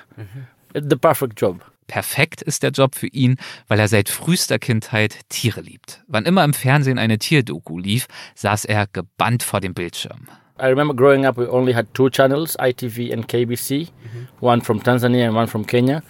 It's 0.76 0.86
the 0.88 0.96
perfect 0.96 1.36
job. 1.40 1.60
Perfekt 1.88 2.42
ist 2.42 2.62
der 2.62 2.70
Job 2.70 2.94
für 2.94 3.08
ihn, 3.08 3.36
weil 3.66 3.80
er 3.80 3.88
seit 3.88 4.08
frühester 4.10 4.60
Kindheit 4.60 5.18
Tiere 5.28 5.62
liebt. 5.62 6.00
Wann 6.06 6.24
immer 6.24 6.44
im 6.44 6.52
Fernsehen 6.52 6.98
eine 6.98 7.18
Tierdoku 7.18 7.78
lief, 7.78 8.06
saß 8.36 8.66
er 8.66 8.86
gebannt 8.86 9.42
vor 9.42 9.60
dem 9.60 9.74
Bildschirm. 9.74 10.28
I 10.60 10.66
remember 10.66 10.94
growing 10.94 11.24
up, 11.24 11.36
we 11.36 11.48
only 11.50 11.72
had 11.72 11.86
two 11.94 12.10
channels, 12.10 12.56
ITV 12.58 13.12
and 13.12 13.26
KBC, 13.26 13.88
one 14.40 14.60
from 14.60 14.80
Tanzania 14.82 15.26
and 15.26 15.34
one 15.34 15.46
from 15.46 15.64
Kenya. 15.64 16.02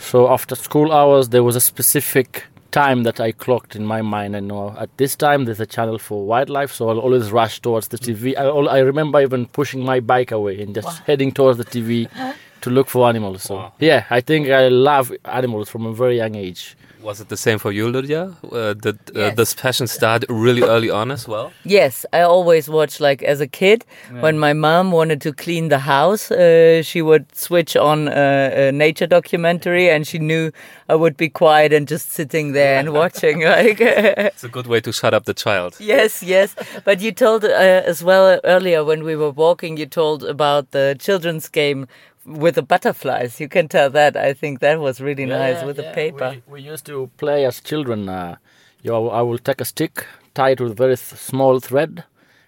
So 0.00 0.28
after 0.32 0.54
school 0.56 0.92
hours, 0.92 1.28
there 1.28 1.44
was 1.44 1.56
a 1.56 1.60
specific 1.60 2.44
time 2.70 3.02
that 3.02 3.20
I 3.20 3.32
clocked 3.32 3.76
in 3.76 3.84
my 3.84 4.00
mind. 4.02 4.34
I 4.34 4.40
know 4.40 4.74
at 4.78 4.96
this 4.96 5.14
time 5.14 5.44
there's 5.44 5.60
a 5.60 5.66
channel 5.66 5.98
for 5.98 6.24
wildlife, 6.24 6.72
so 6.72 6.88
I'll 6.88 6.98
always 6.98 7.30
rush 7.30 7.60
towards 7.60 7.88
the 7.88 7.98
TV. 7.98 8.36
I, 8.36 8.44
I 8.44 8.78
remember 8.78 9.20
even 9.20 9.46
pushing 9.46 9.84
my 9.84 10.00
bike 10.00 10.32
away 10.32 10.62
and 10.62 10.74
just 10.74 11.00
heading 11.00 11.32
towards 11.32 11.58
the 11.58 11.64
TV 11.64 12.08
to 12.62 12.70
look 12.70 12.88
for 12.88 13.08
animals. 13.08 13.42
So 13.42 13.72
yeah, 13.78 14.06
I 14.10 14.20
think 14.20 14.48
I 14.48 14.68
love 14.68 15.12
animals 15.26 15.68
from 15.68 15.86
a 15.86 15.92
very 15.92 16.16
young 16.16 16.34
age. 16.34 16.76
Was 17.02 17.20
it 17.20 17.28
the 17.28 17.36
same 17.36 17.58
for 17.58 17.72
you, 17.72 17.88
Lydia? 17.88 18.34
Uh, 18.52 18.74
did 18.74 18.98
uh, 19.16 19.20
Yes. 19.20 19.36
this 19.36 19.54
passion 19.54 19.86
start 19.86 20.24
really 20.28 20.62
early 20.62 20.90
on 20.90 21.10
as 21.10 21.26
well? 21.26 21.50
Yes, 21.64 22.04
I 22.12 22.20
always 22.20 22.68
watched 22.68 23.00
like 23.00 23.22
as 23.22 23.40
a 23.40 23.46
kid 23.46 23.84
when 24.20 24.38
my 24.38 24.52
mom 24.52 24.92
wanted 24.92 25.20
to 25.22 25.32
clean 25.32 25.68
the 25.68 25.78
house, 25.78 26.30
uh, 26.30 26.82
she 26.82 27.00
would 27.00 27.24
switch 27.34 27.74
on 27.76 28.08
a, 28.08 28.68
a 28.68 28.72
nature 28.72 29.06
documentary, 29.06 29.88
and 29.88 30.06
she 30.06 30.18
knew 30.18 30.50
I 30.88 30.94
would 30.94 31.16
be 31.16 31.28
quiet 31.30 31.72
and 31.72 31.88
just 31.88 32.12
sitting 32.12 32.52
there 32.52 32.78
and 32.78 32.92
watching. 32.92 33.40
Like, 33.44 33.80
It's 34.34 34.44
a 34.44 34.48
good 34.48 34.66
way 34.66 34.80
to 34.80 34.92
shut 34.92 35.14
up 35.14 35.24
the 35.24 35.34
child. 35.34 35.76
yes, 35.80 36.22
yes. 36.22 36.54
But 36.84 37.00
you 37.00 37.12
told 37.12 37.44
uh, 37.44 37.48
as 37.92 38.02
well 38.04 38.40
earlier 38.44 38.84
when 38.84 39.04
we 39.04 39.16
were 39.16 39.30
walking, 39.30 39.78
you 39.78 39.86
told 39.86 40.22
about 40.24 40.70
the 40.72 40.96
children's 40.98 41.48
game 41.48 41.86
with 42.24 42.54
the 42.54 42.62
butterflies. 42.62 43.40
You 43.40 43.48
can 43.48 43.68
tell 43.68 43.90
that. 43.90 44.16
I 44.16 44.32
think 44.32 44.60
that 44.60 44.80
was 44.80 45.00
really 45.00 45.26
nice 45.26 45.62
with 45.64 45.76
the 45.76 45.90
paper. 45.94 46.36
We, 46.46 46.60
we 46.60 46.62
used 46.62 46.86
to 46.86 47.10
play 47.16 47.44
as 47.44 47.60
children. 47.60 48.08
Uh, 48.08 48.36
you 48.82 48.90
know, 48.90 49.10
I 49.10 49.22
will 49.22 49.38
take 49.38 49.60
a 49.60 49.64
stick, 49.64 50.06
tie 50.34 50.50
it 50.50 50.60
with 50.60 50.76
very 50.76 50.96
th- 50.96 51.20
small 51.20 51.60
thread, 51.60 52.04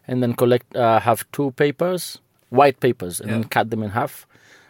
and 0.07 0.23
then 0.23 0.35
collect. 0.35 0.75
Uh, 0.77 1.01
have 1.01 1.31
two 1.33 1.53
papers, 1.53 2.19
white 2.51 2.81
papers, 2.81 3.21
and 3.21 3.31
then 3.31 3.45
cut 3.45 3.71
them 3.71 3.83
in 3.83 3.91
half, 3.91 4.27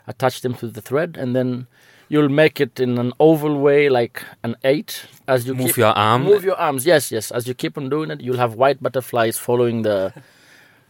attach 0.06 0.40
them 0.40 0.54
to 0.54 0.68
the 0.68 0.80
thread, 0.80 1.16
and 1.18 1.34
then 1.34 1.66
you'll 2.08 2.28
make 2.28 2.60
it 2.60 2.78
in 2.78 2.98
an 2.98 3.12
oval 3.18 3.58
way, 3.58 3.88
like 3.88 4.22
an 4.42 4.56
eight. 4.64 5.06
As 5.26 5.46
you 5.46 5.54
Move 5.54 5.68
keep, 5.68 5.76
your 5.78 5.92
arm. 5.96 6.24
Move 6.24 6.44
your 6.44 6.56
arms. 6.56 6.84
Yes, 6.84 7.10
yes. 7.10 7.30
As 7.30 7.46
you 7.46 7.54
keep 7.54 7.78
on 7.78 7.88
doing 7.88 8.10
it, 8.10 8.20
you'll 8.20 8.36
have 8.38 8.54
white 8.54 8.82
butterflies 8.82 9.38
following 9.38 9.82
the. 9.82 10.12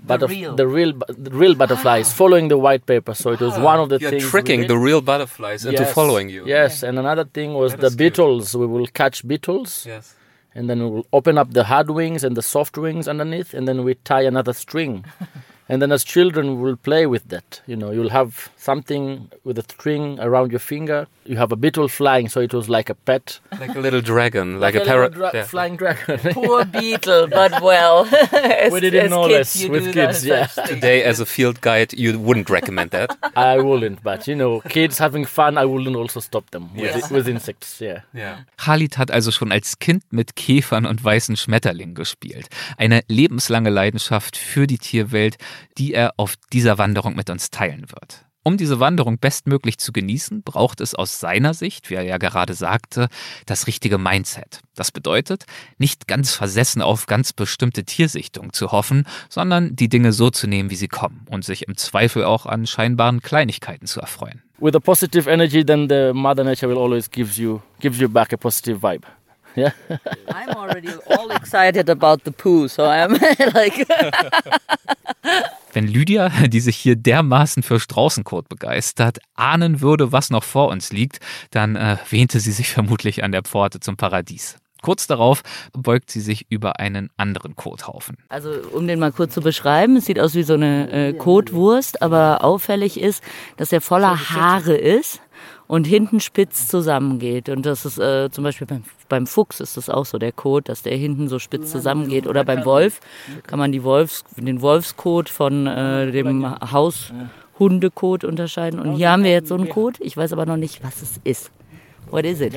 Butterf- 0.07 0.29
real. 0.31 0.57
the 0.57 0.67
real, 0.67 0.93
the 1.09 1.31
real 1.31 1.55
butterflies 1.55 2.13
following 2.13 2.49
the 2.49 2.59
white 2.59 2.85
paper. 2.87 3.15
So 3.15 3.31
it 3.33 3.41
was 3.41 3.57
one 3.59 3.79
of 3.79 3.89
the 3.89 3.99
You're 4.01 4.11
things. 4.11 4.25
we 4.25 4.31
tricking 4.31 4.61
did. 4.63 4.71
the 4.71 4.79
real 4.79 5.01
butterflies 5.01 5.65
into 5.65 5.83
Yes, 5.83 5.93
following 5.95 6.29
you. 6.29 6.43
Yes, 6.47 6.83
and 6.83 6.99
another 6.99 7.25
thing 7.25 7.55
was 7.55 7.75
the 7.77 7.91
beetles. 7.91 8.55
We 8.57 8.67
will 8.67 8.87
catch 8.89 9.27
beetles, 9.27 9.87
Yes. 9.87 10.15
and 10.55 10.69
then 10.69 10.79
we 10.85 10.91
will 10.91 11.07
open 11.13 11.39
up 11.39 11.53
the 11.53 11.65
hard 11.65 11.91
wings 11.91 12.25
and 12.25 12.37
the 12.37 12.43
soft 12.43 12.77
wings 12.77 13.07
underneath, 13.09 13.55
and 13.55 13.69
then 13.69 13.85
we 13.85 13.95
tie 13.95 14.23
another 14.23 14.53
string. 14.53 15.05
and 15.69 15.81
then 15.81 15.93
as 15.93 16.03
children, 16.05 16.57
we 16.57 16.63
will 16.71 16.77
play 16.77 17.07
with 17.07 17.29
that. 17.29 17.61
You 17.67 17.77
know, 17.77 17.91
you'll 17.93 18.11
have 18.21 18.51
something 18.57 19.31
with 19.45 19.57
a 19.59 19.63
string 19.63 20.19
around 20.21 20.51
your 20.51 20.59
finger. 20.75 21.07
You 21.25 21.37
have 21.37 21.53
a 21.53 21.57
beetle 21.57 21.89
flying, 21.89 22.29
so 22.29 22.41
it 22.41 22.53
was 22.53 22.69
like 22.69 22.91
a 22.91 22.95
pet, 22.95 23.41
Like 23.61 23.77
a 23.77 23.81
little 23.81 24.01
dragon, 24.01 24.59
like, 24.61 24.75
a 24.75 24.79
little 24.79 24.93
parrot. 24.93 25.13
dra- 25.15 25.31
yeah. 25.33 25.45
flying 25.45 25.77
dragon. 25.77 26.19
Poor 26.35 26.65
beetle, 26.65 27.29
but 27.29 27.63
well. 27.63 28.07
as, 28.33 28.73
we 28.73 28.81
didn't 28.81 29.11
know 29.11 29.29
kids, 29.29 29.33
less 29.55 29.63
you 29.63 29.71
with 29.71 29.93
kids. 29.93 30.23
that 30.25 30.57
Yeah. 30.57 30.65
Today, 30.67 31.05
as 31.05 31.21
a 31.21 31.27
field 31.27 31.61
guide, 31.61 31.93
you 31.93 32.19
wouldn't 32.19 32.51
recommend 32.51 32.91
that. 32.91 33.17
I 33.37 33.59
wouldn't, 33.61 34.03
but 34.03 34.27
you 34.27 34.35
know, 34.35 34.61
kids 34.69 34.99
having 34.99 35.25
fun, 35.27 35.57
I 35.59 35.65
wouldn't 35.65 35.95
also 35.97 36.21
stop 36.21 36.51
them 36.51 36.71
with, 36.75 36.83
Yes. 36.95 37.11
with 37.11 37.29
insects. 37.29 37.79
Yeah. 37.81 38.01
Yeah. 38.13 38.39
Khalid 38.57 38.99
hat 38.99 39.11
also 39.11 39.31
schon 39.31 39.53
als 39.53 39.79
Kind 39.79 40.03
mit 40.13 40.35
Käfern 40.35 40.87
und 40.87 41.05
weißen 41.05 41.37
Schmetterlingen 41.37 41.95
gespielt. 41.95 42.49
Eine 42.77 43.03
lebenslange 43.09 43.71
Leidenschaft 43.71 44.37
für 44.37 44.67
die 44.67 44.79
Tierwelt, 44.79 45.37
die 45.79 45.95
er 45.95 46.15
auf 46.17 46.35
dieser 46.53 46.79
Wanderung 46.79 47.15
mit 47.15 47.31
uns 47.31 47.51
teilen 47.51 47.87
wird. 47.91 48.25
Um 48.43 48.57
diese 48.57 48.81
Wanderung 48.81 49.19
bestmöglich 49.19 49.79
zu 49.79 49.93
genießen, 49.93 50.43
braucht 50.43 50.81
es 50.81 50.95
aus 50.95 51.21
seiner 51.21 51.55
Sicht, 51.55 51.91
wie 51.91 51.95
er 51.95 52.03
ja 52.03 52.19
gerade 52.19 52.55
sagte, 52.55 53.09
das 53.47 53.67
richtige 53.67 53.99
Mindset. 53.99 54.61
Das 54.75 54.91
bedeutet, 54.91 55.45
nicht 55.79 56.09
ganz 56.09 56.33
versessen 56.33 56.83
auf 56.83 57.07
ganz 57.07 57.33
bestimmte 57.33 57.85
Tiersichtungen 57.85 58.53
zu 58.53 58.73
hoffen, 58.73 59.07
sondern 59.29 59.77
die 59.77 59.89
Dinge 59.89 60.13
so 60.13 60.31
zu 60.31 60.47
nehmen, 60.47 60.71
wie 60.71 60.77
sie 60.77 60.89
kommen 60.89 61.27
und 61.31 61.45
sich 61.45 61.69
im 61.69 61.77
Zweifel 61.77 62.25
auch 62.25 62.47
an 62.47 62.67
scheinbaren 62.67 63.21
Kleinigkeiten 63.23 63.87
zu 63.87 64.01
erfreuen. 64.01 64.43
with 64.63 64.77
a 64.77 64.81
positive 64.81 65.27
energy, 65.27 65.65
then 65.65 65.89
the 65.89 66.13
Mother 66.15 66.45
Nature 66.45 66.69
will 66.69 66.79
always 66.79 67.09
gives 67.09 67.37
you 67.37 67.61
gives 67.81 68.01
you 68.01 68.09
back 68.09 68.33
a 68.33 68.39
positive 68.39 68.81
vibe. 68.81 69.05
Yeah. 69.57 69.73
I'm 70.29 70.51
already 70.51 70.89
all 71.11 71.31
excited 71.33 71.91
about 71.91 72.25
the 72.25 72.33
poo, 72.33 72.69
so 72.69 72.87
I'm 72.87 73.13
like. 73.55 73.89
Wenn 75.73 75.87
Lydia, 75.87 76.29
die 76.49 76.61
sich 76.61 76.77
hier 76.77 76.97
dermaßen 76.97 77.63
für 77.63 77.81
Straußenkot 77.81 78.49
begeistert, 78.49 79.21
ahnen 79.35 79.81
würde, 79.81 80.13
was 80.13 80.29
noch 80.29 80.45
vor 80.45 80.69
uns 80.69 80.93
liegt, 80.93 81.19
dann 81.51 81.77
äh, 81.77 81.97
wähnte 82.11 82.41
sie 82.41 82.53
sich 82.53 82.69
vermutlich 82.73 83.25
an 83.25 83.33
der 83.33 83.43
Pforte 83.43 83.81
zum 83.81 83.97
Paradies. 83.97 84.59
Kurz 84.83 85.07
darauf 85.07 85.43
beugt 85.73 86.11
sie 86.11 86.21
sich 86.21 86.47
über 86.51 86.81
einen 86.81 87.09
anderen 87.17 87.55
Kothaufen. 87.55 88.17
Also, 88.29 88.51
um 88.73 88.87
den 88.89 88.99
mal 88.99 89.13
kurz 89.13 89.33
zu 89.33 89.41
beschreiben, 89.41 89.97
es 89.97 90.07
sieht 90.07 90.19
aus 90.19 90.35
wie 90.35 90.43
so 90.43 90.55
eine 90.55 90.91
äh, 90.91 91.13
Kotwurst, 91.15 92.03
aber 92.03 92.45
auffällig 92.45 93.01
ist, 93.01 93.23
dass 93.57 93.73
er 93.73 93.81
voller 93.81 94.31
Haare 94.31 94.75
ist 94.75 95.22
und 95.73 95.87
hinten 95.87 96.21
spitz 96.21 96.69
zusammengeht. 96.69 97.49
Und 97.49 97.65
das 97.65 97.87
ist 97.87 97.99
äh, 97.99 98.31
zum 98.31 98.45
Beispiel 98.45 98.67
beim, 98.67 98.85
beim 99.09 99.27
Fuchs 99.27 99.59
ist 99.59 99.79
das 99.79 99.89
auch 99.89 100.05
so, 100.05 100.19
der 100.19 100.31
Kot, 100.31 100.69
dass 100.69 100.83
der 100.83 100.95
hinten 100.99 101.29
so 101.29 101.39
spitz 101.39 101.71
zusammengeht. 101.71 102.27
Oder 102.27 102.45
beim 102.45 102.67
Wolf 102.67 103.01
kann 103.47 103.59
man 103.59 103.73
die 103.73 103.83
Wolfs, 103.83 104.23
den 104.37 104.61
Wolfskot 104.61 105.31
von 105.31 105.67
äh, 105.67 106.13
dem 106.13 106.45
Haushundekot 106.71 108.23
unterscheiden. 108.23 108.81
Und 108.81 108.97
hier 108.97 109.11
haben 109.13 109.25
wir 109.25 109.31
jetzt 109.31 109.49
so 109.49 109.55
einen 109.55 109.71
Kot. 109.71 109.97
Ich 110.01 110.15
weiß 110.15 110.35
aber 110.35 110.45
noch 110.45 110.59
nicht, 110.59 110.85
was 110.85 111.01
es 111.01 111.19
ist. 111.25 111.51
What 112.11 112.27
is 112.27 112.43
it? 112.43 112.53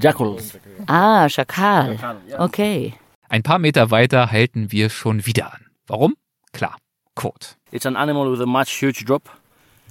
Jackals. 0.00 0.58
Ah, 0.88 1.28
Schakal. 1.28 1.96
Okay. 2.38 2.92
Ein 3.28 3.44
paar 3.44 3.60
Meter 3.60 3.92
weiter 3.92 4.32
halten 4.32 4.72
wir 4.72 4.90
schon 4.90 5.26
wieder 5.26 5.54
an. 5.54 5.60
Warum? 5.86 6.16
Klar, 6.52 6.74
Kot. 7.14 7.56
It's 7.70 7.86
an 7.86 7.94
animal 7.94 8.32
with 8.32 8.40
a 8.40 8.46
much 8.46 8.70
huge 8.82 9.04
drop, 9.04 9.22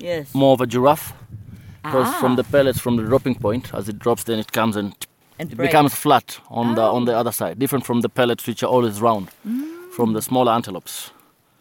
Yes. 0.02 0.34
more 0.34 0.54
of 0.54 0.60
a 0.60 0.66
giraffe. 0.66 1.14
Because 1.92 2.14
from 2.20 2.36
the 2.36 2.44
pellets, 2.44 2.80
from 2.80 2.96
the 2.98 3.04
dropping 3.04 3.36
point, 3.36 3.74
as 3.74 3.88
it 3.90 3.98
drops, 4.00 4.24
then 4.24 4.40
it 4.40 4.52
comes 4.52 4.76
and 4.76 4.94
And 5.40 5.52
it 5.52 5.58
becomes 5.58 5.94
flat 5.94 6.40
on 6.50 6.76
the 6.76 6.82
on 6.82 7.06
the 7.06 7.16
other 7.16 7.32
side, 7.32 7.60
different 7.60 7.86
from 7.86 8.02
the 8.02 8.10
pellets 8.10 8.48
which 8.48 8.64
are 8.64 8.72
always 8.72 9.00
round, 9.02 9.28
from 9.96 10.14
the 10.14 10.22
smaller 10.22 10.52
antelopes. 10.52 11.12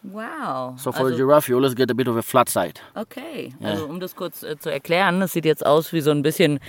Wow. 0.03 0.75
So 0.77 0.91
for 0.91 1.01
a 1.01 1.03
Also- 1.11 1.17
giraffe, 1.17 1.49
you 1.49 1.55
always 1.57 1.75
get 1.75 1.91
a 1.91 1.93
bit 1.93 2.07
of 2.07 2.17
a 2.17 2.21
flat 2.21 2.49
side. 2.49 2.79
Okay, 2.95 3.53
also 3.63 3.85
um 3.87 3.99
das 3.99 4.15
kurz 4.15 4.43
äh, 4.43 4.57
zu 4.57 4.69
erklären, 4.71 5.21
es 5.21 5.33
sieht 5.33 5.45
jetzt 5.45 5.65
aus 5.65 5.91
wie 5.93 6.01
so 6.01 6.11
ein 6.11 6.21
bisschen 6.23 6.59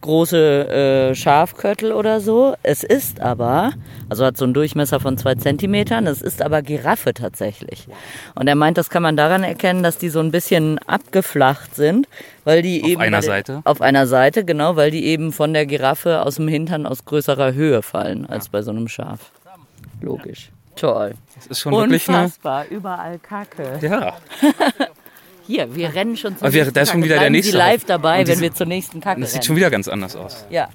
große 0.00 1.10
äh, 1.10 1.14
Schafköttel 1.14 1.92
oder 1.92 2.20
so. 2.20 2.54
Es 2.62 2.82
ist 2.84 3.20
aber, 3.20 3.72
also 4.08 4.24
hat 4.24 4.36
so 4.36 4.44
einen 4.44 4.54
Durchmesser 4.54 5.00
von 5.00 5.18
zwei 5.18 5.34
Zentimetern, 5.34 6.06
es 6.06 6.22
ist 6.22 6.42
aber 6.42 6.62
Giraffe 6.62 7.14
tatsächlich. 7.14 7.88
Und 8.34 8.46
er 8.48 8.54
meint, 8.54 8.78
das 8.78 8.90
kann 8.90 9.02
man 9.02 9.16
daran 9.16 9.42
erkennen, 9.42 9.82
dass 9.82 9.98
die 9.98 10.08
so 10.08 10.20
ein 10.20 10.30
bisschen 10.30 10.78
abgeflacht 10.80 11.74
sind, 11.74 12.08
weil 12.44 12.62
die 12.62 12.82
Auf 12.82 12.88
eben... 12.90 13.00
einer 13.02 13.16
bei 13.18 13.20
der- 13.20 13.30
Seite? 13.30 13.60
Auf 13.64 13.80
einer 13.80 14.06
Seite, 14.06 14.44
genau, 14.44 14.76
weil 14.76 14.90
die 14.90 15.04
eben 15.06 15.32
von 15.32 15.52
der 15.54 15.66
Giraffe 15.66 16.22
aus 16.22 16.36
dem 16.36 16.48
Hintern 16.48 16.86
aus 16.86 17.04
größerer 17.04 17.54
Höhe 17.54 17.82
fallen, 17.82 18.26
als 18.26 18.48
bei 18.48 18.62
so 18.62 18.70
einem 18.70 18.88
Schaf. 18.88 19.30
Logisch. 20.00 20.50
Toll. 20.76 21.14
Das 21.34 21.46
ist 21.46 21.60
schon 21.60 21.72
wirklich 21.72 22.06
eine. 22.08 22.18
Unfassbar, 22.24 22.66
überall 22.68 23.18
Kacke. 23.18 23.78
Ja. 23.80 24.12
Hier, 25.46 25.74
wir 25.74 25.94
rennen 25.94 26.16
schon 26.16 26.36
zum 26.36 26.44
Aber 26.46 26.52
wir- 26.52 26.62
nächsten 26.62 26.74
da 26.74 26.80
ist 26.82 26.88
schon 26.90 27.00
Kacke. 27.00 27.10
wieder 27.10 27.20
der 27.20 27.30
nächste 27.30 27.52
Sie 27.52 27.58
live 27.58 27.84
dabei, 27.84 28.20
Und 28.20 28.28
wenn 28.28 28.40
wir 28.40 28.52
zur 28.54 28.66
nächsten 28.66 29.00
Kacke 29.00 29.20
Das 29.20 29.30
sieht 29.30 29.36
rennen. 29.40 29.46
schon 29.46 29.56
wieder 29.56 29.70
ganz 29.70 29.88
anders 29.88 30.16
aus. 30.16 30.44
Ja. 30.50 30.68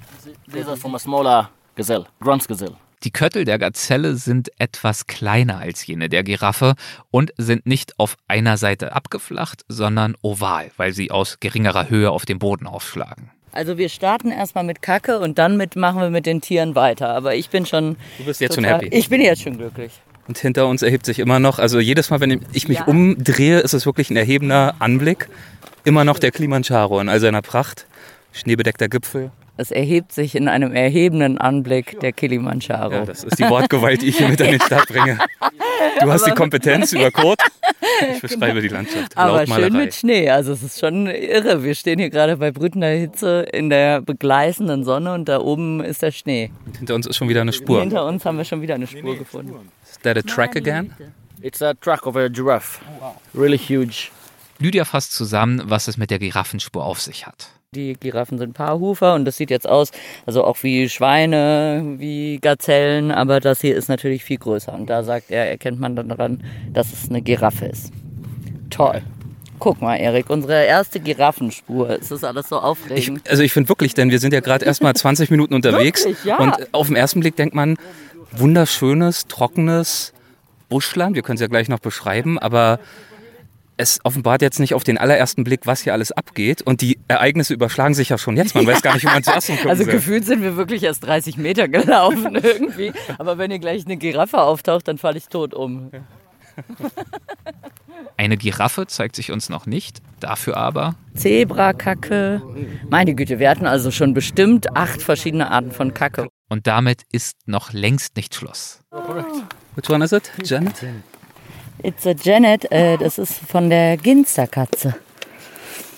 From 0.76 0.94
a 0.94 0.98
smaller 0.98 1.50
gazelle, 1.76 2.06
Grunts 2.20 2.48
gazelle. 2.48 2.76
Die 3.04 3.10
Köttel 3.10 3.44
der 3.44 3.58
Gazelle 3.58 4.14
sind 4.14 4.50
etwas 4.60 5.08
kleiner 5.08 5.58
als 5.58 5.84
jene 5.86 6.08
der 6.08 6.22
Giraffe 6.22 6.74
und 7.10 7.32
sind 7.36 7.66
nicht 7.66 7.98
auf 7.98 8.16
einer 8.28 8.56
Seite 8.56 8.92
abgeflacht, 8.94 9.62
sondern 9.66 10.14
oval, 10.22 10.70
weil 10.76 10.92
sie 10.92 11.10
aus 11.10 11.38
geringerer 11.40 11.90
Höhe 11.90 12.10
auf 12.12 12.26
dem 12.26 12.38
Boden 12.38 12.68
aufschlagen. 12.68 13.30
Also 13.50 13.76
wir 13.76 13.88
starten 13.88 14.30
erstmal 14.30 14.62
mit 14.64 14.82
Kacke 14.82 15.18
und 15.18 15.38
dann 15.38 15.56
mit, 15.56 15.74
machen 15.76 16.00
wir 16.00 16.10
mit 16.10 16.26
den 16.26 16.40
Tieren 16.40 16.74
weiter. 16.76 17.08
Aber 17.10 17.34
ich 17.34 17.50
bin 17.50 17.66
schon. 17.66 17.96
Du 18.18 18.24
bist 18.24 18.40
jetzt 18.40 18.54
total, 18.54 18.70
schon 18.70 18.80
happy. 18.84 18.96
Ich 18.96 19.08
bin 19.08 19.20
jetzt 19.20 19.42
schon 19.42 19.58
glücklich. 19.58 19.92
Und 20.32 20.38
hinter 20.38 20.66
uns 20.66 20.80
erhebt 20.80 21.04
sich 21.04 21.18
immer 21.18 21.40
noch, 21.40 21.58
also 21.58 21.78
jedes 21.78 22.08
Mal, 22.08 22.20
wenn 22.20 22.40
ich 22.54 22.66
mich 22.66 22.78
Ja. 22.78 22.84
umdrehe, 22.86 23.58
ist 23.58 23.74
es 23.74 23.84
wirklich 23.84 24.08
ein 24.08 24.16
erhebender 24.16 24.76
Anblick. 24.78 25.28
Immer 25.84 26.06
noch 26.06 26.18
der 26.18 26.30
Kilimanjaro 26.30 27.00
in 27.00 27.10
all 27.10 27.20
seiner 27.20 27.42
Pracht. 27.42 27.84
Schneebedeckter 28.32 28.88
Gipfel. 28.88 29.30
Es 29.58 29.70
erhebt 29.70 30.12
sich 30.12 30.34
in 30.34 30.48
einem 30.48 30.72
erhebenden 30.72 31.36
Anblick 31.36 32.00
der 32.00 32.12
Kilimanjaro. 32.12 32.92
Ja, 32.94 33.04
das 33.04 33.24
ist 33.24 33.38
die 33.38 33.44
Wortgewalt, 33.44 34.00
die 34.00 34.06
ich 34.06 34.16
hier 34.16 34.28
mit 34.30 34.40
an 34.40 34.52
den 34.52 34.60
Start 34.62 34.88
bringe. 34.88 35.18
Du 36.00 36.10
hast 36.10 36.26
die 36.26 36.30
Kompetenz 36.30 36.94
über 36.94 37.10
Code. 37.10 37.36
Ich 38.14 38.20
beschreibe 38.22 38.62
die 38.62 38.68
Landschaft. 38.68 39.16
Aber 39.16 39.46
schön 39.46 39.72
mit 39.74 39.94
Schnee. 39.94 40.30
Also 40.30 40.52
es 40.52 40.62
ist 40.62 40.80
schon 40.80 41.06
irre. 41.06 41.62
Wir 41.62 41.74
stehen 41.74 41.98
hier 41.98 42.08
gerade 42.08 42.38
bei 42.38 42.50
brütender 42.50 42.88
Hitze 42.88 43.46
in 43.52 43.68
der 43.68 44.00
begleißenden 44.00 44.84
Sonne 44.84 45.12
und 45.12 45.28
da 45.28 45.40
oben 45.40 45.84
ist 45.84 46.00
der 46.00 46.12
Schnee. 46.12 46.50
Und 46.64 46.78
hinter 46.78 46.94
uns 46.94 47.06
ist 47.06 47.16
schon 47.16 47.28
wieder 47.28 47.42
eine 47.42 47.52
Spur. 47.52 47.80
Hinter 47.80 48.06
uns 48.06 48.24
haben 48.24 48.38
wir 48.38 48.44
schon 48.44 48.62
wieder 48.62 48.74
eine 48.76 48.86
Spur 48.86 49.18
gefunden. 49.18 49.52
Is 49.81 49.81
that 50.04 50.16
a 50.16 50.22
track 50.22 50.56
again? 50.56 50.92
It's 51.40 51.60
a 51.62 51.74
track 51.74 52.06
of 52.06 52.16
a 52.16 52.28
giraffe. 52.28 52.80
Really 53.34 53.58
huge. 53.58 54.10
Lydia 54.58 54.84
fasst 54.84 55.12
zusammen, 55.12 55.62
was 55.66 55.88
es 55.88 55.96
mit 55.96 56.10
der 56.10 56.18
Giraffenspur 56.18 56.84
auf 56.84 57.00
sich 57.00 57.26
hat. 57.26 57.48
Die 57.74 57.94
Giraffen 57.98 58.36
sind 58.38 58.52
Paarhufer 58.52 59.14
und 59.14 59.24
das 59.24 59.38
sieht 59.38 59.50
jetzt 59.50 59.66
aus, 59.66 59.92
also 60.26 60.44
auch 60.44 60.62
wie 60.62 60.88
Schweine, 60.90 61.94
wie 61.96 62.38
Gazellen, 62.38 63.10
aber 63.10 63.40
das 63.40 63.62
hier 63.62 63.74
ist 63.74 63.88
natürlich 63.88 64.24
viel 64.24 64.36
größer. 64.36 64.72
Und 64.74 64.88
da 64.90 65.02
sagt 65.02 65.30
er, 65.30 65.48
erkennt 65.50 65.80
man 65.80 65.96
dann 65.96 66.10
daran, 66.10 66.44
dass 66.72 66.92
es 66.92 67.08
eine 67.08 67.22
Giraffe 67.22 67.64
ist. 67.66 67.90
Toll. 68.68 69.02
Guck 69.58 69.80
mal, 69.80 69.96
Erik, 69.96 70.28
unsere 70.28 70.64
erste 70.64 71.00
Giraffenspur. 71.00 71.88
Es 71.90 72.10
ist 72.10 72.24
alles 72.24 72.48
so 72.48 72.56
Ich, 72.56 72.62
aufregend. 72.62 73.30
also 73.30 73.42
ich 73.42 73.52
finde 73.52 73.68
wirklich, 73.68 73.94
denn 73.94 74.10
wir 74.10 74.18
sind 74.18 74.34
ja 74.34 74.40
gerade 74.40 74.64
erst 74.64 74.82
mal 74.82 74.92
20 74.94 75.30
Minuten 75.30 75.54
unterwegs. 75.54 76.04
Wirklich, 76.04 76.24
ja. 76.24 76.38
Und 76.38 76.74
auf 76.74 76.88
den 76.88 76.96
ersten 76.96 77.20
Blick 77.20 77.36
denkt 77.36 77.54
man, 77.54 77.76
wunderschönes, 78.32 79.26
trockenes 79.26 80.12
Buschland. 80.68 81.14
Wir 81.16 81.22
können 81.22 81.36
es 81.36 81.40
ja 81.40 81.48
gleich 81.48 81.68
noch 81.68 81.80
beschreiben, 81.80 82.38
aber 82.38 82.78
es 83.76 84.00
offenbart 84.04 84.42
jetzt 84.42 84.60
nicht 84.60 84.74
auf 84.74 84.84
den 84.84 84.98
allerersten 84.98 85.44
Blick, 85.44 85.66
was 85.66 85.82
hier 85.82 85.92
alles 85.92 86.12
abgeht. 86.12 86.62
Und 86.62 86.80
die 86.80 86.98
Ereignisse 87.08 87.54
überschlagen 87.54 87.94
sich 87.94 88.10
ja 88.10 88.18
schon 88.18 88.36
jetzt. 88.36 88.54
Man 88.54 88.66
weiß 88.66 88.82
gar 88.82 88.94
nicht, 88.94 89.02
wie 89.04 89.08
man 89.08 89.22
zuerst 89.24 89.46
hingucken 89.48 89.70
also 89.70 89.84
gefühlt 89.84 90.24
sind 90.24 90.42
wir 90.42 90.56
wirklich 90.56 90.82
erst 90.82 91.04
30 91.04 91.36
Meter 91.36 91.68
gelaufen 91.68 92.34
irgendwie. 92.42 92.92
Aber 93.18 93.38
wenn 93.38 93.50
hier 93.50 93.60
gleich 93.60 93.84
eine 93.84 93.96
Giraffe 93.96 94.40
auftaucht, 94.40 94.88
dann 94.88 94.98
falle 94.98 95.18
ich 95.18 95.28
tot 95.28 95.54
um. 95.54 95.90
Eine 98.16 98.36
Giraffe 98.36 98.86
zeigt 98.86 99.16
sich 99.16 99.32
uns 99.32 99.48
noch 99.48 99.66
nicht, 99.66 100.00
dafür 100.20 100.56
aber 100.56 100.94
Zebrakacke. 101.14 102.42
Meine 102.88 103.14
Güte, 103.14 103.38
wir 103.38 103.48
hatten 103.48 103.66
also 103.66 103.90
schon 103.90 104.12
bestimmt 104.12 104.76
acht 104.76 105.02
verschiedene 105.02 105.50
Arten 105.50 105.72
von 105.72 105.94
Kacke. 105.94 106.28
Und 106.52 106.66
damit 106.66 107.04
ist 107.10 107.48
noch 107.48 107.72
längst 107.72 108.14
nicht 108.14 108.34
Schluss. 108.34 108.80
Which 109.74 109.88
one 109.88 110.04
is 110.04 110.12
it? 110.12 110.30
Janet? 110.44 110.84
It's 111.82 112.06
a 112.06 112.10
Janet, 112.10 112.70
äh, 112.70 112.98
das 112.98 113.16
ist 113.16 113.32
von 113.48 113.70
der 113.70 113.96
Ginsterkatze. 113.96 114.94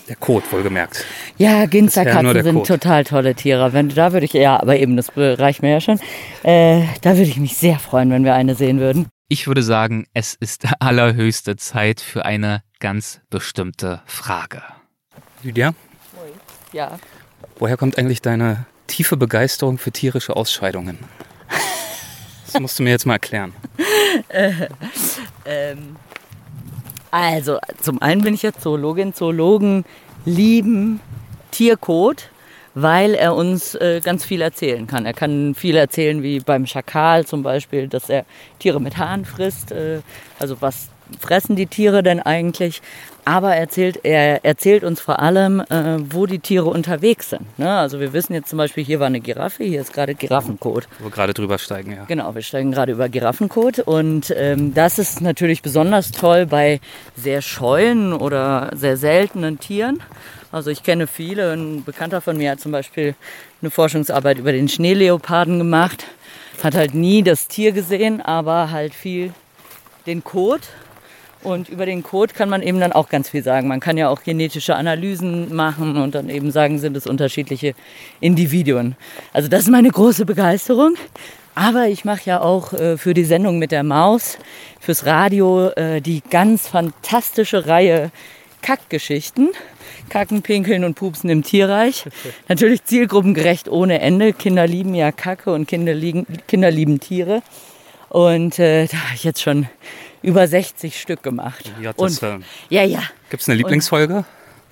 Der 0.07 0.15
Code, 0.15 0.45
wohlgemerkt. 0.51 1.03
Ja, 1.37 1.65
Ginsterkatzen 1.65 2.33
der 2.33 2.43
sind 2.43 2.55
Kot. 2.55 2.67
total 2.67 3.03
tolle 3.03 3.35
Tiere. 3.35 3.73
Wenn 3.73 3.89
da 3.89 4.13
würde 4.13 4.25
ich, 4.25 4.31
ja, 4.31 4.57
aber 4.57 4.77
eben, 4.77 4.95
das 4.95 5.11
reicht 5.17 5.61
mir 5.61 5.71
ja 5.71 5.81
schon. 5.81 5.99
Äh, 6.43 6.83
da 7.01 7.17
würde 7.17 7.23
ich 7.29 7.37
mich 7.37 7.57
sehr 7.57 7.77
freuen, 7.77 8.09
wenn 8.11 8.23
wir 8.23 8.33
eine 8.33 8.55
sehen 8.55 8.79
würden. 8.79 9.07
Ich 9.27 9.47
würde 9.47 9.61
sagen, 9.61 10.05
es 10.13 10.35
ist 10.35 10.65
allerhöchste 10.79 11.57
Zeit 11.57 11.99
für 11.99 12.23
eine 12.23 12.61
ganz 12.79 13.19
bestimmte 13.29 14.03
Frage. 14.05 14.61
Lydia, 15.43 15.73
Ja. 16.71 16.97
woher 17.59 17.75
kommt 17.75 17.97
eigentlich 17.97 18.21
deine 18.21 18.65
tiefe 18.87 19.17
Begeisterung 19.17 19.77
für 19.77 19.91
tierische 19.91 20.35
Ausscheidungen? 20.35 20.99
Das 22.45 22.59
musst 22.61 22.79
du 22.79 22.83
mir 22.83 22.91
jetzt 22.91 23.05
mal 23.05 23.13
erklären. 23.15 23.53
Ähm, 25.47 25.97
also, 27.11 27.59
zum 27.81 28.01
einen 28.01 28.21
bin 28.23 28.33
ich 28.33 28.41
ja 28.41 28.51
Zoologin. 28.51 29.13
Zoologen 29.13 29.85
lieben 30.25 30.99
Tierkot, 31.51 32.29
weil 32.73 33.13
er 33.13 33.35
uns 33.35 33.75
äh, 33.75 34.01
ganz 34.03 34.25
viel 34.25 34.41
erzählen 34.41 34.87
kann. 34.87 35.05
Er 35.05 35.13
kann 35.13 35.53
viel 35.55 35.75
erzählen, 35.75 36.23
wie 36.23 36.39
beim 36.39 36.65
Schakal 36.65 37.25
zum 37.25 37.43
Beispiel, 37.43 37.87
dass 37.87 38.09
er 38.09 38.25
Tiere 38.59 38.81
mit 38.81 38.97
Haaren 38.97 39.25
frisst. 39.25 39.71
Äh, 39.71 40.01
also 40.39 40.57
was 40.61 40.89
fressen 41.19 41.55
die 41.55 41.67
Tiere 41.67 42.03
denn 42.03 42.19
eigentlich? 42.19 42.81
Aber 43.27 43.55
er 43.55 43.61
erzählt, 43.61 44.01
er 44.03 44.45
erzählt 44.45 44.83
uns 44.83 45.01
vor 45.01 45.19
allem, 45.19 45.59
äh, 45.61 45.97
wo 46.11 46.27
die 46.27 46.37
Tiere 46.37 46.65
unterwegs 46.65 47.31
sind. 47.31 47.57
Ne? 47.57 47.75
Also 47.75 47.99
wir 47.99 48.13
wissen 48.13 48.33
jetzt 48.33 48.49
zum 48.49 48.57
Beispiel, 48.57 48.83
hier 48.83 48.99
war 48.99 49.07
eine 49.07 49.19
Giraffe, 49.19 49.63
hier 49.63 49.81
ist 49.81 49.93
gerade 49.93 50.13
Giraffenkot. 50.13 50.87
Wo 50.99 51.05
wir 51.05 51.11
gerade 51.11 51.33
drüber 51.33 51.57
steigen, 51.57 51.91
ja. 51.91 52.05
Genau, 52.05 52.35
wir 52.35 52.43
steigen 52.43 52.71
gerade 52.71 52.91
über 52.91 53.09
Giraffenkot 53.09 53.79
und 53.79 54.31
ähm, 54.37 54.75
das 54.75 54.99
ist 54.99 55.21
natürlich 55.21 55.63
besonders 55.63 56.11
toll 56.11 56.45
bei 56.45 56.79
sehr 57.15 57.41
scheuen 57.41 58.13
oder 58.13 58.69
sehr 58.75 58.95
seltenen 58.95 59.59
Tieren. 59.59 60.03
Also 60.51 60.69
ich 60.69 60.83
kenne 60.83 61.07
viele, 61.07 61.53
ein 61.53 61.83
Bekannter 61.83 62.21
von 62.21 62.37
mir 62.37 62.51
hat 62.51 62.59
zum 62.59 62.71
Beispiel 62.71 63.15
eine 63.61 63.71
Forschungsarbeit 63.71 64.37
über 64.37 64.51
den 64.51 64.69
Schneeleoparden 64.69 65.57
gemacht, 65.57 66.05
hat 66.63 66.75
halt 66.75 66.93
nie 66.93 67.23
das 67.23 67.47
Tier 67.47 67.71
gesehen, 67.71 68.21
aber 68.21 68.69
halt 68.69 68.93
viel 68.93 69.33
den 70.05 70.23
Kot. 70.23 70.61
Und 71.45 71.69
über 71.69 71.85
den 71.85 72.01
Code 72.01 72.33
kann 72.33 72.49
man 72.49 72.63
eben 72.63 72.79
dann 72.79 72.91
auch 72.91 73.07
ganz 73.07 73.29
viel 73.29 73.43
sagen. 73.43 73.67
Man 73.67 73.79
kann 73.79 73.97
ja 73.97 74.09
auch 74.09 74.23
genetische 74.23 74.75
Analysen 74.75 75.53
machen 75.53 75.95
und 75.97 76.15
dann 76.15 76.29
eben 76.29 76.49
sagen, 76.49 76.79
sind 76.79 76.97
es 76.97 77.05
unterschiedliche 77.05 77.75
Individuen. 78.19 78.95
Also 79.31 79.47
das 79.47 79.61
ist 79.61 79.69
meine 79.69 79.89
große 79.89 80.25
Begeisterung. 80.25 80.95
Aber 81.53 81.87
ich 81.87 82.03
mache 82.03 82.21
ja 82.25 82.41
auch 82.41 82.73
äh, 82.73 82.97
für 82.97 83.13
die 83.13 83.23
Sendung 83.23 83.59
mit 83.59 83.71
der 83.71 83.83
Maus, 83.83 84.39
fürs 84.79 85.05
Radio, 85.05 85.69
äh, 85.69 86.01
die 86.01 86.21
ganz 86.29 86.67
fantastische 86.67 87.67
Reihe 87.67 88.11
Kackgeschichten. 88.63 89.51
Kacken, 90.09 90.41
Pinkeln 90.41 90.83
und 90.83 90.95
Pupsen 90.95 91.29
im 91.29 91.43
Tierreich. 91.43 92.05
Natürlich 92.47 92.83
zielgruppengerecht 92.83 93.69
ohne 93.69 94.01
Ende. 94.01 94.33
Kinder 94.33 94.65
lieben 94.65 94.95
ja 94.95 95.11
Kacke 95.11 95.53
und 95.53 95.67
Kinder, 95.67 95.93
liegen, 95.93 96.25
Kinder 96.47 96.71
lieben 96.71 96.99
Tiere. 96.99 97.43
Und 98.09 98.59
äh, 98.59 98.87
da 98.87 98.97
habe 98.97 99.15
ich 99.15 99.23
jetzt 99.23 99.41
schon 99.41 99.67
über 100.25 100.47
60 100.47 100.99
Stück 100.99 101.23
gemacht. 101.23 101.71
Ja, 101.81 101.93
das, 101.93 102.19
und, 102.19 102.43
ja, 102.69 102.83
ja. 102.83 103.03
Gibt 103.29 103.41
es 103.43 103.49
eine 103.49 103.57
Lieblingsfolge? 103.57 104.25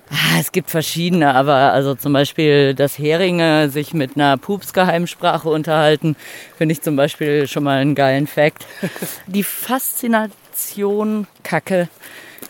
Ah, 0.09 0.39
es 0.39 0.51
gibt 0.51 0.69
verschiedene, 0.69 1.33
aber 1.33 1.73
also 1.73 1.95
zum 1.95 2.13
Beispiel, 2.13 2.73
dass 2.75 2.99
Heringe 2.99 3.69
sich 3.69 3.93
mit 3.93 4.15
einer 4.15 4.37
Pupsgeheimsprache 4.37 5.49
unterhalten, 5.49 6.15
finde 6.57 6.73
ich 6.73 6.81
zum 6.81 6.95
Beispiel 6.95 7.47
schon 7.47 7.63
mal 7.63 7.79
einen 7.79 7.95
geilen 7.95 8.27
Fact. 8.27 8.67
Die 9.27 9.43
Faszination 9.43 11.27
Kacke, 11.43 11.87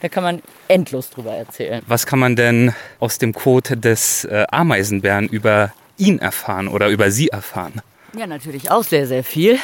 da 0.01 0.10
kann 0.10 0.24
man 0.24 0.41
endlos 0.68 1.10
drüber 1.10 1.34
erzählen. 1.34 1.82
Was 1.88 2.06
kann 2.06 2.20
man 2.20 2.36
denn 2.36 2.74
aus 2.99 3.18
dem 3.18 3.34
Code 3.34 3.78
des 3.78 4.26
äh, 4.26 4.45
Ameisenbären 4.49 5.28
über 5.28 5.74
ihn 5.97 6.20
erfahren 6.20 6.68
oder 6.68 6.89
über 6.89 7.12
sie 7.12 7.30
erfahren? 7.30 7.82
Ja, 8.18 8.28
natürlich 8.28 8.72
auch 8.72 8.84
sehr, 8.84 9.08
sehr 9.08 9.24
viel. 9.24 9.58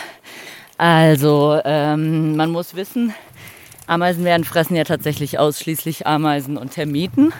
Also, 0.78 1.60
ähm, 1.66 2.38
man 2.38 2.52
muss 2.52 2.74
wissen, 2.74 3.14
Ameisenbären 3.90 4.44
fressen 4.44 4.76
ja 4.76 4.84
tatsächlich 4.84 5.40
ausschließlich 5.40 6.08
Ameisen 6.08 6.58
und 6.58 6.72
Termiten. 6.72 7.34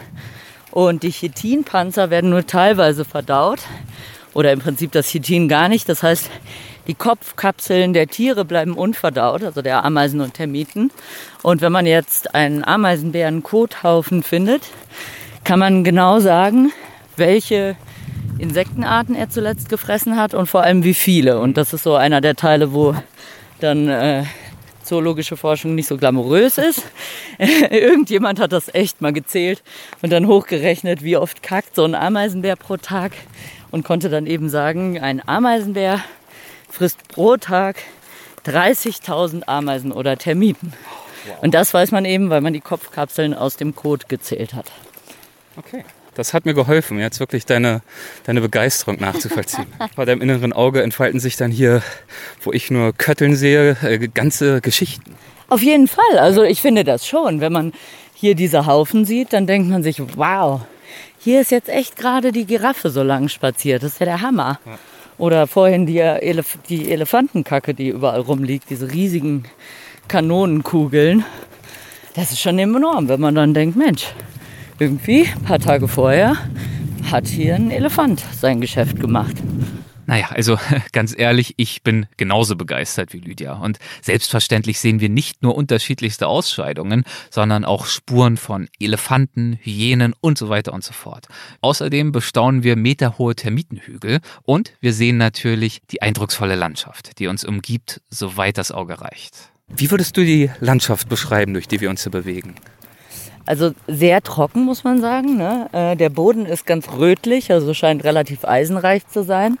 Und 0.70 1.02
die 1.02 1.10
Chitinpanzer 1.10 2.10
werden 2.10 2.30
nur 2.30 2.46
teilweise 2.46 3.04
verdaut. 3.04 3.60
Oder 4.34 4.52
im 4.52 4.60
Prinzip 4.60 4.92
das 4.92 5.08
Chitin 5.08 5.48
gar 5.48 5.68
nicht. 5.68 5.88
Das 5.88 6.02
heißt, 6.02 6.30
Die 6.86 6.94
Kopfkapseln 6.94 7.92
der 7.92 8.08
Tiere 8.08 8.44
bleiben 8.44 8.74
unverdaut, 8.74 9.44
also 9.44 9.62
der 9.62 9.84
Ameisen 9.84 10.20
und 10.20 10.34
Termiten. 10.34 10.90
Und 11.42 11.60
wenn 11.60 11.70
man 11.70 11.86
jetzt 11.86 12.34
einen 12.34 12.64
Ameisenbären-Kothaufen 12.64 14.24
findet, 14.24 14.62
kann 15.44 15.58
man 15.58 15.84
genau 15.84 16.18
sagen, 16.18 16.72
welche 17.16 17.76
Insektenarten 18.38 19.14
er 19.14 19.28
zuletzt 19.28 19.68
gefressen 19.68 20.16
hat 20.16 20.34
und 20.34 20.46
vor 20.46 20.62
allem 20.62 20.82
wie 20.82 20.94
viele. 20.94 21.38
Und 21.38 21.56
das 21.56 21.72
ist 21.72 21.84
so 21.84 21.94
einer 21.94 22.20
der 22.20 22.34
Teile, 22.34 22.72
wo 22.72 22.96
dann 23.60 23.88
äh, 23.88 24.24
zoologische 24.90 25.36
Forschung 25.36 25.76
nicht 25.76 25.86
so 25.86 25.96
glamourös 25.96 26.58
ist. 26.58 26.82
Irgendjemand 27.38 28.40
hat 28.40 28.52
das 28.52 28.74
echt 28.74 29.00
mal 29.00 29.12
gezählt 29.12 29.62
und 30.02 30.10
dann 30.10 30.26
hochgerechnet, 30.26 31.04
wie 31.04 31.16
oft 31.16 31.42
kackt 31.42 31.76
so 31.76 31.84
ein 31.84 31.94
Ameisenbär 31.94 32.56
pro 32.56 32.76
Tag 32.76 33.12
und 33.70 33.84
konnte 33.84 34.10
dann 34.10 34.26
eben 34.26 34.48
sagen, 34.48 34.98
ein 35.00 35.26
Ameisenbär 35.26 36.02
frisst 36.68 37.06
pro 37.08 37.36
Tag 37.36 37.76
30.000 38.44 39.44
Ameisen 39.46 39.92
oder 39.92 40.16
Termiten. 40.16 40.72
Und 41.40 41.54
das 41.54 41.72
weiß 41.72 41.92
man 41.92 42.04
eben, 42.04 42.28
weil 42.28 42.40
man 42.40 42.52
die 42.52 42.60
Kopfkapseln 42.60 43.32
aus 43.32 43.56
dem 43.56 43.76
Kot 43.76 44.08
gezählt 44.08 44.54
hat. 44.54 44.72
Okay. 45.56 45.84
Das 46.20 46.34
hat 46.34 46.44
mir 46.44 46.52
geholfen, 46.52 46.98
jetzt 46.98 47.18
wirklich 47.18 47.46
deine, 47.46 47.80
deine 48.24 48.42
Begeisterung 48.42 49.00
nachzuvollziehen. 49.00 49.64
Vor 49.94 50.04
deinem 50.04 50.20
inneren 50.20 50.52
Auge 50.52 50.82
entfalten 50.82 51.18
sich 51.18 51.38
dann 51.38 51.50
hier, 51.50 51.82
wo 52.42 52.52
ich 52.52 52.70
nur 52.70 52.92
Kötteln 52.92 53.36
sehe, 53.36 53.78
äh, 53.82 54.06
ganze 54.06 54.60
Geschichten. 54.60 55.14
Auf 55.48 55.62
jeden 55.62 55.88
Fall. 55.88 56.18
Also 56.18 56.42
ich 56.42 56.60
finde 56.60 56.84
das 56.84 57.06
schon. 57.06 57.40
Wenn 57.40 57.54
man 57.54 57.72
hier 58.12 58.34
diese 58.34 58.66
Haufen 58.66 59.06
sieht, 59.06 59.32
dann 59.32 59.46
denkt 59.46 59.70
man 59.70 59.82
sich, 59.82 60.02
wow, 60.14 60.60
hier 61.18 61.40
ist 61.40 61.50
jetzt 61.52 61.70
echt 61.70 61.96
gerade 61.96 62.32
die 62.32 62.44
Giraffe 62.44 62.90
so 62.90 63.02
lang 63.02 63.28
spaziert. 63.28 63.82
Das 63.82 63.92
ist 63.92 64.00
ja 64.00 64.04
der 64.04 64.20
Hammer. 64.20 64.60
Oder 65.16 65.46
vorhin 65.46 65.86
die, 65.86 66.00
Elef 66.00 66.58
die 66.68 66.92
Elefantenkacke, 66.92 67.72
die 67.72 67.88
überall 67.88 68.20
rumliegt, 68.20 68.68
diese 68.68 68.92
riesigen 68.92 69.44
Kanonenkugeln. 70.06 71.24
Das 72.12 72.30
ist 72.30 72.40
schon 72.40 72.58
enorm, 72.58 73.08
wenn 73.08 73.20
man 73.20 73.34
dann 73.34 73.54
denkt, 73.54 73.74
Mensch, 73.78 74.08
irgendwie, 74.80 75.26
ein 75.26 75.42
paar 75.42 75.58
Tage 75.58 75.88
vorher, 75.88 76.36
hat 77.10 77.26
hier 77.26 77.54
ein 77.54 77.70
Elefant 77.70 78.24
sein 78.40 78.60
Geschäft 78.60 78.98
gemacht. 78.98 79.36
Naja, 80.06 80.30
also 80.30 80.58
ganz 80.92 81.14
ehrlich, 81.16 81.54
ich 81.58 81.82
bin 81.82 82.06
genauso 82.16 82.56
begeistert 82.56 83.12
wie 83.12 83.18
Lydia. 83.18 83.52
Und 83.52 83.78
selbstverständlich 84.02 84.80
sehen 84.80 85.00
wir 85.00 85.10
nicht 85.10 85.42
nur 85.42 85.54
unterschiedlichste 85.54 86.26
Ausscheidungen, 86.26 87.04
sondern 87.30 87.64
auch 87.64 87.86
Spuren 87.86 88.38
von 88.38 88.68
Elefanten, 88.80 89.58
Hyänen 89.62 90.14
und 90.20 90.38
so 90.38 90.48
weiter 90.48 90.72
und 90.72 90.82
so 90.82 90.94
fort. 90.94 91.28
Außerdem 91.60 92.10
bestaunen 92.10 92.62
wir 92.62 92.74
meterhohe 92.74 93.36
Termitenhügel 93.36 94.20
und 94.42 94.72
wir 94.80 94.94
sehen 94.94 95.18
natürlich 95.18 95.82
die 95.90 96.02
eindrucksvolle 96.02 96.56
Landschaft, 96.56 97.18
die 97.18 97.26
uns 97.26 97.44
umgibt, 97.44 98.00
soweit 98.08 98.58
das 98.58 98.72
Auge 98.72 99.00
reicht. 99.00 99.52
Wie 99.68 99.90
würdest 99.90 100.16
du 100.16 100.24
die 100.24 100.50
Landschaft 100.58 101.08
beschreiben, 101.08 101.52
durch 101.52 101.68
die 101.68 101.80
wir 101.80 101.90
uns 101.90 102.02
hier 102.02 102.10
bewegen? 102.10 102.56
Also 103.50 103.72
sehr 103.88 104.22
trocken, 104.22 104.64
muss 104.64 104.84
man 104.84 105.00
sagen. 105.00 105.36
Ne? 105.36 105.68
Äh, 105.72 105.96
der 105.96 106.08
Boden 106.08 106.46
ist 106.46 106.66
ganz 106.66 106.86
rötlich, 106.96 107.50
also 107.50 107.74
scheint 107.74 108.04
relativ 108.04 108.44
eisenreich 108.44 109.08
zu 109.08 109.24
sein. 109.24 109.58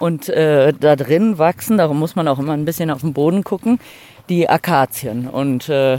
Und 0.00 0.28
äh, 0.28 0.72
da 0.72 0.96
drin 0.96 1.38
wachsen, 1.38 1.78
darum 1.78 2.00
muss 2.00 2.16
man 2.16 2.26
auch 2.26 2.40
immer 2.40 2.54
ein 2.54 2.64
bisschen 2.64 2.90
auf 2.90 3.02
den 3.02 3.12
Boden 3.12 3.44
gucken, 3.44 3.78
die 4.28 4.48
Akazien. 4.48 5.28
Und 5.28 5.68
äh, 5.68 5.98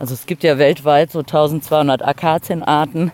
also 0.00 0.14
es 0.14 0.26
gibt 0.26 0.42
ja 0.42 0.58
weltweit 0.58 1.12
so 1.12 1.20
1200 1.20 2.04
Akazienarten. 2.04 3.12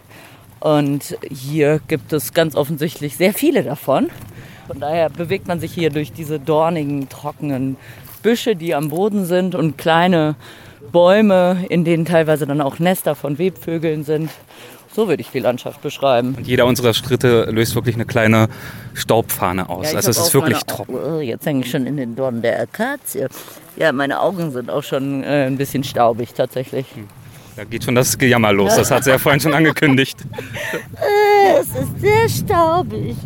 Und 0.61 1.19
hier 1.31 1.83
gibt 1.87 2.15
es 2.15 2.33
ganz 2.33 2.57
offensichtlich 2.57 3.19
sehr 3.19 3.35
viele 3.35 3.63
davon. 3.63 4.09
Von 4.69 4.81
daher 4.81 5.11
bewegt 5.11 5.49
man 5.49 5.61
sich 5.61 5.75
hier 5.75 5.91
durch 5.91 6.15
diese 6.15 6.41
dornigen, 6.41 7.11
trockenen 7.11 7.77
Büsche, 8.23 8.57
die 8.57 8.75
am 8.75 8.89
Boden 8.89 9.27
sind 9.27 9.55
und 9.55 9.77
kleine 9.77 10.37
Bäume, 10.93 11.65
in 11.69 11.85
denen 11.85 12.05
teilweise 12.05 12.47
dann 12.47 12.61
auch 12.61 12.79
Nester 12.79 13.15
von 13.15 13.39
Webvögeln 13.39 14.05
sind. 14.05 14.31
So 14.93 15.07
würde 15.09 15.21
ich 15.21 15.31
die 15.31 15.39
Landschaft 15.39 15.83
beschreiben. 15.83 16.35
Und 16.37 16.49
jeder 16.49 16.67
unserer 16.67 16.95
Schritte 16.95 17.45
löst 17.51 17.77
wirklich 17.77 17.95
eine 17.95 18.07
kleine 18.07 18.49
Staubfahne 18.95 19.69
aus. 19.69 19.93
Ja, 19.93 19.97
also 19.99 20.11
es 20.11 20.19
ist 20.19 20.35
wirklich 20.35 20.59
trocken. 20.65 20.95
Oh, 20.95 21.21
Jetzt 21.21 21.47
hänge 21.47 21.65
ich 21.65 21.71
schon 21.71 21.87
in 21.87 21.97
den 21.97 22.17
Dornen 22.17 22.43
der 22.43 22.61
Akazie. 22.61 23.27
Ja, 23.77 23.93
meine 23.93 24.21
Augen 24.21 24.51
sind 24.51 24.69
auch 24.69 24.83
schon 24.83 25.23
äh, 25.23 25.47
ein 25.47 25.57
bisschen 25.57 25.85
staubig 25.85 26.35
tatsächlich. 26.35 26.87
Da 27.57 27.65
geht 27.65 27.85
schon 27.85 27.95
das 27.95 28.19
Gejammer 28.19 28.53
los. 28.53 28.75
Das 28.75 28.91
hat 28.91 29.05
sie 29.05 29.11
ja 29.11 29.19
vorhin 29.19 29.41
schon 29.41 29.55
angekündigt. 29.55 30.19
Es 31.61 31.67
ist 31.69 32.01
sehr 32.01 32.29
staubig. 32.29 33.17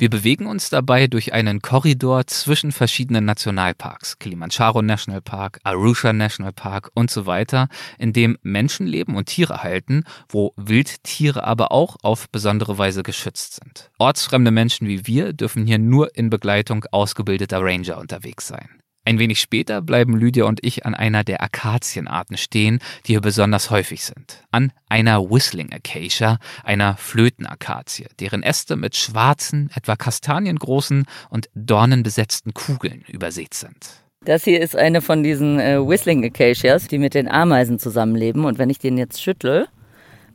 Wir 0.00 0.08
bewegen 0.08 0.46
uns 0.46 0.70
dabei 0.70 1.08
durch 1.08 1.34
einen 1.34 1.60
Korridor 1.60 2.26
zwischen 2.26 2.72
verschiedenen 2.72 3.26
Nationalparks, 3.26 4.18
Kilimanjaro 4.18 4.80
National 4.80 5.20
Park, 5.20 5.60
Arusha 5.62 6.14
National 6.14 6.54
Park 6.54 6.90
und 6.94 7.10
so 7.10 7.26
weiter, 7.26 7.68
in 7.98 8.14
dem 8.14 8.38
Menschen 8.42 8.86
leben 8.86 9.14
und 9.14 9.26
Tiere 9.26 9.62
halten, 9.62 10.04
wo 10.30 10.54
Wildtiere 10.56 11.44
aber 11.44 11.70
auch 11.70 11.98
auf 12.02 12.30
besondere 12.30 12.78
Weise 12.78 13.02
geschützt 13.02 13.60
sind. 13.62 13.90
Ortsfremde 13.98 14.50
Menschen 14.50 14.88
wie 14.88 15.06
wir 15.06 15.34
dürfen 15.34 15.66
hier 15.66 15.78
nur 15.78 16.16
in 16.16 16.30
Begleitung 16.30 16.86
ausgebildeter 16.90 17.60
Ranger 17.60 17.98
unterwegs 17.98 18.46
sein. 18.46 18.79
Ein 19.04 19.18
wenig 19.18 19.40
später 19.40 19.80
bleiben 19.80 20.16
Lydia 20.16 20.44
und 20.44 20.60
ich 20.62 20.84
an 20.84 20.94
einer 20.94 21.24
der 21.24 21.42
Akazienarten 21.42 22.36
stehen, 22.36 22.80
die 23.06 23.12
hier 23.12 23.22
besonders 23.22 23.70
häufig 23.70 24.04
sind. 24.04 24.42
An 24.50 24.72
einer 24.88 25.30
Whistling 25.30 25.72
Acacia, 25.72 26.38
einer 26.64 26.96
Flötenakazie, 26.96 28.06
deren 28.20 28.42
Äste 28.42 28.76
mit 28.76 28.96
schwarzen, 28.96 29.70
etwa 29.74 29.96
kastaniengroßen 29.96 31.06
und 31.30 31.48
dornenbesetzten 31.54 32.52
Kugeln 32.52 33.02
übersät 33.08 33.54
sind. 33.54 34.00
Das 34.22 34.44
hier 34.44 34.60
ist 34.60 34.76
eine 34.76 35.00
von 35.00 35.22
diesen 35.22 35.58
äh, 35.58 35.78
Whistling 35.78 36.22
Acacias, 36.22 36.86
die 36.86 36.98
mit 36.98 37.14
den 37.14 37.26
Ameisen 37.26 37.78
zusammenleben. 37.78 38.44
Und 38.44 38.58
wenn 38.58 38.68
ich 38.68 38.78
den 38.78 38.98
jetzt 38.98 39.22
schüttle, 39.22 39.68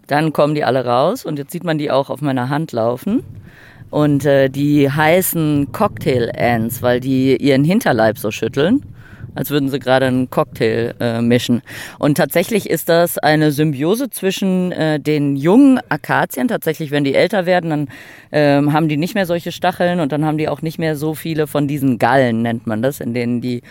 dann 0.08 0.34
kommen 0.34 0.56
die 0.56 0.64
alle 0.64 0.86
raus. 0.86 1.24
Und 1.24 1.38
jetzt 1.38 1.52
sieht 1.52 1.64
man 1.64 1.78
die 1.78 1.92
auch 1.92 2.10
auf 2.10 2.20
meiner 2.22 2.50
Hand 2.50 2.72
laufen. 2.72 3.24
Und 3.96 4.26
äh, 4.26 4.50
die 4.50 4.92
heißen 4.92 5.72
Cocktail 5.72 6.30
Ants, 6.38 6.82
weil 6.82 7.00
die 7.00 7.38
ihren 7.38 7.64
Hinterleib 7.64 8.18
so 8.18 8.30
schütteln, 8.30 8.82
als 9.36 9.52
würden 9.52 9.70
sie 9.70 9.80
gerade 9.80 10.08
einen 10.08 10.30
Cocktail 10.30 10.94
äh, 11.00 11.22
mischen. 11.22 11.62
Und 11.98 12.16
tatsächlich 12.18 12.70
ist 12.70 12.90
das 12.90 13.18
eine 13.18 13.54
Symbiose 13.54 14.10
zwischen 14.10 14.74
äh, 14.74 15.00
den 15.00 15.38
jungen 15.38 15.80
Akazien. 15.88 16.50
Tatsächlich, 16.50 16.92
wenn 16.92 17.06
die 17.06 17.16
älter 17.16 17.46
werden, 17.46 17.70
dann 17.70 17.88
ähm, 18.34 18.74
haben 18.74 18.90
die 18.90 18.98
nicht 18.98 19.16
mehr 19.16 19.26
solche 19.26 19.54
Stacheln 19.54 20.02
und 20.02 20.12
dann 20.12 20.26
haben 20.26 20.38
die 20.38 20.50
auch 20.50 20.62
nicht 20.62 20.78
mehr 20.78 20.98
so 20.98 21.14
viele 21.16 21.48
von 21.48 21.66
diesen 21.66 21.98
Gallen, 21.98 22.42
nennt 22.42 22.68
man 22.68 22.82
das, 22.82 23.00
in 23.00 23.14
denen 23.14 23.40
die 23.40 23.62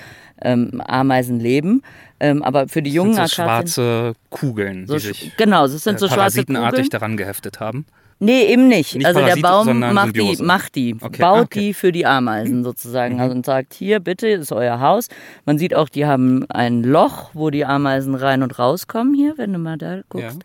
ähm, 0.41 0.81
Ameisen 0.87 1.39
leben. 1.39 1.83
Ähm, 2.18 2.43
aber 2.43 2.68
für 2.68 2.81
die 2.81 2.91
jungen 2.93 3.14
Das 3.14 3.33
sind 3.33 3.37
so 3.37 3.43
Akazien. 3.43 3.75
schwarze 3.75 4.12
Kugeln, 4.31 4.87
So 4.87 4.95
die 4.95 5.01
sich 5.01 5.37
genau, 5.37 5.66
das 5.66 5.85
sind 5.85 5.97
äh, 5.97 5.99
so 5.99 6.07
schwarze 6.07 6.16
parasitenartig 6.16 6.70
Kugeln. 6.79 6.91
daran 6.91 7.16
geheftet 7.18 7.61
haben. 7.61 7.85
Nee, 8.25 8.45
eben 8.47 8.68
nicht. 8.68 8.95
Nicht 8.95 9.07
also 9.07 9.20
der 9.20 9.37
Parasite, 9.37 9.43
Baum 9.49 9.79
macht 9.95 10.16
die, 10.16 10.20
Symbiose. 10.20 10.43
macht 10.45 10.75
die, 10.75 10.97
Okay, 11.01 11.20
baut 11.22 11.37
ah, 11.39 11.41
okay. 11.43 11.61
die 11.61 11.75
für 11.75 11.93
die 11.93 12.07
Ameisen 12.07 12.64
sozusagen. 12.64 13.20
Also 13.20 13.35
und 13.35 13.47
sagt, 13.47 13.75
hier 13.75 14.01
bitte 14.01 14.29
ist 14.29 14.53
euer 14.53 14.81
Haus. 14.81 15.09
Man 15.45 15.59
sieht 15.59 15.75
auch, 15.75 15.89
die 15.89 16.07
haben 16.07 16.45
ein 16.51 16.83
Loch, 16.83 17.31
wo 17.35 17.51
die 17.51 17.64
Ameisen 17.64 18.14
rein 18.14 18.43
und 18.43 18.59
rauskommen 18.59 19.14
hier, 19.14 19.35
wenn 19.37 19.53
du 19.53 19.59
mal 19.59 19.79
da 19.79 20.01
guckst. 20.09 20.39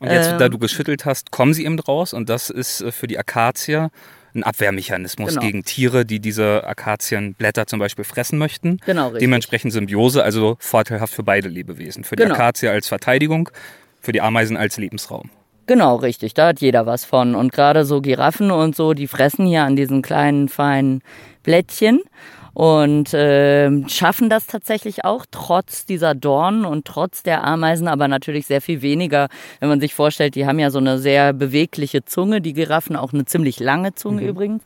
Und 0.00 0.10
jetzt, 0.10 0.32
Ähm. 0.32 0.38
da 0.38 0.48
du 0.48 0.58
geschüttelt 0.58 1.04
hast, 1.04 1.30
kommen 1.30 1.54
sie 1.54 1.64
eben 1.64 1.78
raus 1.78 2.12
und 2.12 2.28
das 2.28 2.50
ist 2.50 2.80
äh, 2.80 2.90
für 2.92 3.06
die 3.06 3.18
Akazie 3.18 3.88
ein 4.34 4.42
Abwehrmechanismus 4.44 5.28
Genau. 5.34 5.42
gegen 5.42 5.62
Tiere, 5.62 6.06
die 6.06 6.18
diese 6.18 6.66
Akazienblätter 6.66 7.66
zum 7.66 7.78
Beispiel 7.78 8.04
fressen 8.04 8.38
möchten. 8.38 8.78
Genau, 8.86 9.08
richtig. 9.08 9.20
Dementsprechend 9.20 9.72
Symbiose, 9.74 10.24
also 10.24 10.56
vorteilhaft 10.58 11.12
für 11.14 11.22
beide 11.22 11.48
Lebewesen. 11.48 12.02
Für 12.02 12.16
die 12.16 12.22
Genau. 12.22 12.34
Akazie 12.34 12.68
als 12.68 12.88
Verteidigung, 12.88 13.50
für 14.00 14.12
die 14.12 14.22
Ameisen 14.22 14.56
als 14.56 14.78
Lebensraum. 14.78 15.30
Genau, 15.66 15.96
richtig. 15.96 16.34
Da 16.34 16.48
hat 16.48 16.60
jeder 16.60 16.86
was 16.86 17.04
von. 17.04 17.34
Und 17.34 17.52
gerade 17.52 17.84
so 17.84 18.00
Giraffen 18.00 18.50
und 18.50 18.74
so, 18.74 18.94
die 18.94 19.06
fressen 19.06 19.46
hier 19.46 19.62
an 19.62 19.76
diesen 19.76 20.02
kleinen, 20.02 20.48
feinen 20.48 21.02
Blättchen 21.42 22.00
und 22.54 23.10
ähm, 23.14 23.88
schaffen 23.88 24.28
das 24.28 24.46
tatsächlich 24.46 25.04
auch, 25.04 25.24
trotz 25.30 25.86
dieser 25.86 26.14
Dornen 26.14 26.64
und 26.64 26.84
trotz 26.84 27.22
der 27.22 27.44
Ameisen, 27.44 27.88
aber 27.88 28.08
natürlich 28.08 28.46
sehr 28.46 28.60
viel 28.60 28.82
weniger, 28.82 29.28
wenn 29.60 29.68
man 29.68 29.80
sich 29.80 29.94
vorstellt, 29.94 30.34
die 30.34 30.46
haben 30.46 30.58
ja 30.58 30.70
so 30.70 30.78
eine 30.78 30.98
sehr 30.98 31.32
bewegliche 31.32 32.04
Zunge, 32.04 32.40
die 32.40 32.52
Giraffen, 32.52 32.96
auch 32.96 33.12
eine 33.12 33.24
ziemlich 33.24 33.58
lange 33.58 33.94
Zunge 33.94 34.22
übrigens. 34.26 34.62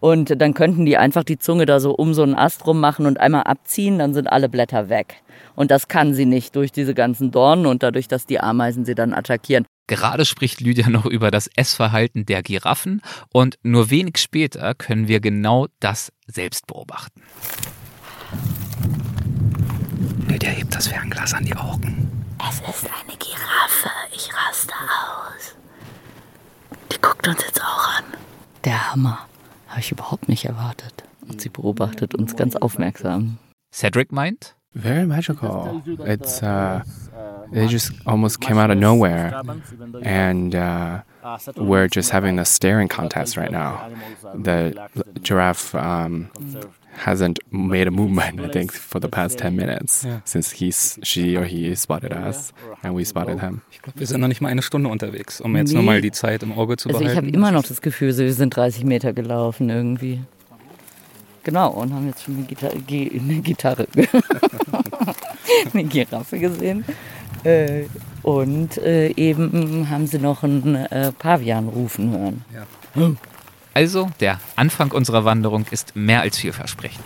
Und 0.00 0.40
dann 0.40 0.54
könnten 0.54 0.86
die 0.86 0.96
einfach 0.96 1.24
die 1.24 1.38
Zunge 1.38 1.66
da 1.66 1.78
so 1.78 1.92
um 1.92 2.14
so 2.14 2.22
einen 2.22 2.34
Ast 2.34 2.66
rum 2.66 2.80
machen 2.80 3.06
und 3.06 3.20
einmal 3.20 3.42
abziehen, 3.42 3.98
dann 3.98 4.14
sind 4.14 4.26
alle 4.26 4.48
Blätter 4.48 4.88
weg. 4.88 5.22
Und 5.54 5.70
das 5.70 5.88
kann 5.88 6.14
sie 6.14 6.26
nicht 6.26 6.56
durch 6.56 6.72
diese 6.72 6.94
ganzen 6.94 7.30
Dornen 7.30 7.66
und 7.66 7.82
dadurch, 7.82 8.08
dass 8.08 8.26
die 8.26 8.40
Ameisen 8.40 8.84
sie 8.84 8.94
dann 8.94 9.12
attackieren. 9.12 9.66
Gerade 9.86 10.24
spricht 10.24 10.60
Lydia 10.60 10.88
noch 10.88 11.04
über 11.04 11.30
das 11.30 11.50
Essverhalten 11.54 12.24
der 12.24 12.42
Giraffen 12.42 13.02
und 13.32 13.58
nur 13.62 13.90
wenig 13.90 14.18
später 14.18 14.74
können 14.74 15.08
wir 15.08 15.20
genau 15.20 15.66
das 15.80 16.12
selbst 16.26 16.66
beobachten. 16.66 17.22
Lydia 20.28 20.50
hebt 20.50 20.74
das 20.74 20.86
Fernglas 20.86 21.34
an 21.34 21.44
die 21.44 21.56
Augen. 21.56 22.08
Es 22.48 22.56
ist 22.56 22.84
eine 22.84 23.18
Giraffe. 23.18 23.90
Ich 24.14 24.30
raste 24.32 24.72
aus. 24.72 25.56
Die 26.92 27.00
guckt 27.00 27.26
uns 27.26 27.42
jetzt 27.44 27.60
auch 27.60 27.98
an. 27.98 28.04
Der 28.64 28.92
Hammer. 28.92 29.29
Habe 29.70 29.80
ich 29.80 29.92
überhaupt 29.92 30.28
nicht 30.28 30.44
erwartet. 30.44 31.04
Und 31.28 31.40
sie 31.40 31.48
beobachtet 31.48 32.14
uns 32.14 32.36
ganz 32.36 32.56
aufmerksam. 32.56 33.38
Cedric 33.72 34.12
meint, 34.12 34.54
Very 34.74 35.04
magical. 35.04 35.82
It's 36.06 36.42
uh, 36.44 36.82
they 37.52 37.66
just 37.66 37.92
almost 38.06 38.40
came 38.40 38.56
out 38.56 38.70
of 38.70 38.78
nowhere, 38.78 39.42
and 40.04 40.54
uh, 40.54 41.02
we're 41.56 41.88
just 41.88 42.10
having 42.10 42.38
a 42.38 42.44
staring 42.44 42.86
contest 42.86 43.36
right 43.36 43.50
now. 43.50 43.90
The 44.32 44.88
giraffe 45.22 45.74
um, 45.74 46.30
hasn't 47.06 47.38
made 47.50 47.86
a 47.86 47.90
movement, 47.90 48.40
I 48.40 48.48
think, 48.48 48.72
for 48.72 49.00
the 49.00 49.08
past 49.08 49.38
ten 49.38 49.54
minutes 49.56 50.06
since 50.24 50.50
he's 50.52 50.98
she 51.02 51.36
or 51.36 51.44
he 51.44 51.74
spotted 51.76 52.12
us 52.12 52.52
and 52.82 52.94
we 52.96 53.04
spotted 53.04 53.40
him. 53.40 53.62
Ich 53.70 53.80
glaube, 53.82 53.98
wir 54.00 54.06
sind 54.06 54.20
noch 54.20 54.28
nicht 54.28 54.40
mal 54.40 54.48
eine 54.48 54.62
Stunde 54.62 54.90
unterwegs, 54.90 55.40
um 55.40 55.56
jetzt 55.56 55.70
Nee. 55.72 55.76
nochmal 55.78 56.00
die 56.00 56.10
Zeit 56.12 56.42
im 56.42 56.52
Auge 56.52 56.76
zu 56.76 56.88
Also 56.88 57.00
ich 57.00 57.06
behalten. 57.06 57.26
habe 57.28 57.34
immer 57.36 57.50
noch 57.52 57.62
das 57.62 57.80
Gefühl, 57.80 58.12
so, 58.12 58.22
wir 58.22 58.34
sind 58.34 58.54
30 58.54 58.84
Meter 58.84 59.12
gelaufen 59.12 59.70
irgendwie. 59.70 60.20
Genau, 61.42 61.70
und 61.70 61.94
haben 61.94 62.06
jetzt 62.06 62.22
schon 62.24 62.36
eine 62.36 62.44
Gitarre, 62.44 62.76
Gi- 62.80 63.18
eine, 63.18 63.40
Gitarre 63.40 63.86
eine 65.72 65.84
Giraffe 65.84 66.38
gesehen. 66.38 66.84
Äh, 67.44 67.84
und 68.22 68.76
äh, 68.76 69.08
eben 69.16 69.88
haben 69.88 70.06
sie 70.06 70.18
noch 70.18 70.42
einen 70.44 70.74
äh, 70.74 71.12
Pavian 71.12 71.68
rufen 71.68 72.10
hören. 72.10 72.44
Also 73.74 74.10
der 74.20 74.40
Anfang 74.56 74.92
unserer 74.92 75.24
Wanderung 75.24 75.66
ist 75.70 75.96
mehr 75.96 76.20
als 76.20 76.38
vielversprechend. 76.38 77.04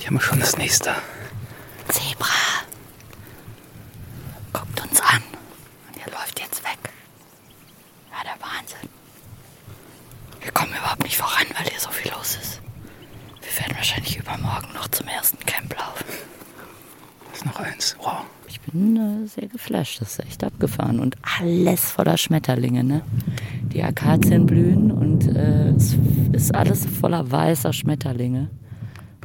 Die 0.00 0.06
haben 0.06 0.14
wir 0.14 0.20
schon 0.20 0.40
das 0.40 0.56
nächste. 0.56 0.94
Zebra. 1.88 2.28
Guckt 4.52 4.80
uns 4.82 5.00
an. 5.00 5.22
Und 5.88 6.00
er 6.04 6.12
läuft 6.12 6.40
jetzt 6.40 6.62
weg. 6.64 6.78
Ja, 8.10 8.24
der 8.24 8.40
Wahnsinn. 8.40 8.88
Wir 10.40 10.50
kommen 10.52 10.72
überhaupt 10.72 11.02
nicht 11.02 11.16
voran, 11.16 11.46
weil 11.56 11.68
hier 11.68 11.80
so 11.80 11.90
viel 11.90 12.10
los 12.12 12.36
ist. 12.40 12.60
Wir 13.40 13.60
werden 13.60 13.76
wahrscheinlich 13.76 14.16
übermorgen 14.16 14.72
noch 14.74 14.88
zum 14.88 15.06
ersten 15.08 15.38
Camp 15.46 15.74
laufen. 15.78 16.04
Das 17.30 17.38
ist 17.38 17.46
noch 17.46 17.60
eins. 17.60 17.96
Wow. 17.98 18.24
Ich 18.52 18.60
bin 18.60 18.96
äh, 18.98 19.26
sehr 19.26 19.48
geflasht. 19.48 20.02
Das 20.02 20.18
ist 20.18 20.26
echt 20.26 20.44
abgefahren. 20.44 21.00
Und 21.00 21.16
alles 21.40 21.90
voller 21.90 22.18
Schmetterlinge, 22.18 22.84
ne? 22.84 23.00
Die 23.72 23.82
Akazien 23.82 24.44
blühen 24.44 24.90
und 24.90 25.26
äh, 25.34 25.70
es 25.70 25.96
ist 26.32 26.54
alles 26.54 26.84
voller 26.84 27.30
weißer 27.30 27.72
Schmetterlinge. 27.72 28.50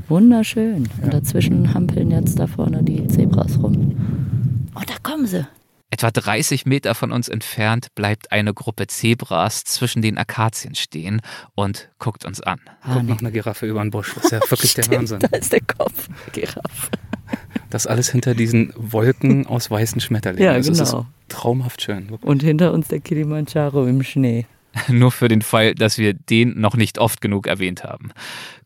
Wunderschön. 0.08 0.88
Und 1.02 1.14
dazwischen 1.14 1.74
hampeln 1.74 2.10
jetzt 2.10 2.40
da 2.40 2.48
vorne 2.48 2.84
die 2.84 3.06
Zebras 3.10 3.62
rum. 3.62 3.98
Oh, 4.76 4.84
da 4.88 4.94
kommen 5.04 5.28
sie. 5.28 5.46
Etwa 5.90 6.10
30 6.10 6.66
Meter 6.66 6.96
von 6.96 7.12
uns 7.12 7.28
entfernt 7.28 7.94
bleibt 7.96 8.32
eine 8.32 8.54
Gruppe 8.54 8.88
Zebras 8.88 9.66
zwischen 9.66 10.02
den 10.02 10.18
Akazien 10.18 10.74
stehen 10.76 11.20
und 11.54 11.90
guckt 12.00 12.24
uns 12.24 12.40
an. 12.40 12.62
Kommt 12.82 13.10
noch 13.10 13.20
eine 13.20 13.34
Giraffe 13.34 13.66
über 13.66 13.82
den 13.82 13.92
Busch. 13.92 14.16
Das 14.16 14.24
ist 14.24 14.32
ja 14.32 14.40
wirklich 14.50 14.74
der 14.76 14.90
Wahnsinn. 14.90 15.20
Da 15.20 15.36
ist 15.36 15.52
der 15.52 15.62
Kopf 15.62 16.08
Giraffe. 16.32 16.92
Das 17.70 17.88
alles 17.88 18.10
hinter 18.10 18.34
diesen 18.34 18.74
Wolken 18.78 19.46
aus 19.48 19.70
weißen 19.70 20.00
Schmetterlingen. 20.02 20.46
Ja, 20.46 20.54
Also 20.54 20.72
Es 20.72 20.78
genau. 20.80 21.00
ist 21.02 21.06
traumhaft 21.30 21.82
schön. 21.82 22.10
Und 22.22 22.44
hinter 22.44 22.74
uns 22.74 22.88
der 22.88 23.00
Kilimanjaro 23.00 23.86
im 23.86 24.04
Schnee. 24.04 24.46
Nur 24.88 25.12
für 25.12 25.28
den 25.28 25.42
Fall, 25.42 25.76
dass 25.76 25.98
wir 25.98 26.14
den 26.14 26.60
noch 26.60 26.76
nicht 26.76 27.00
oft 27.00 27.22
genug 27.22 27.48
erwähnt 27.48 27.84
haben. 27.84 28.12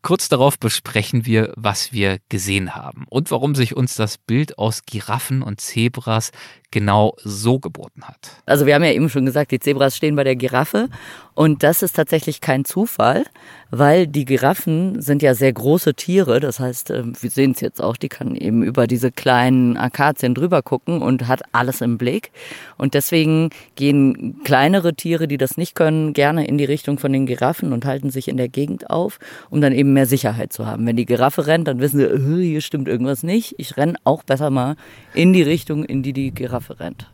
Kurz 0.02 0.28
darauf 0.28 0.58
besprechen 0.58 1.26
wir, 1.26 1.52
was 1.56 1.92
wir 1.92 2.18
gesehen 2.28 2.74
haben 2.74 3.04
und 3.08 3.30
warum 3.30 3.54
sich 3.54 3.76
uns 3.76 3.94
das 3.94 4.18
Bild 4.18 4.58
aus 4.58 4.82
Giraffen 4.84 5.42
und 5.42 5.60
Zebras 5.60 6.32
genau 6.72 7.14
so 7.22 7.60
geboten 7.60 8.02
hat. 8.04 8.42
Also 8.46 8.66
wir 8.66 8.74
haben 8.74 8.82
ja 8.82 8.90
eben 8.90 9.08
schon 9.08 9.26
gesagt, 9.26 9.52
die 9.52 9.60
Zebras 9.60 9.96
stehen 9.96 10.16
bei 10.16 10.24
der 10.24 10.34
Giraffe 10.34 10.88
und 11.34 11.62
das 11.62 11.82
ist 11.82 11.94
tatsächlich 11.94 12.40
kein 12.40 12.64
Zufall, 12.64 13.24
weil 13.70 14.06
die 14.06 14.24
Giraffen 14.24 15.00
sind 15.00 15.22
ja 15.22 15.34
sehr 15.34 15.52
große 15.52 15.94
Tiere. 15.94 16.40
Das 16.40 16.58
heißt, 16.60 16.90
äh, 16.90 17.04
wir 17.04 17.30
sehen 17.30 17.52
es 17.52 17.60
jetzt 17.60 17.80
auch, 17.80 17.96
die 17.96 18.08
kann 18.08 18.34
eben 18.34 18.62
über 18.62 18.86
diese 18.86 19.12
kleinen 19.12 19.76
Akazien 19.76 20.34
drüber 20.34 20.62
gucken 20.62 21.00
und 21.00 21.28
hat 21.28 21.42
alles 21.52 21.80
im 21.80 21.96
Blick. 21.96 22.32
Und 22.76 22.94
deswegen 22.94 23.50
gehen 23.76 24.40
kleinere 24.42 24.94
Tiere, 24.94 25.28
die 25.28 25.38
das 25.38 25.56
nicht 25.56 25.74
können, 25.74 26.01
gerne 26.12 26.46
in 26.46 26.58
die 26.58 26.64
Richtung 26.64 26.98
von 26.98 27.12
den 27.12 27.26
Giraffen 27.26 27.72
und 27.72 27.84
halten 27.84 28.10
sich 28.10 28.28
in 28.28 28.36
der 28.36 28.48
Gegend 28.48 28.90
auf, 28.90 29.18
um 29.50 29.60
dann 29.60 29.72
eben 29.72 29.92
mehr 29.92 30.06
Sicherheit 30.06 30.52
zu 30.52 30.66
haben. 30.66 30.86
Wenn 30.86 30.96
die 30.96 31.06
Giraffe 31.06 31.46
rennt, 31.46 31.68
dann 31.68 31.80
wissen 31.80 31.98
sie, 31.98 32.04
äh, 32.04 32.42
hier 32.42 32.60
stimmt 32.60 32.88
irgendwas 32.88 33.22
nicht. 33.22 33.54
Ich 33.58 33.76
renne 33.76 33.94
auch 34.04 34.22
besser 34.22 34.50
mal 34.50 34.76
in 35.14 35.32
die 35.32 35.42
Richtung, 35.42 35.84
in 35.84 36.02
die 36.02 36.12
die 36.12 36.32
Giraffe 36.32 36.80
rennt. 36.80 37.08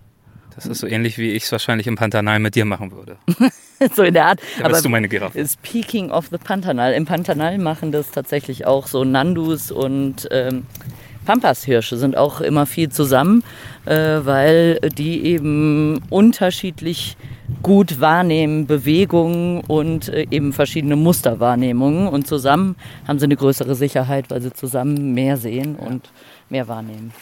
Das 0.58 0.66
ist 0.66 0.80
so 0.80 0.88
ähnlich, 0.88 1.18
wie 1.18 1.30
ich 1.30 1.44
es 1.44 1.52
wahrscheinlich 1.52 1.86
im 1.86 1.94
Pantanal 1.94 2.40
mit 2.40 2.56
dir 2.56 2.64
machen 2.64 2.90
würde. 2.90 3.16
so 3.94 4.02
in 4.02 4.12
der 4.12 4.26
Art. 4.26 4.40
Da 4.58 4.66
bist 4.66 4.84
du 4.84 4.88
meine 4.88 5.08
Giraffe. 5.08 5.46
Speaking 5.46 6.10
of 6.10 6.26
the 6.32 6.36
Pantanal. 6.36 6.94
Im 6.94 7.04
Pantanal 7.04 7.58
machen 7.58 7.92
das 7.92 8.10
tatsächlich 8.10 8.66
auch 8.66 8.88
so 8.88 9.04
Nandus 9.04 9.70
und 9.70 10.26
ähm, 10.32 10.66
Pampashirsche 11.28 11.98
sind 11.98 12.16
auch 12.16 12.40
immer 12.40 12.64
viel 12.64 12.88
zusammen, 12.88 13.44
äh, 13.84 14.20
weil 14.22 14.80
die 14.96 15.26
eben 15.26 16.00
unterschiedlich 16.08 17.18
gut 17.62 18.00
wahrnehmen, 18.00 18.66
Bewegungen 18.66 19.60
und 19.60 20.08
äh, 20.08 20.26
eben 20.30 20.54
verschiedene 20.54 20.96
Musterwahrnehmungen. 20.96 22.08
Und 22.08 22.26
zusammen 22.26 22.76
haben 23.06 23.18
sie 23.18 23.26
eine 23.26 23.36
größere 23.36 23.74
Sicherheit, 23.74 24.30
weil 24.30 24.40
sie 24.40 24.54
zusammen 24.54 25.12
mehr 25.12 25.36
sehen 25.36 25.76
und 25.76 26.08
mehr 26.48 26.66
wahrnehmen. 26.66 27.12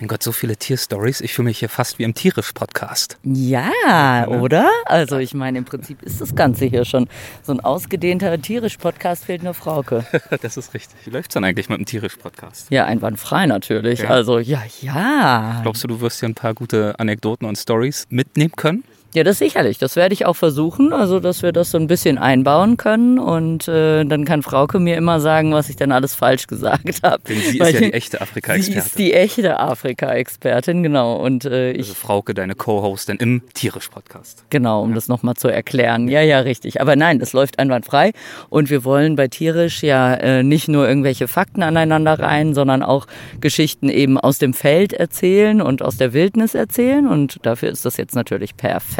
Mein 0.00 0.08
Gott, 0.08 0.22
so 0.22 0.32
viele 0.32 0.56
Tierstories. 0.56 1.20
Ich 1.20 1.34
fühle 1.34 1.48
mich 1.48 1.58
hier 1.58 1.68
fast 1.68 1.98
wie 1.98 2.04
im 2.04 2.14
Tierisch-Podcast. 2.14 3.18
Ja, 3.22 4.26
oder? 4.28 4.70
Also 4.86 5.18
ich 5.18 5.34
meine, 5.34 5.58
im 5.58 5.66
Prinzip 5.66 6.02
ist 6.02 6.22
das 6.22 6.34
Ganze 6.34 6.64
hier 6.64 6.86
schon 6.86 7.06
so 7.42 7.52
ein 7.52 7.60
ausgedehnter 7.60 8.40
tierisch-Podcast, 8.40 9.26
fehlt 9.26 9.42
nur 9.42 9.52
Frauke. 9.52 10.06
Das 10.40 10.56
ist 10.56 10.72
richtig. 10.72 10.96
Wie 11.04 11.10
läuft's 11.10 11.34
dann 11.34 11.44
eigentlich 11.44 11.68
mit 11.68 11.78
dem 11.78 11.84
Tierisch-Podcast? 11.84 12.70
Ja, 12.70 12.86
einwandfrei 12.86 13.44
natürlich. 13.44 14.00
Ja. 14.00 14.08
Also 14.08 14.38
ja, 14.38 14.62
ja. 14.80 15.60
Glaubst 15.62 15.84
du, 15.84 15.88
du 15.88 16.00
wirst 16.00 16.20
hier 16.20 16.30
ein 16.30 16.34
paar 16.34 16.54
gute 16.54 16.98
Anekdoten 16.98 17.46
und 17.46 17.58
Stories 17.58 18.06
mitnehmen 18.08 18.52
können? 18.56 18.84
Ja, 19.12 19.24
das 19.24 19.38
sicherlich. 19.38 19.78
Das 19.78 19.96
werde 19.96 20.12
ich 20.12 20.24
auch 20.24 20.36
versuchen, 20.36 20.92
also 20.92 21.18
dass 21.18 21.42
wir 21.42 21.50
das 21.50 21.72
so 21.72 21.78
ein 21.78 21.88
bisschen 21.88 22.16
einbauen 22.16 22.76
können 22.76 23.18
und 23.18 23.66
äh, 23.66 24.04
dann 24.04 24.24
kann 24.24 24.42
Frauke 24.42 24.78
mir 24.78 24.96
immer 24.96 25.18
sagen, 25.18 25.52
was 25.52 25.68
ich 25.68 25.74
dann 25.74 25.90
alles 25.90 26.14
falsch 26.14 26.46
gesagt 26.46 26.84
habe. 27.02 27.20
Denn 27.28 27.38
sie 27.38 27.58
ist 27.58 27.60
Weil 27.60 27.74
ja 27.74 27.80
die 27.80 27.92
echte 27.92 28.18
Sie 28.18 28.22
Afrika-Expertin. 28.22 28.78
ist 28.82 28.98
die 28.98 29.12
echte 29.12 29.58
Afrika-Expertin, 29.58 30.84
genau. 30.84 31.16
Und 31.16 31.44
äh, 31.44 31.72
ich 31.72 31.88
Also 31.88 31.94
Frauke, 31.94 32.34
deine 32.34 32.54
Co-Hostin 32.54 33.16
im 33.16 33.42
Tierisch-Podcast. 33.52 34.44
Genau, 34.50 34.82
um 34.82 34.94
das 34.94 35.08
nochmal 35.08 35.34
zu 35.34 35.48
erklären. 35.48 36.06
Ja, 36.06 36.20
ja, 36.22 36.38
richtig. 36.38 36.80
Aber 36.80 36.94
nein, 36.94 37.18
das 37.18 37.32
läuft 37.32 37.58
einwandfrei. 37.58 38.12
Und 38.48 38.70
wir 38.70 38.84
wollen 38.84 39.16
bei 39.16 39.26
Tierisch 39.26 39.82
ja 39.82 40.14
äh, 40.14 40.44
nicht 40.44 40.68
nur 40.68 40.86
irgendwelche 40.88 41.26
Fakten 41.26 41.64
aneinander 41.64 42.20
rein, 42.20 42.54
sondern 42.54 42.84
auch 42.84 43.06
Geschichten 43.40 43.88
eben 43.88 44.18
aus 44.18 44.38
dem 44.38 44.54
Feld 44.54 44.92
erzählen 44.92 45.60
und 45.60 45.82
aus 45.82 45.96
der 45.96 46.12
Wildnis 46.12 46.54
erzählen. 46.54 47.08
Und 47.08 47.38
dafür 47.42 47.70
ist 47.70 47.84
das 47.84 47.96
jetzt 47.96 48.14
natürlich 48.14 48.56
perfekt. 48.56 48.99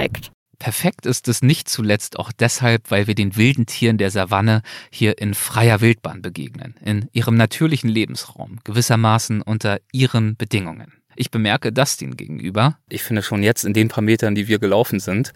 Perfekt 0.58 1.06
ist 1.06 1.26
es 1.26 1.40
nicht 1.40 1.70
zuletzt 1.70 2.18
auch 2.18 2.32
deshalb, 2.32 2.90
weil 2.90 3.06
wir 3.06 3.14
den 3.14 3.36
wilden 3.36 3.64
Tieren 3.64 3.96
der 3.96 4.10
Savanne 4.10 4.60
hier 4.90 5.18
in 5.18 5.32
freier 5.32 5.80
Wildbahn 5.80 6.20
begegnen, 6.20 6.74
in 6.84 7.08
ihrem 7.12 7.34
natürlichen 7.34 7.88
Lebensraum, 7.88 8.58
gewissermaßen 8.64 9.40
unter 9.40 9.80
ihren 9.90 10.36
Bedingungen. 10.36 10.92
Ich 11.16 11.30
bemerke 11.30 11.72
Dustin 11.72 12.16
gegenüber. 12.16 12.78
Ich 12.88 13.02
finde 13.02 13.22
schon 13.22 13.42
jetzt 13.42 13.64
in 13.64 13.72
den 13.72 13.88
paar 13.88 14.04
Metern, 14.04 14.34
die 14.34 14.48
wir 14.48 14.58
gelaufen 14.58 15.00
sind, 15.00 15.32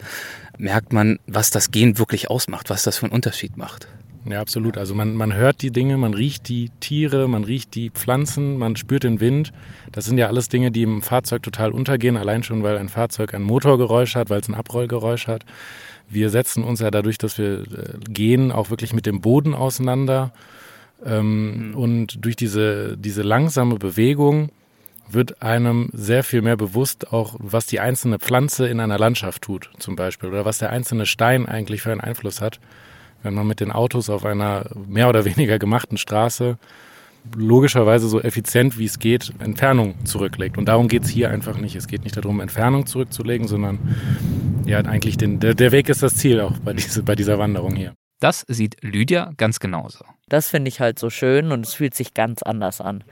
merkt 0.58 0.92
man, 0.92 1.18
was 1.26 1.50
das 1.50 1.70
Gehen 1.70 1.98
wirklich 1.98 2.30
ausmacht, 2.30 2.68
was 2.68 2.82
das 2.82 2.98
für 2.98 3.06
einen 3.06 3.14
Unterschied 3.14 3.56
macht. 3.56 3.88
Ja, 4.26 4.40
absolut. 4.40 4.78
Also 4.78 4.94
man, 4.94 5.14
man 5.16 5.34
hört 5.34 5.60
die 5.60 5.70
Dinge, 5.70 5.98
man 5.98 6.14
riecht 6.14 6.48
die 6.48 6.70
Tiere, 6.80 7.28
man 7.28 7.44
riecht 7.44 7.74
die 7.74 7.90
Pflanzen, 7.90 8.56
man 8.56 8.74
spürt 8.76 9.04
den 9.04 9.20
Wind. 9.20 9.52
Das 9.92 10.06
sind 10.06 10.16
ja 10.16 10.28
alles 10.28 10.48
Dinge, 10.48 10.70
die 10.70 10.82
im 10.82 11.02
Fahrzeug 11.02 11.42
total 11.42 11.72
untergehen, 11.72 12.16
allein 12.16 12.42
schon, 12.42 12.62
weil 12.62 12.78
ein 12.78 12.88
Fahrzeug 12.88 13.34
ein 13.34 13.42
Motorgeräusch 13.42 14.14
hat, 14.14 14.30
weil 14.30 14.40
es 14.40 14.48
ein 14.48 14.54
Abrollgeräusch 14.54 15.26
hat. 15.26 15.44
Wir 16.08 16.30
setzen 16.30 16.64
uns 16.64 16.80
ja 16.80 16.90
dadurch, 16.90 17.18
dass 17.18 17.36
wir 17.36 17.60
äh, 17.60 17.64
gehen, 18.08 18.50
auch 18.50 18.70
wirklich 18.70 18.94
mit 18.94 19.04
dem 19.04 19.20
Boden 19.20 19.52
auseinander. 19.52 20.32
Ähm, 21.04 21.74
Und 21.76 22.24
durch 22.24 22.36
diese, 22.36 22.96
diese 22.96 23.22
langsame 23.22 23.76
Bewegung 23.76 24.48
wird 25.10 25.42
einem 25.42 25.90
sehr 25.92 26.24
viel 26.24 26.40
mehr 26.40 26.56
bewusst, 26.56 27.12
auch 27.12 27.36
was 27.38 27.66
die 27.66 27.78
einzelne 27.78 28.18
Pflanze 28.18 28.68
in 28.68 28.80
einer 28.80 28.98
Landschaft 28.98 29.42
tut, 29.42 29.68
zum 29.78 29.96
Beispiel, 29.96 30.30
oder 30.30 30.46
was 30.46 30.58
der 30.58 30.70
einzelne 30.70 31.04
Stein 31.04 31.46
eigentlich 31.46 31.82
für 31.82 31.92
einen 31.92 32.00
Einfluss 32.00 32.40
hat 32.40 32.58
wenn 33.24 33.34
man 33.34 33.46
mit 33.46 33.60
den 33.60 33.72
Autos 33.72 34.08
auf 34.08 34.24
einer 34.24 34.66
mehr 34.86 35.08
oder 35.08 35.24
weniger 35.24 35.58
gemachten 35.58 35.98
Straße 35.98 36.58
logischerweise 37.36 38.08
so 38.08 38.20
effizient 38.20 38.78
wie 38.78 38.84
es 38.84 38.98
geht 38.98 39.32
Entfernung 39.38 40.04
zurücklegt. 40.04 40.58
Und 40.58 40.66
darum 40.66 40.88
geht 40.88 41.04
es 41.04 41.08
hier 41.08 41.30
einfach 41.30 41.58
nicht. 41.58 41.74
Es 41.74 41.88
geht 41.88 42.04
nicht 42.04 42.16
darum, 42.16 42.40
Entfernung 42.40 42.86
zurückzulegen, 42.86 43.48
sondern 43.48 43.78
ja, 44.66 44.78
eigentlich 44.78 45.16
den, 45.16 45.40
der, 45.40 45.54
der 45.54 45.72
Weg 45.72 45.88
ist 45.88 46.02
das 46.02 46.16
Ziel 46.16 46.40
auch 46.40 46.52
bei, 46.58 46.74
diese, 46.74 47.02
bei 47.02 47.14
dieser 47.14 47.38
Wanderung 47.38 47.74
hier. 47.74 47.94
Das 48.20 48.44
sieht 48.48 48.82
Lydia 48.82 49.32
ganz 49.36 49.58
genauso. 49.58 50.04
Das 50.28 50.48
finde 50.48 50.68
ich 50.68 50.80
halt 50.80 50.98
so 50.98 51.10
schön 51.10 51.52
und 51.52 51.66
es 51.66 51.74
fühlt 51.74 51.94
sich 51.94 52.14
ganz 52.14 52.42
anders 52.42 52.80
an. 52.80 53.04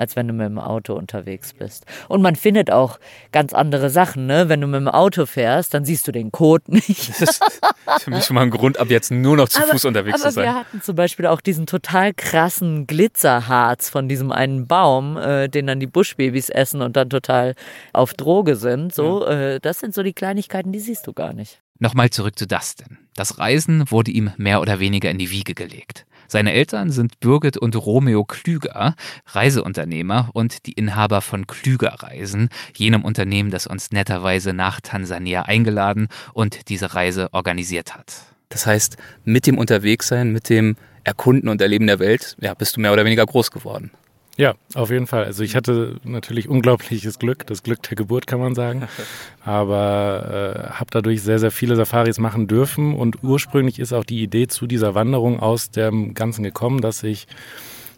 Als 0.00 0.16
wenn 0.16 0.26
du 0.26 0.32
mit 0.32 0.46
dem 0.46 0.58
Auto 0.58 0.94
unterwegs 0.94 1.52
bist. 1.52 1.84
Und 2.08 2.22
man 2.22 2.34
findet 2.34 2.70
auch 2.70 2.98
ganz 3.32 3.52
andere 3.52 3.90
Sachen, 3.90 4.26
ne? 4.26 4.48
Wenn 4.48 4.62
du 4.62 4.66
mit 4.66 4.80
dem 4.80 4.88
Auto 4.88 5.26
fährst, 5.26 5.74
dann 5.74 5.84
siehst 5.84 6.08
du 6.08 6.12
den 6.12 6.32
Code 6.32 6.64
nicht. 6.68 7.10
Das 7.20 7.38
ist 7.38 8.04
für 8.04 8.10
mich 8.10 8.24
schon 8.24 8.34
mal 8.34 8.42
ein 8.42 8.50
Grund, 8.50 8.78
ab 8.78 8.88
jetzt 8.88 9.10
nur 9.10 9.36
noch 9.36 9.48
zu 9.48 9.60
aber, 9.62 9.72
Fuß 9.72 9.84
unterwegs 9.84 10.20
aber 10.20 10.30
zu 10.30 10.34
sein. 10.34 10.44
wir 10.44 10.54
hatten 10.54 10.80
zum 10.80 10.96
Beispiel 10.96 11.26
auch 11.26 11.42
diesen 11.42 11.66
total 11.66 12.14
krassen 12.14 12.86
Glitzerharz 12.86 13.90
von 13.90 14.08
diesem 14.08 14.32
einen 14.32 14.66
Baum, 14.66 15.18
äh, 15.18 15.48
den 15.48 15.66
dann 15.66 15.80
die 15.80 15.86
Buschbabys 15.86 16.48
essen 16.48 16.80
und 16.80 16.96
dann 16.96 17.10
total 17.10 17.54
auf 17.92 18.14
Droge 18.14 18.56
sind. 18.56 18.94
So, 18.94 19.26
äh, 19.26 19.60
das 19.60 19.80
sind 19.80 19.94
so 19.94 20.02
die 20.02 20.14
Kleinigkeiten, 20.14 20.72
die 20.72 20.80
siehst 20.80 21.06
du 21.06 21.12
gar 21.12 21.34
nicht. 21.34 21.60
Nochmal 21.78 22.10
zurück 22.10 22.38
zu 22.38 22.46
Dustin. 22.46 22.98
Das 23.14 23.38
Reisen 23.38 23.90
wurde 23.90 24.10
ihm 24.10 24.32
mehr 24.36 24.60
oder 24.60 24.80
weniger 24.80 25.10
in 25.10 25.18
die 25.18 25.30
Wiege 25.30 25.54
gelegt. 25.54 26.06
Seine 26.30 26.52
Eltern 26.52 26.92
sind 26.92 27.18
Birgit 27.18 27.56
und 27.56 27.74
Romeo 27.74 28.24
Klüger, 28.24 28.94
Reiseunternehmer 29.26 30.30
und 30.32 30.64
die 30.66 30.74
Inhaber 30.74 31.22
von 31.22 31.48
Klüger 31.48 31.96
Reisen, 32.04 32.50
jenem 32.76 33.04
Unternehmen, 33.04 33.50
das 33.50 33.66
uns 33.66 33.90
netterweise 33.90 34.52
nach 34.52 34.80
Tansania 34.80 35.42
eingeladen 35.42 36.06
und 36.32 36.68
diese 36.68 36.94
Reise 36.94 37.30
organisiert 37.32 37.96
hat. 37.96 38.14
Das 38.48 38.64
heißt, 38.64 38.96
mit 39.24 39.48
dem 39.48 39.58
Unterwegssein, 39.58 40.30
mit 40.30 40.48
dem 40.50 40.76
Erkunden 41.02 41.48
und 41.48 41.60
Erleben 41.60 41.88
der 41.88 41.98
Welt, 41.98 42.36
ja, 42.40 42.54
bist 42.54 42.76
du 42.76 42.80
mehr 42.80 42.92
oder 42.92 43.04
weniger 43.04 43.26
groß 43.26 43.50
geworden. 43.50 43.90
Ja, 44.36 44.54
auf 44.74 44.90
jeden 44.90 45.06
Fall. 45.06 45.24
Also 45.24 45.42
ich 45.42 45.54
hatte 45.54 45.96
natürlich 46.04 46.48
unglaubliches 46.48 47.18
Glück, 47.18 47.46
das 47.46 47.62
Glück 47.62 47.82
der 47.82 47.96
Geburt 47.96 48.26
kann 48.26 48.40
man 48.40 48.54
sagen, 48.54 48.88
aber 49.44 50.70
äh, 50.70 50.70
habe 50.72 50.90
dadurch 50.90 51.22
sehr, 51.22 51.38
sehr 51.38 51.50
viele 51.50 51.76
Safaris 51.76 52.18
machen 52.18 52.46
dürfen. 52.46 52.94
Und 52.94 53.22
ursprünglich 53.22 53.78
ist 53.78 53.92
auch 53.92 54.04
die 54.04 54.22
Idee 54.22 54.46
zu 54.46 54.66
dieser 54.66 54.94
Wanderung 54.94 55.40
aus 55.40 55.70
dem 55.70 56.14
Ganzen 56.14 56.42
gekommen, 56.42 56.80
dass 56.80 57.02
ich 57.02 57.26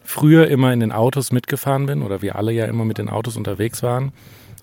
früher 0.04 0.48
immer 0.48 0.72
in 0.72 0.80
den 0.80 0.92
Autos 0.92 1.32
mitgefahren 1.32 1.86
bin 1.86 2.02
oder 2.02 2.22
wir 2.22 2.36
alle 2.36 2.52
ja 2.52 2.64
immer 2.66 2.84
mit 2.84 2.98
den 2.98 3.08
Autos 3.08 3.36
unterwegs 3.36 3.82
waren, 3.82 4.12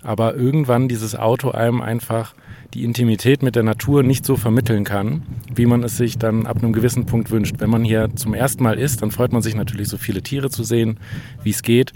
aber 0.03 0.35
irgendwann 0.35 0.87
dieses 0.87 1.15
Auto 1.15 1.51
einem 1.51 1.81
einfach 1.81 2.33
die 2.73 2.83
Intimität 2.83 3.41
mit 3.41 3.55
der 3.55 3.63
Natur 3.63 4.03
nicht 4.03 4.25
so 4.25 4.35
vermitteln 4.35 4.83
kann, 4.83 5.23
wie 5.53 5.65
man 5.65 5.83
es 5.83 5.97
sich 5.97 6.17
dann 6.17 6.45
ab 6.45 6.57
einem 6.57 6.73
gewissen 6.73 7.05
Punkt 7.05 7.31
wünscht. 7.31 7.55
Wenn 7.59 7.69
man 7.69 7.83
hier 7.83 8.09
zum 8.15 8.33
ersten 8.33 8.63
Mal 8.63 8.77
ist, 8.77 9.01
dann 9.01 9.11
freut 9.11 9.33
man 9.33 9.41
sich 9.41 9.55
natürlich, 9.55 9.87
so 9.87 9.97
viele 9.97 10.21
Tiere 10.21 10.49
zu 10.49 10.63
sehen, 10.63 10.99
wie 11.43 11.49
es 11.49 11.63
geht. 11.63 11.93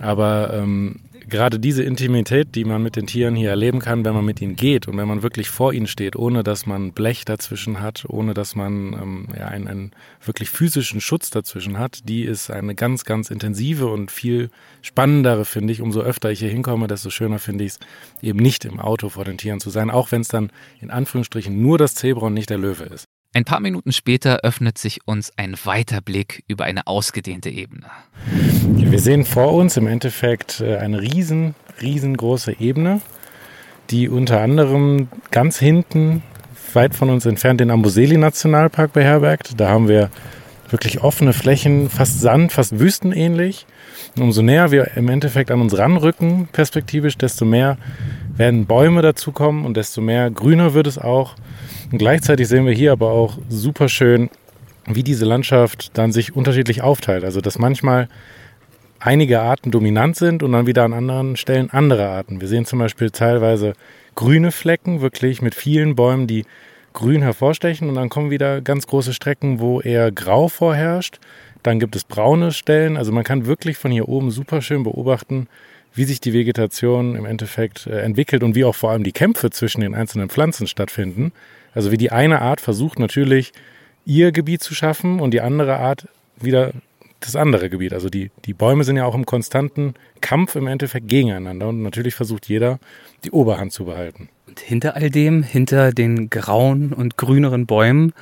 Aber 0.00 0.54
ähm, 0.54 1.00
gerade 1.28 1.58
diese 1.58 1.82
Intimität, 1.82 2.54
die 2.54 2.64
man 2.64 2.82
mit 2.82 2.96
den 2.96 3.06
Tieren 3.06 3.34
hier 3.34 3.50
erleben 3.50 3.80
kann, 3.80 4.04
wenn 4.04 4.14
man 4.14 4.24
mit 4.24 4.40
ihnen 4.40 4.56
geht 4.56 4.88
und 4.88 4.96
wenn 4.96 5.08
man 5.08 5.22
wirklich 5.22 5.50
vor 5.50 5.72
ihnen 5.72 5.86
steht, 5.86 6.16
ohne 6.16 6.42
dass 6.42 6.66
man 6.66 6.92
Blech 6.92 7.24
dazwischen 7.24 7.80
hat, 7.80 8.04
ohne 8.08 8.34
dass 8.34 8.54
man 8.54 8.92
ähm, 8.92 9.28
ja, 9.36 9.48
einen, 9.48 9.68
einen 9.68 9.90
wirklich 10.24 10.50
physischen 10.50 11.00
Schutz 11.00 11.30
dazwischen 11.30 11.78
hat, 11.78 12.08
die 12.08 12.24
ist 12.24 12.50
eine 12.50 12.74
ganz, 12.74 13.04
ganz 13.04 13.30
intensive 13.30 13.86
und 13.86 14.10
viel 14.10 14.50
spannendere, 14.82 15.44
finde 15.44 15.72
ich. 15.72 15.80
Umso 15.80 16.00
öfter 16.00 16.30
ich 16.30 16.40
hier 16.40 16.50
hinkomme, 16.50 16.86
desto 16.86 17.10
schöner 17.10 17.38
finde 17.38 17.64
ich 17.64 17.72
es, 17.72 17.78
eben 18.22 18.38
nicht 18.38 18.64
im 18.64 18.80
Auto 18.80 19.08
vor 19.08 19.24
den 19.24 19.38
Tieren 19.38 19.60
zu 19.60 19.70
sein, 19.70 19.90
auch 19.90 20.12
wenn 20.12 20.20
es 20.20 20.28
dann 20.28 20.50
in 20.80 20.90
Anführungsstrichen 20.90 21.60
nur 21.60 21.78
das 21.78 21.94
Zebra 21.94 22.26
und 22.26 22.34
nicht 22.34 22.50
der 22.50 22.58
Löwe 22.58 22.84
ist. 22.84 23.04
Ein 23.36 23.44
paar 23.44 23.58
Minuten 23.58 23.90
später 23.90 24.44
öffnet 24.44 24.78
sich 24.78 25.08
uns 25.08 25.32
ein 25.36 25.56
weiter 25.64 26.00
Blick 26.00 26.44
über 26.46 26.66
eine 26.66 26.86
ausgedehnte 26.86 27.50
Ebene. 27.50 27.86
Wir 28.62 29.00
sehen 29.00 29.24
vor 29.24 29.52
uns 29.54 29.76
im 29.76 29.88
Endeffekt 29.88 30.60
äh, 30.60 30.76
eine 30.76 31.00
riesen, 31.02 31.56
riesengroße 31.82 32.60
Ebene, 32.60 33.00
die 33.90 34.08
unter 34.08 34.40
anderem 34.40 35.08
ganz 35.32 35.58
hinten, 35.58 36.22
weit 36.74 36.94
von 36.94 37.10
uns 37.10 37.26
entfernt, 37.26 37.58
den 37.58 37.72
Amboseli 37.72 38.16
Nationalpark 38.18 38.92
beherbergt. 38.92 39.54
Da 39.60 39.68
haben 39.68 39.88
wir 39.88 40.10
wirklich 40.70 41.02
offene 41.02 41.32
Flächen, 41.32 41.90
fast 41.90 42.20
Sand, 42.20 42.52
fast 42.52 42.78
wüstenähnlich. 42.78 43.66
Umso 44.18 44.42
näher 44.42 44.70
wir 44.70 44.96
im 44.96 45.08
Endeffekt 45.08 45.50
an 45.50 45.60
uns 45.60 45.76
ranrücken, 45.76 46.48
perspektivisch, 46.52 47.18
desto 47.18 47.44
mehr 47.44 47.78
werden 48.36 48.66
Bäume 48.66 49.02
dazukommen 49.02 49.64
und 49.64 49.76
desto 49.76 50.00
mehr 50.00 50.30
grüner 50.30 50.72
wird 50.74 50.86
es 50.86 50.98
auch. 50.98 51.34
Und 51.90 51.98
gleichzeitig 51.98 52.46
sehen 52.46 52.64
wir 52.66 52.72
hier 52.72 52.92
aber 52.92 53.10
auch 53.10 53.38
super 53.48 53.88
schön, 53.88 54.30
wie 54.86 55.02
diese 55.02 55.24
Landschaft 55.24 55.96
dann 55.98 56.12
sich 56.12 56.36
unterschiedlich 56.36 56.82
aufteilt. 56.82 57.24
Also 57.24 57.40
dass 57.40 57.58
manchmal 57.58 58.08
einige 59.00 59.40
Arten 59.40 59.70
dominant 59.70 60.16
sind 60.16 60.42
und 60.42 60.52
dann 60.52 60.66
wieder 60.66 60.84
an 60.84 60.92
anderen 60.92 61.36
Stellen 61.36 61.70
andere 61.70 62.08
Arten. 62.08 62.40
Wir 62.40 62.48
sehen 62.48 62.64
zum 62.64 62.78
Beispiel 62.78 63.10
teilweise 63.10 63.74
grüne 64.14 64.52
Flecken, 64.52 65.00
wirklich 65.00 65.42
mit 65.42 65.54
vielen 65.54 65.94
Bäumen, 65.96 66.26
die 66.26 66.44
grün 66.92 67.22
hervorstechen 67.22 67.88
und 67.88 67.96
dann 67.96 68.08
kommen 68.08 68.30
wieder 68.30 68.60
ganz 68.60 68.86
große 68.86 69.12
Strecken, 69.12 69.58
wo 69.60 69.80
eher 69.80 70.12
grau 70.12 70.48
vorherrscht. 70.48 71.18
Dann 71.64 71.80
gibt 71.80 71.96
es 71.96 72.04
braune 72.04 72.52
Stellen. 72.52 72.96
Also 72.96 73.10
man 73.10 73.24
kann 73.24 73.46
wirklich 73.46 73.76
von 73.76 73.90
hier 73.90 74.08
oben 74.08 74.30
super 74.30 74.62
schön 74.62 74.84
beobachten, 74.84 75.48
wie 75.94 76.04
sich 76.04 76.20
die 76.20 76.32
Vegetation 76.32 77.16
im 77.16 77.24
Endeffekt 77.24 77.86
äh, 77.86 78.00
entwickelt 78.00 78.42
und 78.42 78.54
wie 78.54 78.64
auch 78.64 78.74
vor 78.74 78.90
allem 78.90 79.02
die 79.02 79.12
Kämpfe 79.12 79.50
zwischen 79.50 79.80
den 79.80 79.94
einzelnen 79.94 80.28
Pflanzen 80.28 80.66
stattfinden. 80.66 81.32
Also 81.74 81.90
wie 81.90 81.96
die 81.96 82.12
eine 82.12 82.42
Art 82.42 82.60
versucht 82.60 82.98
natürlich 82.98 83.52
ihr 84.04 84.30
Gebiet 84.30 84.62
zu 84.62 84.74
schaffen 84.74 85.18
und 85.20 85.32
die 85.32 85.40
andere 85.40 85.78
Art 85.78 86.06
wieder 86.36 86.72
das 87.20 87.34
andere 87.34 87.70
Gebiet. 87.70 87.94
Also 87.94 88.10
die, 88.10 88.30
die 88.44 88.52
Bäume 88.52 88.84
sind 88.84 88.96
ja 88.96 89.06
auch 89.06 89.14
im 89.14 89.24
konstanten 89.24 89.94
Kampf 90.20 90.56
im 90.56 90.66
Endeffekt 90.66 91.08
gegeneinander 91.08 91.68
und 91.68 91.82
natürlich 91.82 92.14
versucht 92.14 92.46
jeder, 92.46 92.78
die 93.24 93.30
Oberhand 93.30 93.72
zu 93.72 93.86
behalten. 93.86 94.28
Und 94.46 94.60
hinter 94.60 94.96
all 94.96 95.08
dem, 95.08 95.42
hinter 95.42 95.92
den 95.92 96.28
grauen 96.28 96.92
und 96.92 97.16
grüneren 97.16 97.64
Bäumen, 97.64 98.12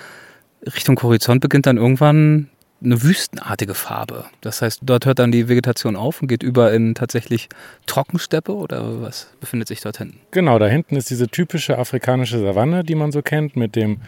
Richtung 0.64 1.02
Horizont 1.02 1.40
beginnt 1.40 1.66
dann 1.66 1.78
irgendwann 1.78 2.48
eine 2.84 3.02
wüstenartige 3.02 3.74
Farbe. 3.74 4.24
Das 4.40 4.62
heißt, 4.62 4.80
dort 4.82 5.06
hört 5.06 5.18
dann 5.18 5.32
die 5.32 5.48
Vegetation 5.48 5.96
auf 5.96 6.20
und 6.20 6.28
geht 6.28 6.42
über 6.42 6.72
in 6.72 6.94
tatsächlich 6.94 7.48
Trockensteppe 7.86 8.54
oder 8.54 9.02
was 9.02 9.28
befindet 9.40 9.68
sich 9.68 9.80
dort 9.80 9.98
hinten? 9.98 10.18
Genau, 10.30 10.58
da 10.58 10.66
hinten 10.66 10.96
ist 10.96 11.10
diese 11.10 11.28
typische 11.28 11.78
afrikanische 11.78 12.40
Savanne, 12.40 12.84
die 12.84 12.94
man 12.94 13.12
so 13.12 13.22
kennt, 13.22 13.56
mit 13.56 13.76
dem 13.76 14.00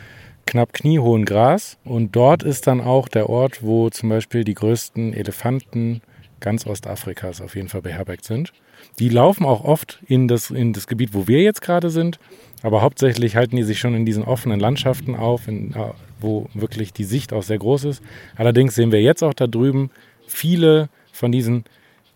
knapp 0.47 0.73
kniehohen 0.73 1.25
Gras. 1.25 1.79
Und 1.85 2.17
dort 2.17 2.43
ist 2.43 2.67
dann 2.67 2.81
auch 2.81 3.09
der 3.09 3.29
Ort, 3.29 3.63
wo 3.63 3.91
zum 3.91 4.09
Beispiel 4.09 4.45
die 4.45 4.55
größten 4.55 5.13
Elefanten 5.15 6.03
ganz 6.45 6.67
Ostafrikas 6.67 7.41
auf 7.41 7.57
jeden 7.57 7.69
Fall 7.69 7.83
beherbergt 7.83 8.25
sind. 8.25 8.53
Die 8.99 9.09
laufen 9.09 9.45
auch 9.45 9.65
oft 9.65 9.99
in 10.07 10.29
das, 10.29 10.51
in 10.51 10.73
das 10.73 10.87
Gebiet, 10.87 11.15
wo 11.15 11.27
wir 11.27 11.41
jetzt 11.41 11.63
gerade 11.63 11.91
sind. 11.91 12.21
Aber 12.63 12.83
hauptsächlich 12.83 13.35
halten 13.35 13.57
die 13.57 13.63
sich 13.63 13.81
schon 13.81 13.95
in 13.95 14.07
diesen 14.07 14.23
offenen 14.23 14.61
Landschaften 14.61 15.17
auf, 15.17 15.49
in, 15.49 15.75
wo 16.21 16.49
wirklich 16.55 16.93
die 16.93 17.05
Sicht 17.05 17.33
auch 17.33 17.43
sehr 17.43 17.59
groß 17.59 17.85
ist. 17.85 18.03
Allerdings 18.37 18.75
sehen 18.75 18.93
wir 18.93 19.03
jetzt 19.03 19.25
auch 19.25 19.35
da 19.35 19.47
drüben 19.47 19.91
viele 20.27 20.89
von 21.13 21.33
diesen 21.33 21.65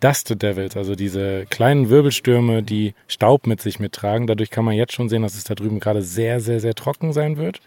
Dust 0.00 0.42
Devils, 0.42 0.76
also 0.76 0.94
diese 0.94 1.46
kleinen 1.46 1.88
Wirbelstürme, 1.90 2.62
die 2.62 2.94
Staub 3.08 3.46
mit 3.46 3.60
sich 3.60 3.80
mittragen. 3.80 4.26
Dadurch 4.26 4.50
kann 4.50 4.64
man 4.64 4.74
jetzt 4.74 4.92
schon 4.92 5.08
sehen, 5.08 5.22
dass 5.22 5.34
es 5.34 5.44
da 5.44 5.54
drüben 5.54 5.80
gerade 5.80 6.02
sehr, 6.02 6.40
sehr, 6.40 6.60
sehr 6.60 6.74
trocken 6.74 7.12
sein 7.12 7.36
wird. 7.36 7.60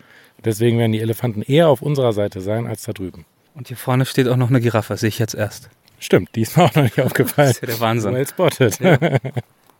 Deswegen 0.45 0.77
werden 0.77 0.93
die 0.93 1.01
Elefanten 1.01 1.41
eher 1.41 1.69
auf 1.69 1.81
unserer 1.81 2.13
Seite 2.13 2.39
sein 2.39 2.67
als 2.67 2.83
da 2.83 2.93
drüben. 2.93 3.25
Und 3.53 3.67
hier 3.67 3.77
vorne 3.77 4.05
steht 4.05 4.27
auch 4.27 4.37
noch 4.37 4.49
eine 4.49 4.61
Giraffe, 4.61 4.95
sehe 4.95 5.09
ich 5.09 5.19
jetzt 5.19 5.35
erst. 5.35 5.69
Stimmt, 6.01 6.35
die 6.35 6.41
ist 6.41 6.57
mir 6.57 6.63
auch 6.65 6.75
noch 6.75 6.83
nicht 6.83 6.99
aufgefallen. 7.01 7.49
Das 7.49 7.57
ist 7.57 7.61
ja 7.61 7.67
der 7.67 7.79
Wahnsinn. 7.79 8.13
Well 8.13 8.27
spotted. 8.27 8.79
Ja. 8.79 8.97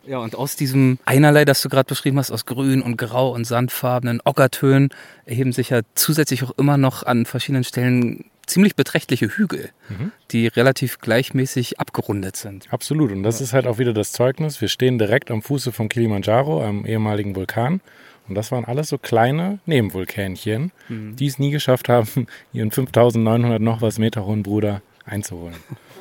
Ja, 0.04 0.18
und 0.18 0.34
aus 0.34 0.56
diesem 0.56 0.98
Einerlei, 1.04 1.44
das 1.44 1.62
du 1.62 1.68
gerade 1.68 1.86
beschrieben 1.86 2.18
hast, 2.18 2.32
aus 2.32 2.44
grün 2.44 2.82
und 2.82 2.96
grau 2.96 3.32
und 3.32 3.44
sandfarbenen 3.44 4.20
Ockertönen, 4.24 4.90
erheben 5.26 5.52
sich 5.52 5.70
ja 5.70 5.82
zusätzlich 5.94 6.42
auch 6.42 6.50
immer 6.58 6.76
noch 6.76 7.04
an 7.04 7.24
verschiedenen 7.24 7.62
Stellen 7.62 8.24
ziemlich 8.44 8.74
beträchtliche 8.74 9.28
Hügel, 9.28 9.70
mhm. 9.88 10.10
die 10.32 10.48
relativ 10.48 10.98
gleichmäßig 10.98 11.78
abgerundet 11.78 12.34
sind. 12.34 12.66
Absolut. 12.72 13.12
Und 13.12 13.22
das 13.22 13.40
ist 13.40 13.52
halt 13.52 13.68
auch 13.68 13.78
wieder 13.78 13.92
das 13.92 14.10
Zeugnis. 14.10 14.60
Wir 14.60 14.66
stehen 14.66 14.98
direkt 14.98 15.30
am 15.30 15.40
Fuße 15.40 15.70
vom 15.70 15.88
Kilimanjaro, 15.88 16.60
einem 16.60 16.84
ehemaligen 16.84 17.36
Vulkan. 17.36 17.80
Und 18.28 18.34
das 18.34 18.50
waren 18.50 18.64
alles 18.64 18.88
so 18.88 18.98
kleine 18.98 19.60
Nebenvulkänchen, 19.66 20.72
mhm. 20.88 21.16
die 21.16 21.26
es 21.26 21.38
nie 21.38 21.50
geschafft 21.50 21.88
haben, 21.88 22.26
ihren 22.52 22.70
5900 22.70 23.60
noch 23.60 23.82
was 23.82 23.98
Meter 23.98 24.24
hohen 24.26 24.42
Bruder 24.42 24.82
einzuholen. 25.04 25.56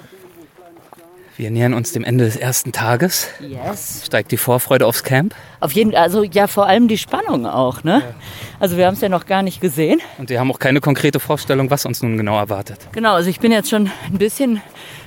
Wir 1.41 1.49
nähern 1.49 1.73
uns 1.73 1.91
dem 1.91 2.03
Ende 2.03 2.25
des 2.25 2.35
ersten 2.35 2.71
Tages. 2.71 3.27
Yes. 3.39 4.03
Steigt 4.05 4.31
die 4.31 4.37
Vorfreude 4.37 4.85
aufs 4.85 5.03
Camp? 5.03 5.33
Auf 5.59 5.71
jeden 5.71 5.91
Fall, 5.93 6.01
also 6.03 6.21
ja, 6.21 6.45
vor 6.45 6.67
allem 6.67 6.87
die 6.87 6.99
Spannung 6.99 7.47
auch, 7.47 7.83
ne? 7.83 8.03
Also 8.59 8.77
wir 8.77 8.85
haben 8.85 8.93
es 8.93 9.01
ja 9.01 9.09
noch 9.09 9.25
gar 9.25 9.41
nicht 9.41 9.59
gesehen. 9.59 10.01
Und 10.19 10.29
wir 10.29 10.39
haben 10.39 10.51
auch 10.51 10.59
keine 10.59 10.81
konkrete 10.81 11.19
Vorstellung, 11.19 11.71
was 11.71 11.87
uns 11.87 12.03
nun 12.03 12.15
genau 12.15 12.37
erwartet. 12.37 12.77
Genau, 12.91 13.13
also 13.13 13.27
ich 13.27 13.39
bin 13.39 13.51
jetzt 13.51 13.71
schon 13.71 13.89
ein 14.05 14.19
bisschen 14.19 14.61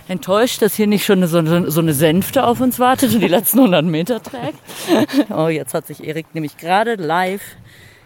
enttäuscht, 0.08 0.60
dass 0.60 0.74
hier 0.74 0.88
nicht 0.88 1.04
schon 1.04 1.24
so, 1.28 1.46
so, 1.46 1.70
so 1.70 1.80
eine 1.80 1.94
Sänfte 1.94 2.44
auf 2.44 2.60
uns 2.60 2.80
wartet 2.80 3.14
und 3.14 3.20
die 3.20 3.28
letzten 3.28 3.60
100 3.60 3.84
Meter 3.84 4.20
trägt. 4.20 4.58
oh, 5.30 5.46
jetzt 5.46 5.72
hat 5.72 5.86
sich 5.86 6.02
Erik 6.02 6.26
nämlich 6.34 6.56
gerade 6.56 6.96
live 6.96 7.42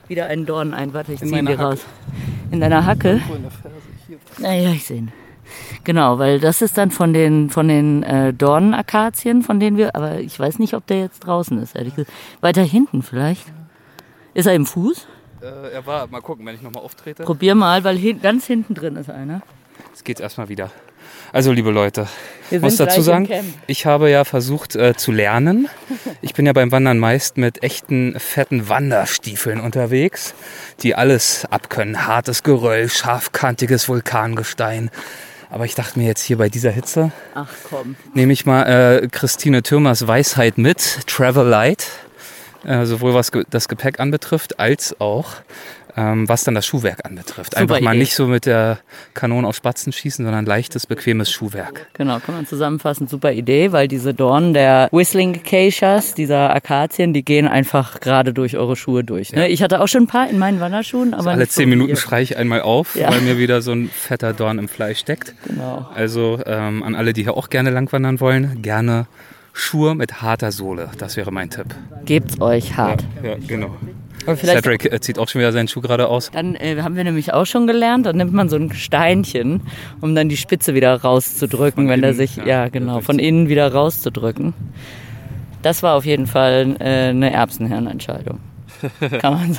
wieder 0.06 0.26
einen 0.26 0.44
Dorn 0.44 0.74
ein. 0.74 0.92
Warte, 0.92 1.14
ich 1.14 1.20
ziehe 1.20 1.38
ihn 1.38 1.46
dir 1.46 1.58
raus. 1.58 1.78
In 2.50 2.60
deiner 2.60 2.84
Hacke? 2.84 3.22
Naja, 4.36 4.72
ich 4.72 4.84
sehe 4.84 4.98
ihn. 4.98 5.12
Genau, 5.84 6.18
weil 6.18 6.40
das 6.40 6.62
ist 6.62 6.78
dann 6.78 6.90
von 6.90 7.12
den, 7.12 7.50
von 7.50 7.68
den 7.68 8.02
äh, 8.02 8.32
Dornenakazien, 8.32 9.42
von 9.42 9.60
denen 9.60 9.76
wir, 9.76 9.94
aber 9.94 10.20
ich 10.20 10.38
weiß 10.38 10.58
nicht, 10.58 10.74
ob 10.74 10.86
der 10.86 11.00
jetzt 11.00 11.20
draußen 11.20 11.60
ist, 11.62 11.76
ehrlich 11.76 11.94
gesagt. 11.94 12.14
Weiter 12.40 12.62
hinten 12.62 13.02
vielleicht. 13.02 13.44
Ist 14.34 14.46
er 14.46 14.54
im 14.54 14.66
Fuß? 14.66 15.06
Äh, 15.40 15.72
er 15.72 15.86
war, 15.86 16.06
mal 16.08 16.20
gucken, 16.20 16.44
wenn 16.46 16.54
ich 16.54 16.62
nochmal 16.62 16.82
auftrete. 16.82 17.22
Probier 17.24 17.54
mal, 17.54 17.84
weil 17.84 17.96
hin, 17.96 18.20
ganz 18.20 18.46
hinten 18.46 18.74
drin 18.74 18.96
ist 18.96 19.10
einer. 19.10 19.42
Jetzt 19.88 20.04
geht's 20.04 20.20
erstmal 20.20 20.48
wieder 20.48 20.70
Also, 21.32 21.52
liebe 21.52 21.70
Leute, 21.70 22.08
ich 22.50 22.60
muss 22.60 22.76
dazu 22.76 23.00
sagen, 23.00 23.28
ich 23.66 23.86
habe 23.86 24.10
ja 24.10 24.24
versucht 24.24 24.76
äh, 24.76 24.94
zu 24.94 25.12
lernen. 25.12 25.68
Ich 26.22 26.34
bin 26.34 26.46
ja 26.46 26.52
beim 26.52 26.72
Wandern 26.72 26.98
meist 26.98 27.36
mit 27.36 27.62
echten, 27.62 28.18
fetten 28.18 28.68
Wanderstiefeln 28.68 29.60
unterwegs, 29.60 30.34
die 30.82 30.94
alles 30.94 31.44
abkönnen. 31.46 32.06
Hartes 32.06 32.42
Geröll, 32.42 32.88
scharfkantiges 32.88 33.88
Vulkangestein. 33.88 34.90
Aber 35.50 35.64
ich 35.64 35.74
dachte 35.74 35.98
mir 35.98 36.06
jetzt 36.06 36.22
hier 36.22 36.36
bei 36.36 36.48
dieser 36.48 36.70
Hitze, 36.70 37.10
Ach 37.34 37.48
komm. 37.68 37.96
nehme 38.14 38.32
ich 38.32 38.44
mal 38.44 38.64
äh, 39.02 39.08
Christine 39.08 39.62
Thürmers 39.62 40.06
Weisheit 40.06 40.58
mit, 40.58 41.06
Travel 41.06 41.46
Light, 41.46 41.86
äh, 42.64 42.84
sowohl 42.86 43.14
was 43.14 43.32
ge 43.32 43.44
das 43.50 43.68
Gepäck 43.68 44.00
anbetrifft, 44.00 44.58
als 44.58 45.00
auch 45.00 45.34
ähm, 45.96 46.28
was 46.28 46.44
dann 46.44 46.54
das 46.54 46.64
Schuhwerk 46.64 47.04
anbetrifft. 47.04 47.52
Super 47.54 47.60
Einfach 47.62 47.80
mal 47.80 47.90
Idee. 47.92 48.00
nicht 48.00 48.14
so 48.14 48.26
mit 48.28 48.46
der 48.46 48.78
Kanone 49.14 49.48
auf 49.48 49.56
Spatzen 49.56 49.92
schießen, 49.92 50.24
sondern 50.24 50.46
leichtes, 50.46 50.86
bequemes 50.86 51.28
Schuhwerk. 51.30 51.88
Genau, 51.94 52.20
kann 52.20 52.36
man 52.36 52.46
zusammenfassen. 52.46 53.08
Super 53.08 53.32
Idee, 53.32 53.72
weil 53.72 53.88
diese 53.88 54.14
Dornen 54.14 54.54
der 54.54 54.88
Whistling 54.92 55.34
Acacias, 55.34 56.14
dieser 56.14 56.54
Akazien, 56.54 57.12
die 57.12 57.24
gehen 57.24 57.48
einfach 57.48 57.98
gerade 57.98 58.32
durch 58.32 58.56
eure 58.56 58.76
Schuhe 58.76 59.02
durch. 59.02 59.32
Ne? 59.32 59.48
Ich 59.48 59.60
hatte 59.62 59.80
auch 59.80 59.88
schon 59.88 60.02
ein 60.04 60.06
paar 60.06 60.30
in 60.30 60.38
meinen 60.38 60.60
Wanderschuhen, 60.60 61.14
aber 61.14 61.30
Alle 61.30 61.40
nicht 61.40 61.52
so 61.52 61.60
zehn 61.62 61.66
wie 61.66 61.76
Minuten 61.76 61.96
schreie 61.96 62.22
ich 62.22 62.36
einmal 62.36 62.60
auf, 62.60 62.94
Ja. 62.94 63.10
weil 63.10 63.22
mir 63.22 63.38
wieder 63.38 63.60
so 63.60 63.72
ein 63.72 63.88
fetter 63.88 64.32
Dorn 64.34 64.58
im 64.60 64.68
Fleisch 64.68 65.00
steckt. 65.00 65.34
Genau. 65.48 65.88
Also 65.94 66.38
ähm, 66.46 66.84
an 66.84 66.94
alle, 66.94 67.12
die 67.12 67.24
hier 67.24 67.36
auch 67.36 67.50
gerne 67.50 67.70
langwandern 67.70 68.20
wollen, 68.20 68.62
gerne 68.62 69.06
Schuhe 69.58 69.94
mit 69.94 70.22
harter 70.22 70.52
Sohle. 70.52 70.90
Das 70.98 71.16
wäre 71.16 71.32
mein 71.32 71.50
Tipp. 71.50 71.74
Gebt's 72.04 72.40
euch 72.40 72.76
hart. 72.76 73.04
Ja, 73.22 73.34
genau. 73.46 73.76
Aber 74.24 74.36
vielleicht 74.36 74.62
Cedric 74.62 74.92
äh, 74.92 75.00
zieht 75.00 75.18
auch 75.18 75.28
schon 75.28 75.40
wieder 75.40 75.52
seinen 75.52 75.68
Schuh 75.68 75.80
gerade 75.80 76.08
aus. 76.08 76.30
Dann 76.30 76.54
äh, 76.54 76.80
haben 76.82 76.96
wir 76.96 77.04
nämlich 77.04 77.32
auch 77.32 77.46
schon 77.46 77.66
gelernt, 77.66 78.06
dann 78.06 78.16
nimmt 78.16 78.32
man 78.32 78.48
so 78.48 78.56
ein 78.56 78.72
Steinchen, 78.72 79.62
um 80.00 80.14
dann 80.14 80.28
die 80.28 80.36
Spitze 80.36 80.74
wieder 80.74 80.94
rauszudrücken, 81.00 81.88
wenn 81.88 82.02
der 82.02 82.10
innen, 82.10 82.18
sich, 82.18 82.36
ja, 82.36 82.46
ja, 82.46 82.68
genau, 82.68 83.00
von 83.00 83.18
innen 83.18 83.48
wieder 83.48 83.72
rauszudrücken. 83.72 84.54
Das 85.62 85.82
war 85.82 85.96
auf 85.96 86.04
jeden 86.04 86.26
Fall 86.26 86.76
äh, 86.78 87.08
eine 87.08 87.32
Erbsenhirnentscheidung. 87.32 88.38
Kann 89.20 89.34
man 89.34 89.58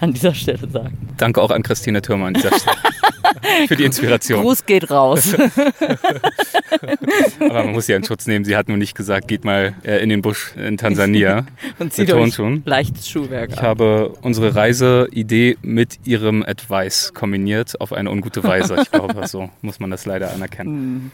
an 0.00 0.12
dieser 0.12 0.34
Stelle 0.34 0.68
sagen. 0.68 0.96
Danke 1.16 1.40
auch 1.42 1.50
an 1.50 1.62
Christine 1.62 2.02
Thürmer 2.02 2.26
an 2.26 2.34
dieser 2.34 2.50
Stelle 2.58 2.76
für 3.68 3.76
die 3.76 3.84
Inspiration. 3.84 4.42
Gruß 4.42 4.66
geht 4.66 4.90
raus. 4.90 5.34
Aber 7.40 7.64
man 7.64 7.72
muss 7.72 7.86
sie 7.86 7.92
in 7.92 8.04
Schutz 8.04 8.26
nehmen. 8.26 8.44
Sie 8.44 8.56
hat 8.56 8.68
nur 8.68 8.76
nicht 8.76 8.94
gesagt, 8.94 9.28
geht 9.28 9.44
mal 9.44 9.74
äh, 9.84 10.02
in 10.02 10.08
den 10.08 10.22
Busch 10.22 10.52
in 10.56 10.76
Tansania. 10.76 11.46
Und 11.78 11.92
zieht 11.92 12.12
euch 12.12 12.34
schon. 12.34 12.62
leichtes 12.64 13.08
Schuhwerk 13.08 13.50
Ich 13.52 13.58
an. 13.58 13.64
habe 13.66 14.08
unsere 14.22 14.54
Reiseidee 14.54 15.56
mit 15.62 16.06
ihrem 16.06 16.42
Advice 16.42 17.12
kombiniert 17.14 17.80
auf 17.80 17.92
eine 17.92 18.10
ungute 18.10 18.42
Weise. 18.44 18.76
Ich 18.82 18.90
glaube, 18.90 19.26
so 19.26 19.50
muss 19.62 19.80
man 19.80 19.90
das 19.90 20.06
leider 20.06 20.32
anerkennen. 20.32 21.10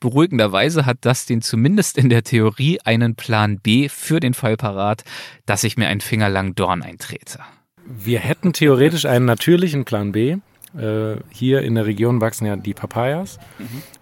Beruhigenderweise 0.00 0.84
hat 0.84 1.04
Dustin 1.04 1.42
zumindest 1.42 1.96
in 1.96 2.08
der 2.08 2.24
Theorie 2.24 2.80
einen 2.84 3.14
Plan 3.14 3.60
B 3.60 3.88
für 3.88 4.18
den 4.18 4.34
Fall 4.34 4.56
parat, 4.56 5.04
dass 5.46 5.62
ich 5.62 5.76
mir 5.76 5.86
einen 5.86 6.00
fingerlangen 6.00 6.56
Dorn 6.56 6.82
eintrete. 6.82 7.38
Wir 7.86 8.18
hätten 8.18 8.52
theoretisch 8.52 9.06
einen 9.06 9.26
natürlichen 9.26 9.84
Plan 9.84 10.10
B. 10.12 10.38
Äh, 10.76 11.16
hier 11.30 11.62
in 11.62 11.76
der 11.76 11.86
Region 11.86 12.20
wachsen 12.20 12.46
ja 12.46 12.56
die 12.56 12.74
Papayas. 12.74 13.38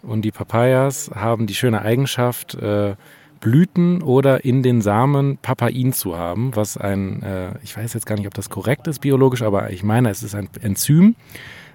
Und 0.03 0.23
die 0.23 0.31
Papayas 0.31 1.11
haben 1.15 1.47
die 1.47 1.55
schöne 1.55 1.83
Eigenschaft, 1.83 2.55
äh, 2.55 2.95
Blüten 3.41 4.03
oder 4.03 4.45
in 4.45 4.63
den 4.63 4.83
Samen 4.83 5.39
Papain 5.39 5.93
zu 5.93 6.17
haben, 6.17 6.55
was 6.57 6.77
ein, 6.77 7.23
äh, 7.23 7.53
ich 7.63 7.77
weiß 7.77 7.95
jetzt 7.95 8.07
gar 8.07 8.17
nicht, 8.17 8.27
ob 8.27 8.35
das 8.35 8.51
korrekt 8.51 8.87
ist 8.87 9.01
biologisch, 9.01 9.43
aber 9.43 9.71
ich 9.71 9.83
meine, 9.83 10.11
es 10.11 10.23
ist 10.23 10.35
ein 10.35 10.49
Enzym, 10.63 11.17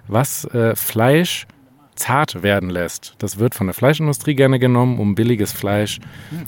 was 0.07 0.47
Fleisch 0.75 1.47
zart 1.95 2.43
werden 2.43 2.69
lässt. 2.69 3.15
Das 3.19 3.39
wird 3.39 3.55
von 3.55 3.67
der 3.67 3.73
Fleischindustrie 3.73 4.35
gerne 4.35 4.59
genommen, 4.59 4.99
um 4.99 5.15
billiges 5.15 5.51
Fleisch 5.51 5.99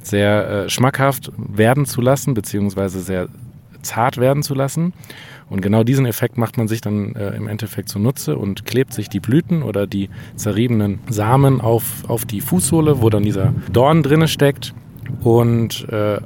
sehr 0.02 0.50
äh, 0.50 0.70
schmackhaft 0.70 1.32
werden 1.38 1.86
zu 1.86 2.02
lassen, 2.02 2.34
beziehungsweise 2.34 3.00
sehr 3.00 3.30
zart 3.82 4.18
werden 4.18 4.44
zu 4.44 4.54
lassen. 4.54 4.94
Und 5.50 5.62
genau 5.62 5.84
diesen 5.84 6.06
Effekt 6.06 6.38
macht 6.38 6.58
man 6.58 6.68
sich 6.68 6.82
dann 6.82 7.16
äh, 7.16 7.30
im 7.30 7.48
Endeffekt 7.48 7.90
zunutze 7.90 8.38
und 8.38 8.66
klebt 8.66 8.94
sich 8.94 9.10
die 9.10 9.22
Blüten 9.22 9.64
oder 9.64 9.88
die 9.88 10.10
zerriebenen 10.36 11.00
Samen 11.10 11.62
auf, 11.62 12.04
auf 12.10 12.26
die 12.26 12.42
Fußsohle, 12.42 13.02
wo 13.02 13.10
dann 13.10 13.24
dieser 13.24 13.54
Dorn 13.72 14.04
drinne 14.04 14.28
steckt. 14.28 14.74
Und 15.24 15.88
äh, 15.90 16.20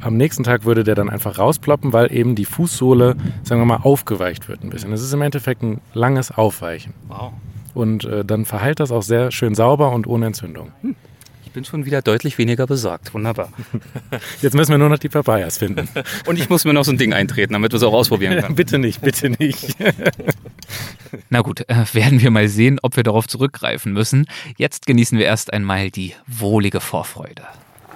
am 0.00 0.16
nächsten 0.16 0.44
Tag 0.44 0.64
würde 0.64 0.84
der 0.84 0.94
dann 0.94 1.10
einfach 1.10 1.38
rausploppen, 1.38 1.92
weil 1.92 2.12
eben 2.14 2.36
die 2.36 2.44
Fußsohle, 2.44 3.16
sagen 3.42 3.60
wir 3.60 3.66
mal, 3.66 3.80
aufgeweicht 3.82 4.48
wird 4.48 4.62
ein 4.62 4.70
bisschen. 4.70 4.92
Es 4.92 5.02
ist 5.02 5.12
im 5.12 5.22
Endeffekt 5.22 5.62
ein 5.62 5.80
langes 5.92 6.30
Aufweichen. 6.30 6.94
Wow. 7.08 7.32
Und 7.74 8.04
äh, 8.04 8.24
dann 8.24 8.44
verheilt 8.44 8.80
das 8.80 8.90
auch 8.90 9.02
sehr 9.02 9.30
schön 9.30 9.54
sauber 9.54 9.92
und 9.92 10.06
ohne 10.06 10.26
Entzündung. 10.26 10.72
Ich 11.44 11.52
bin 11.52 11.64
schon 11.64 11.86
wieder 11.86 12.02
deutlich 12.02 12.36
weniger 12.36 12.66
besorgt. 12.66 13.14
Wunderbar. 13.14 13.50
Jetzt 14.42 14.54
müssen 14.54 14.70
wir 14.70 14.78
nur 14.78 14.90
noch 14.90 14.98
die 14.98 15.08
Papayas 15.08 15.58
finden. 15.58 15.88
Und 16.26 16.38
ich 16.38 16.50
muss 16.50 16.64
mir 16.64 16.74
noch 16.74 16.84
so 16.84 16.92
ein 16.92 16.98
Ding 16.98 17.14
eintreten, 17.14 17.54
damit 17.54 17.72
wir 17.72 17.78
es 17.78 17.82
auch 17.82 17.94
ausprobieren 17.94 18.40
können. 18.40 18.54
bitte 18.56 18.78
nicht, 18.78 19.00
bitte 19.00 19.30
nicht. 19.30 19.76
Na 21.30 21.40
gut, 21.40 21.66
äh, 21.68 21.84
werden 21.92 22.20
wir 22.20 22.30
mal 22.30 22.48
sehen, 22.48 22.78
ob 22.82 22.96
wir 22.96 23.02
darauf 23.02 23.26
zurückgreifen 23.26 23.94
müssen. 23.94 24.26
Jetzt 24.56 24.84
genießen 24.84 25.18
wir 25.18 25.24
erst 25.24 25.52
einmal 25.52 25.90
die 25.90 26.14
wohlige 26.26 26.80
Vorfreude. 26.80 27.42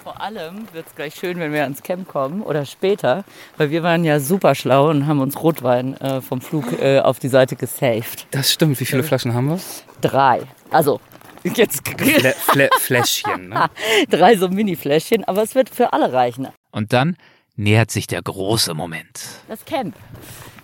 Vor 0.03 0.21
allem 0.21 0.67
wird 0.73 0.87
es 0.89 0.95
gleich 0.97 1.15
schön, 1.15 1.39
wenn 1.39 1.53
wir 1.53 1.63
ans 1.63 1.83
Camp 1.83 2.09
kommen 2.09 2.43
oder 2.43 2.67
später, 2.67 3.25
weil 3.57 3.71
wir 3.71 3.83
waren 3.85 4.03
ja 4.05 4.19
super 4.19 4.55
schlau 4.57 4.91
und 4.91 5.07
haben 5.07 5.21
uns 5.21 5.41
Rotwein 5.41 5.97
äh, 6.01 6.21
vom 6.21 6.41
Flug 6.41 6.73
äh, 6.81 6.99
auf 6.99 7.21
die 7.21 7.29
Seite 7.29 7.55
gesaved. 7.55 8.27
Das 8.33 8.53
stimmt. 8.53 8.81
Wie 8.81 8.85
viele 8.85 9.05
Flaschen 9.05 9.33
haben 9.33 9.49
wir? 9.49 9.61
Drei. 10.01 10.41
Also, 10.71 11.01
jetzt 11.45 11.87
Flä 11.99 12.33
Flä 12.37 12.69
Fläschchen. 12.81 13.51
Ne? 13.51 13.67
drei 14.11 14.37
so 14.37 14.49
Mini-Fläschchen, 14.49 15.23
aber 15.25 15.43
es 15.45 15.55
wird 15.55 15.71
für 15.71 15.93
alle 15.93 16.13
reichen. 16.13 16.49
Und 16.73 16.93
dann 16.93 17.17
nähert 17.55 17.93
sich 17.93 18.09
der 18.09 18.23
große 18.23 18.75
Moment. 18.75 19.21
Das 19.49 19.65
Camp. 19.65 19.95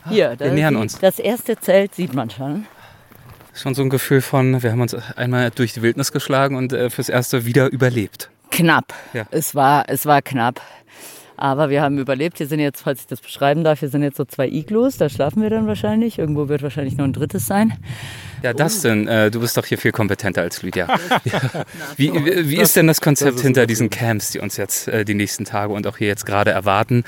Hier, 0.09 0.35
da 0.37 0.47
wir 0.47 0.53
nähern 0.53 0.75
sieht- 0.75 0.81
uns. 0.83 0.99
Das 0.99 1.19
erste 1.21 1.57
Zelt 1.59 1.95
sieht 1.95 2.13
man 2.13 2.29
schon. 2.31 2.67
Schon 3.55 3.75
so 3.75 3.83
ein 3.83 3.91
Gefühl 3.91 4.21
von, 4.21 4.63
wir 4.63 4.73
haben 4.73 4.81
uns 4.81 4.95
einmal 5.17 5.51
durch 5.51 5.75
die 5.75 5.83
Wildnis 5.83 6.11
geschlagen 6.13 6.57
und 6.57 6.73
äh, 6.73 6.91
fürs 6.91 7.09
Erste 7.09 7.45
wieder 7.45 7.71
überlebt. 7.71 8.31
Knapp. 8.51 8.95
Ja. 9.13 9.27
Es 9.31 9.55
war, 9.55 9.85
es 9.89 10.07
war 10.07 10.23
knapp. 10.23 10.61
Aber 11.37 11.71
wir 11.71 11.83
haben 11.83 11.99
überlebt. 11.99 12.39
Hier 12.39 12.49
sind 12.49 12.59
jetzt, 12.59 12.83
falls 12.83 13.03
ich 13.03 13.07
das 13.07 13.21
beschreiben 13.21 13.63
darf, 13.63 13.79
hier 13.79 13.89
sind 13.89 14.03
jetzt 14.03 14.17
so 14.17 14.25
zwei 14.25 14.49
Iglus. 14.49 14.97
Da 14.97 15.09
schlafen 15.09 15.41
wir 15.41 15.51
dann 15.51 15.69
wahrscheinlich. 15.69 16.19
Irgendwo 16.19 16.49
wird 16.49 16.63
wahrscheinlich 16.63 16.97
noch 16.97 17.05
ein 17.05 17.13
drittes 17.13 17.47
sein. 17.47 17.75
Ja, 18.43 18.53
Dustin, 18.53 19.09
äh, 19.09 19.31
du 19.31 19.41
bist 19.41 19.57
doch 19.57 19.67
hier 19.67 19.79
viel 19.79 19.93
kompetenter 19.93 20.43
als 20.43 20.63
Lydia. 20.63 20.89
Ja. 21.25 21.65
Wie, 21.97 22.13
wie, 22.13 22.51
wie 22.51 22.57
ist 22.57 22.77
denn 22.77 22.87
das 22.87 23.01
Konzept 23.01 23.41
hinter 23.41 23.67
diesen 23.67 23.91
Camps, 23.91 24.31
die 24.31 24.39
uns 24.39 24.57
jetzt 24.57 24.89
äh, 24.89 25.05
die 25.05 25.15
nächsten 25.15 25.45
Tage 25.45 25.73
und 25.73 25.87
auch 25.87 25.99
hier 25.99 26.07
jetzt 26.07 26.25
gerade 26.25 26.51
erwarten? 26.51 27.05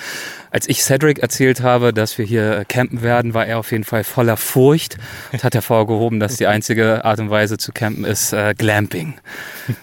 Als 0.50 0.68
ich 0.68 0.82
Cedric 0.82 1.20
erzählt 1.20 1.62
habe, 1.62 1.92
dass 1.92 2.18
wir 2.18 2.24
hier 2.24 2.58
äh, 2.58 2.64
campen 2.64 3.02
werden, 3.02 3.34
war 3.34 3.46
er 3.46 3.58
auf 3.58 3.70
jeden 3.70 3.84
Fall 3.84 4.04
voller 4.04 4.36
Furcht 4.36 4.98
und 5.32 5.44
hat 5.44 5.54
hervorgehoben, 5.54 6.18
dass 6.18 6.36
die 6.36 6.46
einzige 6.46 7.04
Art 7.04 7.20
und 7.20 7.30
Weise 7.30 7.56
zu 7.56 7.72
campen 7.72 8.04
ist 8.04 8.32
äh, 8.32 8.54
Glamping. 8.56 9.14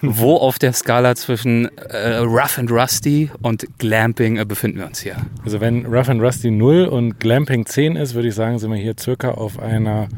Wo 0.02 0.36
auf 0.36 0.58
der 0.58 0.72
Skala 0.72 1.16
zwischen 1.16 1.68
äh, 1.78 2.16
Rough 2.16 2.58
and 2.58 2.70
Rusty 2.70 3.30
und 3.40 3.66
Glamping 3.78 4.36
äh, 4.36 4.44
befinden 4.44 4.78
wir 4.78 4.86
uns 4.86 5.00
hier? 5.00 5.16
Also 5.44 5.60
wenn 5.60 5.86
Rough 5.86 6.08
and 6.08 6.22
Rusty 6.22 6.50
0 6.50 6.84
und 6.84 7.18
Glamping 7.18 7.66
10 7.66 7.96
ist, 7.96 8.14
würde 8.14 8.28
ich 8.28 8.34
sagen, 8.34 8.58
sind 8.58 8.70
wir 8.70 8.78
hier 8.78 8.94
circa 8.98 9.30
auf 9.30 9.58
einer 9.58 10.08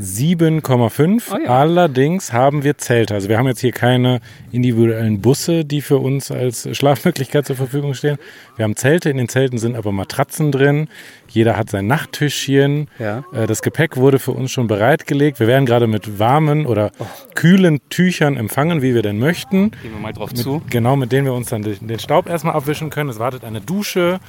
7,5. 0.00 1.22
Oh 1.32 1.38
ja. 1.38 1.60
Allerdings 1.60 2.32
haben 2.32 2.64
wir 2.64 2.78
Zelte. 2.78 3.14
Also 3.14 3.28
wir 3.28 3.38
haben 3.38 3.46
jetzt 3.46 3.60
hier 3.60 3.72
keine 3.72 4.20
individuellen 4.52 5.20
Busse, 5.20 5.64
die 5.64 5.80
für 5.80 5.98
uns 5.98 6.30
als 6.30 6.68
Schlafmöglichkeit 6.76 7.46
zur 7.46 7.56
Verfügung 7.56 7.94
stehen. 7.94 8.18
Wir 8.56 8.64
haben 8.64 8.76
Zelte, 8.76 9.10
in 9.10 9.16
den 9.16 9.28
Zelten 9.28 9.58
sind 9.58 9.76
aber 9.76 9.92
Matratzen 9.92 10.52
drin. 10.52 10.88
Jeder 11.34 11.56
hat 11.56 11.68
sein 11.70 11.86
Nachttischchen. 11.88 12.88
Ja. 12.98 13.24
Äh, 13.32 13.46
Das 13.46 13.60
Gepäck 13.60 13.96
wurde 13.96 14.18
für 14.20 14.30
uns 14.30 14.52
schon 14.52 14.68
bereitgelegt. 14.68 15.40
Wir 15.40 15.46
werden 15.48 15.66
gerade 15.66 15.86
mit 15.88 16.18
warmen 16.20 16.64
oder 16.64 16.92
kühlen 17.34 17.80
Tüchern 17.90 18.36
empfangen, 18.36 18.82
wie 18.82 18.94
wir 18.94 19.02
denn 19.02 19.18
möchten. 19.18 19.72
Gehen 19.82 19.92
wir 19.92 20.00
mal 20.00 20.12
drauf 20.12 20.30
Mit, 20.30 20.38
zu. 20.38 20.62
Genau, 20.70 20.94
mit 20.94 21.10
denen 21.10 21.26
wir 21.26 21.34
uns 21.34 21.48
dann 21.48 21.62
den 21.62 21.98
Staub 21.98 22.28
erstmal 22.28 22.54
abwischen 22.54 22.90
können. 22.90 23.10
Es 23.10 23.18
wartet 23.18 23.44
eine 23.44 23.60
Dusche. 23.60 24.20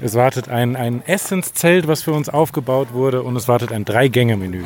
Es 0.00 0.14
wartet 0.14 0.48
ein, 0.48 0.76
ein 0.76 1.02
Essenszelt, 1.06 1.86
was 1.88 2.02
für 2.02 2.12
uns 2.12 2.28
aufgebaut 2.30 2.92
wurde. 2.92 3.22
Und 3.22 3.36
es 3.36 3.48
wartet 3.48 3.70
ein 3.72 3.84
Drei-Gänge-Menü. 3.84 4.62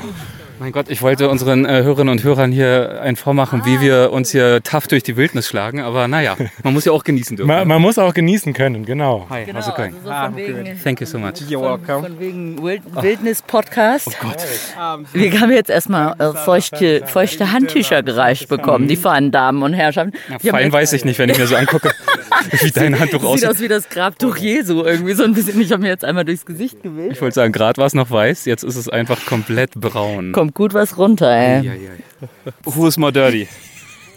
Mein 0.61 0.73
Gott, 0.73 0.91
ich 0.91 1.01
wollte 1.01 1.31
unseren 1.31 1.65
äh, 1.65 1.83
Hörerinnen 1.83 2.11
und 2.11 2.23
Hörern 2.23 2.53
hier 2.53 3.01
ein 3.01 3.17
vormachen, 3.17 3.65
wie 3.65 3.81
wir 3.81 4.13
uns 4.13 4.31
hier 4.31 4.63
tough 4.63 4.89
durch 4.89 5.03
die 5.03 5.17
Wildnis 5.17 5.49
schlagen. 5.49 5.81
Aber 5.81 6.07
naja, 6.07 6.37
man 6.63 6.75
muss 6.75 6.85
ja 6.85 6.93
auch 6.93 7.03
genießen 7.03 7.39
dürfen. 7.39 7.49
Man, 7.51 7.67
man 7.67 7.81
muss 7.81 7.97
auch 7.97 8.13
genießen 8.13 8.53
können, 8.53 8.85
genau. 8.85 9.27
Hi, 9.31 9.47
how's 9.55 9.69
it 9.69 9.75
going? 9.75 9.95
also 9.95 10.05
so 10.05 10.13
von 10.13 10.37
wegen, 10.37 10.81
Thank 10.85 11.01
you 11.01 11.07
so 11.07 11.19
much. 11.19 11.39
von, 11.51 11.81
von 11.87 12.21
wegen 12.21 12.63
Wild, 12.63 12.83
Wildnis-Podcast. 12.93 14.09
Oh 14.09 14.13
Gott. 14.21 15.07
Wir 15.15 15.41
haben 15.41 15.51
jetzt 15.51 15.71
erstmal 15.71 16.15
äh, 16.21 16.35
feuchte, 16.35 17.07
feuchte 17.07 17.53
Handtücher 17.53 18.03
gereicht 18.03 18.51
bekommen, 18.51 18.87
die 18.87 18.97
feinen 18.97 19.31
Damen 19.31 19.63
und 19.63 19.73
Herrschaften. 19.73 20.13
Ja, 20.43 20.53
fein 20.53 20.71
weiß 20.71 20.93
ich 20.93 21.07
nicht, 21.07 21.19
wenn 21.19 21.31
ich 21.31 21.39
mir 21.39 21.47
so 21.47 21.57
angucke, 21.57 21.91
wie 22.61 22.71
dein 22.71 22.99
Handtuch 23.01 23.21
Sieht 23.21 23.31
aussieht. 23.31 23.49
aus 23.49 23.61
wie 23.61 23.69
das 23.69 23.89
Grabtuch 23.89 24.37
Jesu 24.37 24.85
irgendwie 24.85 25.15
so 25.15 25.25
ein 25.25 25.33
bisschen. 25.33 25.59
Ich 25.59 25.73
habe 25.73 25.81
mir 25.81 25.89
jetzt 25.89 26.05
einmal 26.05 26.27
durchs 26.27 26.45
Gesicht 26.45 26.83
gewischt. 26.83 27.13
Ich 27.13 27.23
wollte 27.23 27.35
sagen, 27.35 27.53
gerade 27.53 27.79
war 27.79 27.87
es 27.87 27.95
noch 27.95 28.11
weiß, 28.11 28.45
jetzt 28.45 28.63
ist 28.63 28.77
es 28.77 28.91
einfach 28.91 29.25
komplett 29.25 29.73
braun. 29.73 30.33
Kommt 30.51 30.55
gut 30.57 30.75
was 30.75 30.99
runter, 30.99 31.31
ey. 31.31 31.63
Ja, 31.65 31.75
ja, 31.75 31.93
ja. 31.93 32.53
Who 32.65 32.89
is 32.89 32.97
more 32.97 33.13
dirty? 33.13 33.47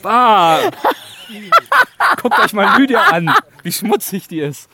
Bah! 0.02 0.72
Guckt 2.22 2.40
euch 2.40 2.54
mal 2.54 2.80
Lydia 2.80 3.02
an, 3.02 3.32
wie 3.62 3.72
schmutzig 3.72 4.28
die 4.28 4.40
ist. 4.40 4.68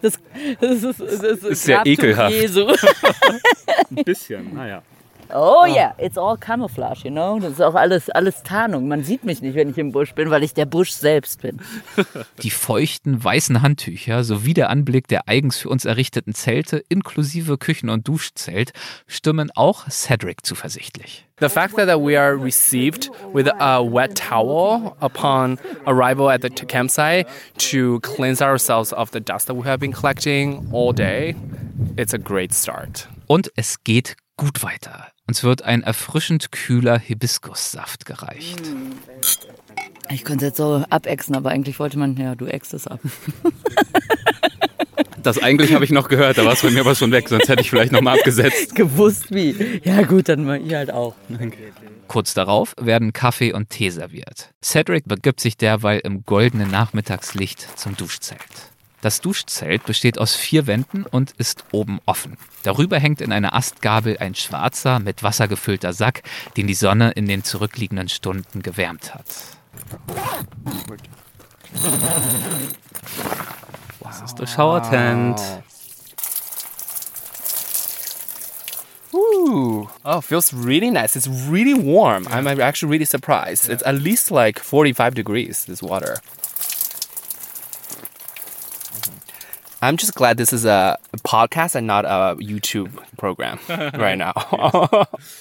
Das, 0.00 0.14
das 0.60 0.82
ist, 0.82 1.00
das 1.00 1.22
ist, 1.22 1.44
Ist 1.44 1.62
sehr 1.64 1.84
ekelhaft. 1.84 2.34
Jesu. 2.34 2.68
Ein 3.90 4.04
bisschen, 4.04 4.54
naja. 4.54 4.82
Oh 5.36 5.66
ja, 5.66 5.94
it's 5.98 6.16
all 6.16 6.36
camouflage, 6.36 7.02
you 7.04 7.10
know. 7.10 7.40
Das 7.40 7.54
ist 7.54 7.60
auch 7.60 7.74
alles, 7.74 8.08
alles 8.08 8.44
Tarnung. 8.44 8.86
Man 8.86 9.02
sieht 9.02 9.24
mich 9.24 9.42
nicht, 9.42 9.56
wenn 9.56 9.68
ich 9.68 9.78
im 9.78 9.90
Busch 9.90 10.14
bin, 10.14 10.30
weil 10.30 10.44
ich 10.44 10.54
der 10.54 10.64
Busch 10.64 10.92
selbst 10.92 11.42
bin. 11.42 11.60
Die 12.44 12.50
feuchten 12.50 13.22
weißen 13.22 13.60
Handtücher 13.60 14.22
sowie 14.22 14.54
der 14.54 14.70
Anblick 14.70 15.08
der 15.08 15.28
eigens 15.28 15.58
für 15.58 15.70
uns 15.70 15.86
errichteten 15.86 16.34
Zelte 16.34 16.84
inklusive 16.88 17.58
Küchen- 17.58 17.90
und 17.90 18.06
Duschzelt 18.06 18.72
stimmen 19.08 19.50
auch 19.50 19.88
Cedric 19.90 20.46
zuversichtlich. 20.46 21.26
The 21.40 21.48
fact 21.48 21.74
that, 21.74 21.88
we 21.98 22.16
are 22.16 22.36
received 22.40 23.10
with 23.32 23.48
a 23.58 23.82
wet 23.82 24.16
towel 24.16 24.94
upon 25.00 25.58
arrival 25.84 26.28
at 26.28 26.42
the 26.42 26.48
campsite 26.48 27.26
to 27.58 27.98
cleanse 28.02 28.40
ourselves 28.40 28.92
of 28.92 29.10
the 29.12 29.20
dust 29.20 29.48
that 29.48 29.56
we 29.56 29.64
have 29.64 29.78
been 29.78 29.92
collecting 29.92 30.68
all 30.72 30.94
day, 30.94 31.34
it's 31.96 32.14
a 32.14 32.18
great 32.18 32.54
start. 32.54 33.08
Und 33.26 33.50
es 33.56 33.82
geht 33.82 34.16
gut 34.36 34.62
weiter. 34.62 35.13
Uns 35.26 35.42
wird 35.42 35.62
ein 35.62 35.82
erfrischend 35.82 36.52
kühler 36.52 36.98
Hibiskussaft 36.98 38.04
gereicht. 38.04 38.60
Ich 40.10 40.24
könnte 40.24 40.44
es 40.44 40.50
jetzt 40.50 40.56
so 40.58 40.84
abexen, 40.90 41.34
aber 41.34 41.50
eigentlich 41.50 41.78
wollte 41.78 41.98
man, 41.98 42.16
ja, 42.16 42.34
du 42.34 42.46
ext 42.46 42.74
es 42.74 42.86
ab. 42.86 43.00
Das 45.24 45.42
eigentlich 45.42 45.72
habe 45.72 45.84
ich 45.86 45.90
noch 45.90 46.08
gehört, 46.08 46.36
da 46.36 46.44
war 46.44 46.52
es 46.52 46.60
bei 46.60 46.70
mir 46.70 46.80
aber 46.80 46.94
schon 46.94 47.10
weg, 47.10 47.30
sonst 47.30 47.48
hätte 47.48 47.62
ich 47.62 47.70
vielleicht 47.70 47.92
nochmal 47.92 48.18
abgesetzt. 48.18 48.74
Gewusst 48.74 49.34
wie. 49.34 49.80
Ja 49.82 50.02
gut, 50.02 50.28
dann 50.28 50.44
mach 50.44 50.56
ich 50.56 50.74
halt 50.74 50.92
auch. 50.92 51.14
Kurz 52.08 52.34
darauf 52.34 52.74
werden 52.78 53.14
Kaffee 53.14 53.54
und 53.54 53.70
Tee 53.70 53.88
serviert. 53.88 54.50
Cedric 54.62 55.08
begibt 55.08 55.40
sich 55.40 55.56
derweil 55.56 56.00
im 56.00 56.24
goldenen 56.24 56.70
Nachmittagslicht 56.70 57.66
zum 57.78 57.96
Duschzelt. 57.96 58.38
Das 59.04 59.20
Duschzelt 59.20 59.84
besteht 59.84 60.18
aus 60.18 60.34
vier 60.34 60.66
Wänden 60.66 61.04
und 61.04 61.32
ist 61.32 61.64
oben 61.72 62.00
offen. 62.06 62.38
Darüber 62.62 62.98
hängt 62.98 63.20
in 63.20 63.32
einer 63.32 63.54
Astgabel 63.54 64.16
ein 64.16 64.34
schwarzer, 64.34 64.98
mit 64.98 65.22
Wasser 65.22 65.46
gefüllter 65.46 65.92
Sack, 65.92 66.22
den 66.56 66.66
die 66.66 66.74
Sonne 66.74 67.10
in 67.10 67.26
den 67.26 67.44
zurückliegenden 67.44 68.08
Stunden 68.08 68.62
gewärmt 68.62 69.14
hat. 69.14 69.26
Das 74.00 74.22
ist 74.22 74.36
der 74.36 74.46
Shower-Tent. 74.46 75.38
Ooh. 79.12 79.86
Oh, 80.02 80.22
feels 80.22 80.54
really 80.54 80.90
nice. 80.90 81.14
It's 81.14 81.28
really 81.50 81.74
warm. 81.74 82.26
I'm 82.28 82.46
actually 82.58 82.90
really 82.90 83.04
surprised. 83.04 83.68
It's 83.68 83.82
at 83.82 83.96
least 83.96 84.30
like 84.30 84.58
45 84.58 85.14
degrees, 85.14 85.66
this 85.66 85.82
water. 85.82 86.20
I'm 89.84 89.98
just 89.98 90.14
glad 90.14 90.38
this 90.38 90.50
is 90.52 90.64
a 90.64 90.96
podcast 91.24 91.76
and 91.76 91.86
not 91.86 92.06
a 92.06 92.36
YouTube 92.40 92.88
program 93.18 93.58
right 93.68 94.16
now. 94.16 94.32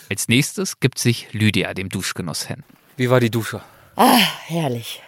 Als 0.10 0.28
nächstes 0.28 0.82
gibt 0.82 1.00
sich 1.00 1.32
Lydia 1.32 1.74
dem 1.74 1.88
Duschgenuss 1.88 2.44
hin. 2.44 2.64
Wie 2.98 3.10
war 3.10 3.22
die 3.22 3.30
Dusche? 3.32 3.62
Herrlich. 3.96 5.02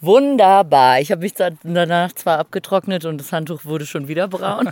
Wunderbar. 0.00 1.00
Ich 1.00 1.10
habe 1.10 1.22
mich 1.22 1.34
da- 1.34 1.50
danach 1.64 2.12
zwar 2.12 2.38
abgetrocknet 2.38 3.04
und 3.04 3.18
das 3.18 3.32
Handtuch 3.32 3.64
wurde 3.64 3.86
schon 3.86 4.06
wieder 4.06 4.28
braun. 4.28 4.70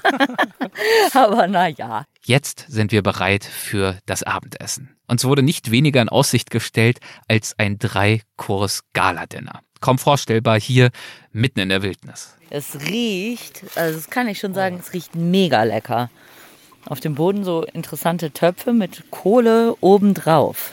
aber 1.13 1.49
naja. 1.49 2.05
Jetzt 2.25 2.67
sind 2.69 2.93
wir 2.93 3.03
bereit 3.03 3.45
für 3.45 3.99
das 4.07 4.23
Abendessen. 4.23 4.97
Uns 5.09 5.25
wurde 5.25 5.43
nicht 5.43 5.73
weniger 5.73 6.01
in 6.01 6.09
Aussicht 6.09 6.51
gestellt 6.51 7.01
als 7.27 7.55
ein 7.59 7.79
Drei-Kurs-Gala-Dinner. 7.81 9.61
Kaum 9.81 9.99
vorstellbar 9.99 10.61
hier 10.61 10.91
mitten 11.33 11.61
in 11.61 11.69
der 11.69 11.83
Wildnis. 11.83 12.37
Es 12.51 12.79
riecht, 12.89 13.63
also 13.77 13.97
das 13.99 14.09
kann 14.11 14.29
ich 14.29 14.39
schon 14.39 14.55
sagen, 14.55 14.79
es 14.81 14.93
riecht 14.93 15.15
mega 15.15 15.63
lecker. 15.65 16.11
Auf 16.87 17.01
dem 17.01 17.15
Boden 17.15 17.45
so 17.45 17.65
interessante 17.65 18.31
Töpfe 18.31 18.73
mit 18.73 19.11
Kohle 19.11 19.75
obendrauf. 19.81 20.73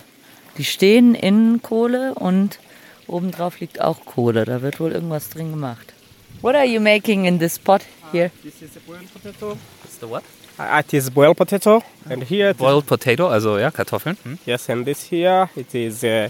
Die 0.58 0.64
stehen 0.64 1.16
in 1.16 1.62
Kohle 1.62 2.14
und 2.16 2.60
obendrauf 3.08 3.60
liegt 3.60 3.82
auch 3.82 4.06
Kohle. 4.06 4.46
Da 4.46 4.62
wird 4.62 4.80
wohl 4.80 4.94
irgendwas 4.94 5.30
drin 5.30 5.52
gemacht. 5.52 5.94
What 6.42 6.56
are 6.56 6.66
you 6.66 6.80
making 6.80 7.26
in 7.26 7.40
this 7.40 7.60
pot 7.60 7.82
here? 8.14 8.32
This 8.44 8.62
is 8.62 8.78
a 8.78 8.80
boiled 8.88 9.12
potato. 9.14 9.58
It's 9.84 10.00
the 10.00 10.08
what? 10.10 10.24
Uh, 10.58 10.80
It 10.80 10.94
is 10.94 11.10
boiled 11.12 11.36
potato, 11.36 11.84
and 12.10 12.24
here, 12.24 12.52
it 12.52 12.56
is- 12.56 12.60
Boiled 12.62 12.86
Potato, 12.86 13.28
also 13.28 13.58
ja, 13.58 13.72
Kartoffeln. 13.72 14.16
Hm? 14.24 14.38
yes, 14.46 14.70
and 14.70 14.86
this 14.86 15.04
here 15.10 15.50
it 15.58 15.74
is 15.76 16.02
uh, 16.06 16.30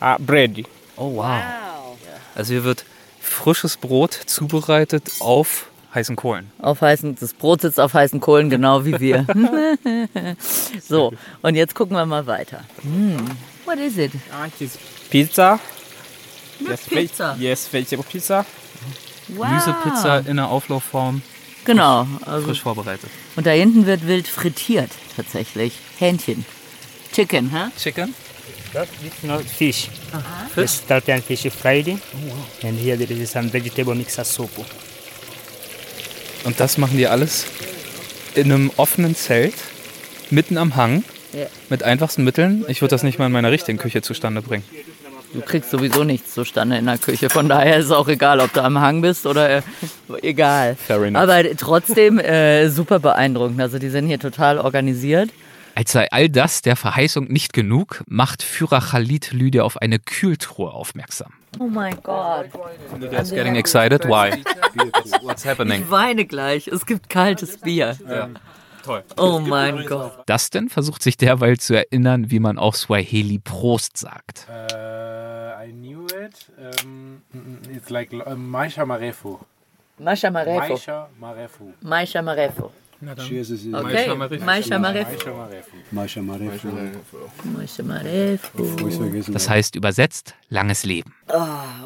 uh, 0.00 0.16
bread. 0.18 0.64
Oh 0.96 1.08
wow. 1.16 1.98
Also 2.34 2.52
hier 2.54 2.64
wird 2.64 2.86
frisches 3.32 3.76
Brot 3.76 4.12
zubereitet 4.12 5.10
auf 5.20 5.66
heißen 5.94 6.16
Kohlen. 6.16 6.50
Auf 6.58 6.80
heißen, 6.80 7.16
das 7.20 7.34
Brot 7.34 7.62
sitzt 7.62 7.78
auf 7.78 7.94
heißen 7.94 8.20
Kohlen, 8.20 8.50
genau 8.50 8.84
wie 8.84 8.98
wir. 8.98 9.26
so, 10.80 11.12
und 11.42 11.54
jetzt 11.54 11.74
gucken 11.74 11.96
wir 11.96 12.06
mal 12.06 12.26
weiter. 12.26 12.64
Hm. 12.82 13.26
What 13.64 13.78
is 13.78 13.98
it? 13.98 14.12
Pizza. 15.10 15.60
Yes, 16.60 16.80
pizza. 16.82 17.36
yes, 17.38 17.72
vegetable 17.72 18.04
pizza. 18.10 18.46
Wow. 19.28 19.46
Gemüsepizza 19.48 20.18
in 20.18 20.38
einer 20.38 20.48
Auflaufform, 20.48 21.22
Genau. 21.64 22.06
Also, 22.26 22.48
frisch 22.48 22.62
vorbereitet. 22.62 23.08
und 23.36 23.46
da 23.46 23.50
hinten 23.50 23.86
wird 23.86 24.06
wild 24.06 24.26
frittiert, 24.26 24.90
tatsächlich. 25.16 25.78
Hähnchen. 25.98 26.44
Chicken, 27.12 27.50
hä? 27.50 27.70
Chicken? 27.78 28.14
That 28.72 28.88
is 29.04 29.22
not 29.22 29.42
fish. 29.42 29.88
It's 30.56 30.82
tilapia 30.86 31.14
and 31.14 31.22
fish 31.24 31.46
fried. 31.52 31.88
And 32.62 32.78
here 32.78 32.96
there 32.96 33.10
is 33.10 33.30
some 33.30 33.52
vegetable 33.52 33.94
mixed 33.94 34.24
soup. 34.24 34.50
Und 36.44 36.58
das 36.58 36.78
machen 36.78 36.96
die 36.96 37.06
alles 37.06 37.46
in 38.34 38.50
einem 38.50 38.70
offenen 38.76 39.14
Zelt, 39.14 39.54
mitten 40.30 40.56
am 40.58 40.74
Hang, 40.76 41.04
Ja. 41.32 41.46
mit 41.68 41.82
einfachsten 41.82 42.24
Mitteln. 42.24 42.64
Ich 42.68 42.80
würde 42.80 42.90
das 42.94 43.02
nicht 43.02 43.18
mal 43.18 43.26
in 43.26 43.32
meiner 43.32 43.50
richtigen 43.50 43.78
Küche 43.78 44.02
zustande 44.02 44.42
bringen. 44.42 44.64
Du 45.34 45.40
kriegst 45.40 45.70
sowieso 45.70 46.04
nichts 46.04 46.34
zustande 46.34 46.76
in 46.76 46.84
der 46.84 46.98
Küche. 46.98 47.30
Von 47.30 47.48
daher 47.48 47.78
ist 47.78 47.86
es 47.86 47.90
auch 47.90 48.08
egal, 48.08 48.40
ob 48.40 48.52
du 48.52 48.62
am 48.62 48.78
Hang 48.80 49.00
bist 49.00 49.24
oder 49.26 49.58
äh, 49.58 49.62
egal. 50.20 50.76
Aber 51.14 51.42
trotzdem 51.56 52.18
äh, 52.18 52.68
super 52.68 52.98
beeindruckend. 52.98 53.60
Also 53.60 53.78
die 53.78 53.88
sind 53.88 54.06
hier 54.08 54.18
total 54.18 54.58
organisiert. 54.58 55.30
Als 55.74 55.92
sei 55.92 56.08
all 56.10 56.28
das 56.28 56.62
der 56.62 56.76
Verheißung 56.76 57.24
nicht 57.26 57.52
genug, 57.52 58.02
macht 58.06 58.42
Führer 58.42 58.80
Khalid 58.80 59.32
Lydia 59.32 59.62
auf 59.62 59.78
eine 59.78 59.98
Kühltruhe 59.98 60.70
aufmerksam. 60.70 61.32
Oh 61.58 61.66
mein 61.68 61.96
Gott. 62.02 62.46
Lydia's 62.98 63.30
getting 63.30 63.56
excited. 63.56 64.04
Why? 64.04 64.42
What's 65.22 65.44
happening? 65.44 65.82
Ich 65.82 65.90
weine 65.90 66.24
gleich. 66.24 66.68
Es 66.68 66.84
gibt 66.84 67.08
kaltes 67.08 67.58
Bier. 67.58 67.96
Toll. 68.84 69.04
Oh 69.16 69.38
mein 69.38 69.86
Gott. 69.86 70.28
Dustin 70.28 70.68
versucht 70.68 71.02
sich 71.02 71.16
derweil 71.16 71.58
zu 71.58 71.74
erinnern, 71.74 72.30
wie 72.30 72.40
man 72.40 72.58
auf 72.58 72.76
Swahili 72.76 73.38
Prost 73.38 73.96
sagt. 73.96 74.46
Uh, 74.48 75.62
I 75.64 75.70
knew 75.70 76.06
it. 76.06 76.50
Um, 76.82 77.22
it's 77.74 77.90
like 77.90 78.12
uh, 78.12 78.34
Maisha 78.34 78.84
Marefu. 78.84 79.38
Masha 79.98 80.30
Marefo. 80.30 80.68
Maisha 80.74 81.08
Marefu. 81.20 81.72
Maisha 81.80 82.22
Marefo. 82.22 82.72
Okay. 83.02 84.38
Maisha 84.44 84.78
Marefu. 84.78 85.32
Marefo. 87.82 89.32
Das 89.32 89.48
heißt 89.48 89.74
übersetzt 89.74 90.34
langes 90.48 90.84
Leben. 90.84 91.12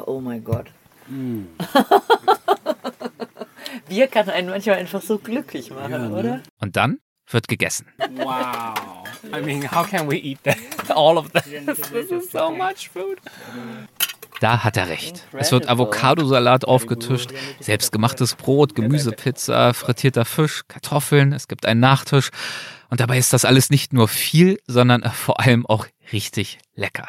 Oh 0.05 0.19
mein 0.21 0.43
Gott. 0.43 0.67
Bier 3.89 4.07
kann 4.07 4.29
einen 4.29 4.49
manchmal 4.49 4.75
einfach 4.77 5.01
so 5.01 5.17
glücklich 5.17 5.71
machen, 5.71 6.13
oder? 6.13 6.41
Und 6.59 6.75
dann 6.75 6.99
wird 7.29 7.47
gegessen. 7.47 7.87
wow. 7.97 8.73
I 9.33 9.41
mean, 9.41 9.69
how 9.71 9.89
can 9.89 10.09
we 10.09 10.17
eat 10.17 10.39
that? 10.43 10.57
All 10.95 11.17
of 11.17 11.31
that. 11.31 11.45
this 11.45 12.11
is 12.11 12.29
so 12.31 12.51
much 12.51 12.89
food. 12.89 13.19
Da 14.39 14.63
hat 14.63 14.77
er 14.77 14.89
recht. 14.89 15.23
Es 15.33 15.51
wird 15.51 15.67
Avocadosalat 15.67 16.65
aufgetischt, 16.65 17.31
selbstgemachtes 17.59 18.35
Brot, 18.35 18.75
Gemüsepizza, 18.75 19.73
frittierter 19.73 20.25
Fisch, 20.25 20.63
Kartoffeln, 20.67 21.33
es 21.33 21.47
gibt 21.47 21.65
einen 21.65 21.79
Nachtisch. 21.79 22.29
Und 22.89 22.99
dabei 22.99 23.17
ist 23.17 23.33
das 23.33 23.45
alles 23.45 23.69
nicht 23.69 23.93
nur 23.93 24.07
viel, 24.07 24.59
sondern 24.67 25.03
vor 25.03 25.39
allem 25.39 25.65
auch 25.65 25.87
richtig 26.13 26.59
lecker. 26.75 27.07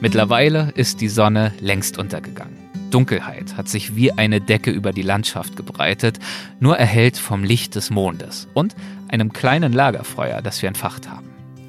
Mittlerweile 0.00 0.72
ist 0.74 1.00
die 1.00 1.08
Sonne 1.08 1.52
längst 1.60 1.98
untergegangen. 1.98 2.56
Dunkelheit 2.90 3.56
hat 3.56 3.68
sich 3.68 3.96
wie 3.96 4.12
eine 4.12 4.40
Decke 4.40 4.70
über 4.70 4.92
die 4.92 5.02
Landschaft 5.02 5.56
gebreitet, 5.56 6.18
nur 6.60 6.78
erhellt 6.78 7.18
vom 7.18 7.44
Licht 7.44 7.74
des 7.74 7.90
Mondes 7.90 8.48
und 8.54 8.74
einem 9.08 9.32
kleinen 9.32 9.72
Lagerfeuer, 9.72 10.42
das 10.42 10.62
wir 10.62 10.68
entfacht 10.68 11.08
haben. 11.08 11.28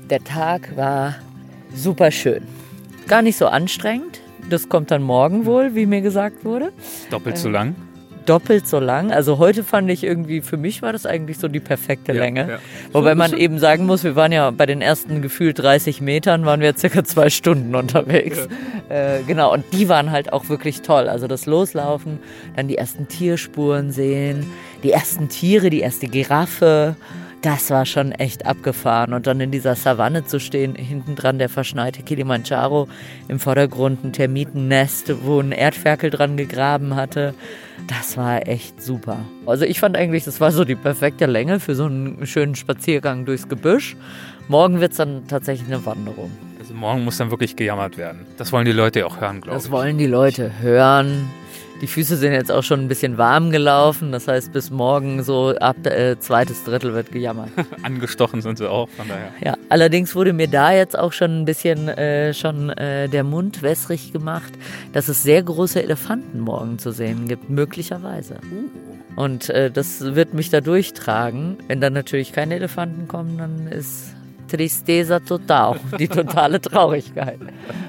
Der 0.10 0.24
Tag 0.24 0.76
war 0.78 1.16
super 1.74 2.12
schön. 2.12 2.44
Gar 3.08 3.22
nicht 3.22 3.38
so 3.38 3.48
anstrengend. 3.48 4.20
Das 4.50 4.70
kommt 4.70 4.92
dann 4.92 5.02
morgen 5.04 5.46
wohl, 5.46 5.76
wie 5.76 5.86
mir 5.86 6.02
gesagt 6.02 6.46
wurde. 6.46 6.72
Doppelt 7.10 7.38
so 7.38 7.50
lang. 7.50 7.76
doppelt 8.26 8.68
so 8.68 8.80
lang. 8.80 9.12
Also 9.14 9.38
heute 9.38 9.64
fand 9.64 9.90
ich 9.90 10.04
irgendwie, 10.04 10.42
für 10.42 10.58
mich 10.58 10.82
war 10.82 10.92
das 10.92 11.06
eigentlich 11.06 11.38
so 11.38 11.48
die 11.48 11.62
perfekte 11.62 12.12
Ja, 12.14 12.20
Länge. 12.24 12.50
ja. 12.50 12.60
Wobei 12.92 13.16
man 13.16 13.32
eben 13.34 13.58
sagen 13.60 13.86
muss, 13.86 14.04
wir 14.04 14.18
waren 14.18 14.34
ja 14.34 14.52
bei 14.52 14.66
den 14.66 14.82
ersten 14.82 15.22
gefühlt 15.22 15.60
30 15.60 16.02
Metern, 16.02 16.46
waren 16.46 16.60
wir 16.60 16.76
circa 16.78 17.04
zwei 17.06 17.30
Stunden 17.30 17.74
unterwegs. 17.76 18.48
Äh, 18.90 19.24
genau, 19.26 19.54
und 19.54 19.64
die 19.72 19.88
waren 19.88 20.12
halt 20.12 20.34
auch 20.34 20.50
wirklich 20.50 20.82
toll. 20.82 21.08
Also 21.08 21.28
das 21.28 21.46
Loslaufen, 21.46 22.20
dann 22.58 22.68
die 22.68 22.78
ersten 22.78 23.08
Tierspuren 23.08 23.92
sehen, 23.92 24.46
die 24.84 24.92
ersten 24.92 25.30
Tiere, 25.30 25.70
die 25.70 25.80
erste 25.80 26.08
Giraffe. 26.08 26.96
Das 27.42 27.70
war 27.70 27.86
schon 27.86 28.12
echt 28.12 28.46
abgefahren. 28.46 29.14
Und 29.14 29.28
dann 29.28 29.40
in 29.40 29.52
dieser 29.52 29.76
Savanne 29.76 30.26
zu 30.26 30.40
stehen, 30.40 30.76
hinten 30.76 31.16
dran 31.16 31.38
der 31.38 31.50
verschneite 31.50 32.02
Kilimanjaro, 32.02 32.88
im 33.28 33.40
Vordergrund 33.40 34.04
ein 34.04 34.14
Termitennest, 34.14 35.14
wo 35.24 35.40
ein 35.40 35.52
Erdferkel 35.52 36.10
dran 36.10 36.36
gegraben 36.36 36.96
hatte. 36.96 37.36
Das 37.88 38.18
war 38.18 38.48
echt 38.48 38.82
super. 38.82 39.20
Also 39.46 39.66
ich 39.66 39.80
fand 39.80 39.96
eigentlich, 39.96 40.24
das 40.24 40.42
war 40.42 40.52
so 40.52 40.66
die 40.66 40.76
perfekte 40.76 41.28
Länge 41.28 41.60
für 41.60 41.76
so 41.76 41.86
einen 41.86 42.26
schönen 42.26 42.56
Spaziergang 42.56 43.26
durchs 43.26 43.48
Gebüsch. 43.48 43.96
Morgen 44.48 44.80
wird 44.80 44.92
es 44.92 44.98
dann 44.98 45.28
tatsächlich 45.28 45.68
eine 45.68 45.86
Wanderung. 45.86 46.32
Also 46.60 46.74
morgen 46.74 47.04
muss 47.04 47.18
dann 47.18 47.30
wirklich 47.30 47.56
gejammert 47.56 47.98
werden. 47.98 48.26
Das 48.38 48.52
wollen 48.52 48.66
die 48.66 48.72
Leute 48.72 49.00
ja 49.00 49.06
auch 49.06 49.22
hören, 49.22 49.42
glaube 49.42 49.58
ich. 49.58 49.64
Das 49.64 49.72
wollen 49.72 49.98
die 49.98 50.08
Leute 50.08 50.60
hören. 50.60 51.30
Die 51.82 51.88
Füße 51.88 52.18
sind 52.18 52.34
jetzt 52.34 52.52
auch 52.52 52.64
schon 52.64 52.80
ein 52.80 52.88
bisschen 52.88 53.18
warm 53.18 53.52
gelaufen. 53.52 54.12
Das 54.12 54.28
heißt, 54.28 54.52
bis 54.52 54.72
morgen 54.72 55.22
so 55.24 55.56
ab 55.60 55.86
äh, 55.86 56.18
zweites 56.20 56.64
Drittel 56.64 56.94
wird 56.94 57.12
gejammert. 57.12 57.50
Angestochen 57.84 58.42
sind 58.42 58.58
sie 58.58 58.70
auch, 58.70 58.90
von 58.90 59.08
daher. 59.08 59.32
Ja, 59.44 59.58
allerdings 59.70 60.16
wurde 60.16 60.34
mir 60.34 60.48
da 60.48 60.72
jetzt 60.72 60.98
auch 60.98 61.14
schon 61.14 61.42
ein 61.42 61.46
bisschen 61.46 61.88
äh, 61.88 62.34
schon 62.34 62.70
äh, 62.70 63.08
der 63.10 63.24
Mund 63.24 63.62
wässrig 63.62 64.12
gemacht, 64.12 64.54
dass 64.94 65.08
es 65.08 65.22
sehr 65.22 65.44
große 65.44 65.82
Elefanten 65.84 66.40
morgen 66.40 66.80
zu 66.80 66.92
sehen 66.92 67.28
gibt, 67.28 67.50
möglicherweise. 67.50 68.38
Und 69.16 69.50
äh, 69.50 69.70
das 69.70 70.16
wird 70.16 70.34
mich 70.34 70.50
da 70.50 70.62
durchtragen. 70.62 71.58
Wenn 71.68 71.82
dann 71.82 71.94
natürlich 71.94 72.34
keine 72.34 72.56
Elefanten 72.56 73.08
kommen, 73.08 73.38
dann 73.38 73.68
ist 73.68 74.16
Tristeza 74.48 75.20
total, 75.20 75.80
die 76.00 76.08
totale 76.08 76.60
Traurigkeit. 76.62 77.40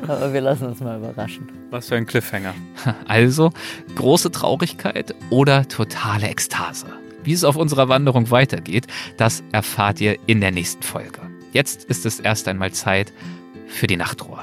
Aber 0.07 0.33
wir 0.33 0.41
lassen 0.41 0.67
uns 0.67 0.81
mal 0.81 0.99
überraschen. 0.99 1.49
Was 1.71 1.89
für 1.89 1.97
ein 1.97 2.07
Cliffhanger. 2.07 2.55
Also 3.07 3.51
große 3.95 4.31
Traurigkeit 4.31 5.15
oder 5.31 5.67
totale 5.67 6.29
Ekstase. 6.29 6.87
Wie 7.23 7.33
es 7.33 7.45
auf 7.45 7.57
unserer 7.57 7.89
Wanderung 7.89 8.31
weitergeht, 8.31 8.87
das 9.17 9.43
erfahrt 9.53 10.01
ihr 10.01 10.19
in 10.27 10.41
der 10.41 10.51
nächsten 10.51 10.83
Folge. 10.83 11.21
Jetzt 11.53 11.85
ist 11.85 12.07
es 12.07 12.21
erst 12.21 12.49
einmal 12.49 12.73
Zeit 12.73 13.13
für 13.67 13.87
die 13.87 13.97
Nachtruhe. 13.97 14.39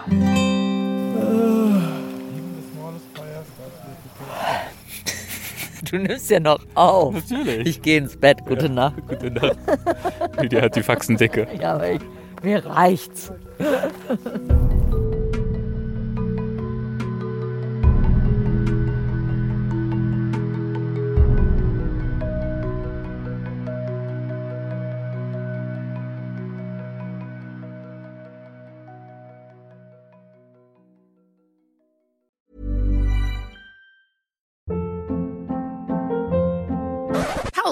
Du 5.89 5.97
nimmst 5.97 6.29
ja 6.29 6.39
noch 6.39 6.59
auf. 6.73 7.13
Natürlich. 7.13 7.67
Ich 7.67 7.81
gehe 7.81 7.99
ins 7.99 8.17
Bett. 8.17 8.39
Gute 8.45 8.69
Nacht. 8.69 8.95
Gute 9.07 9.31
Nacht. 9.31 9.57
Lydia 10.41 10.61
hat 10.61 10.75
die 10.75 10.83
Faxen 10.83 11.17
dicke. 11.17 11.47
Ja, 11.59 11.75
aber 11.75 11.91
ich, 11.91 12.01
mir 12.43 12.65
reicht's. 12.65 13.31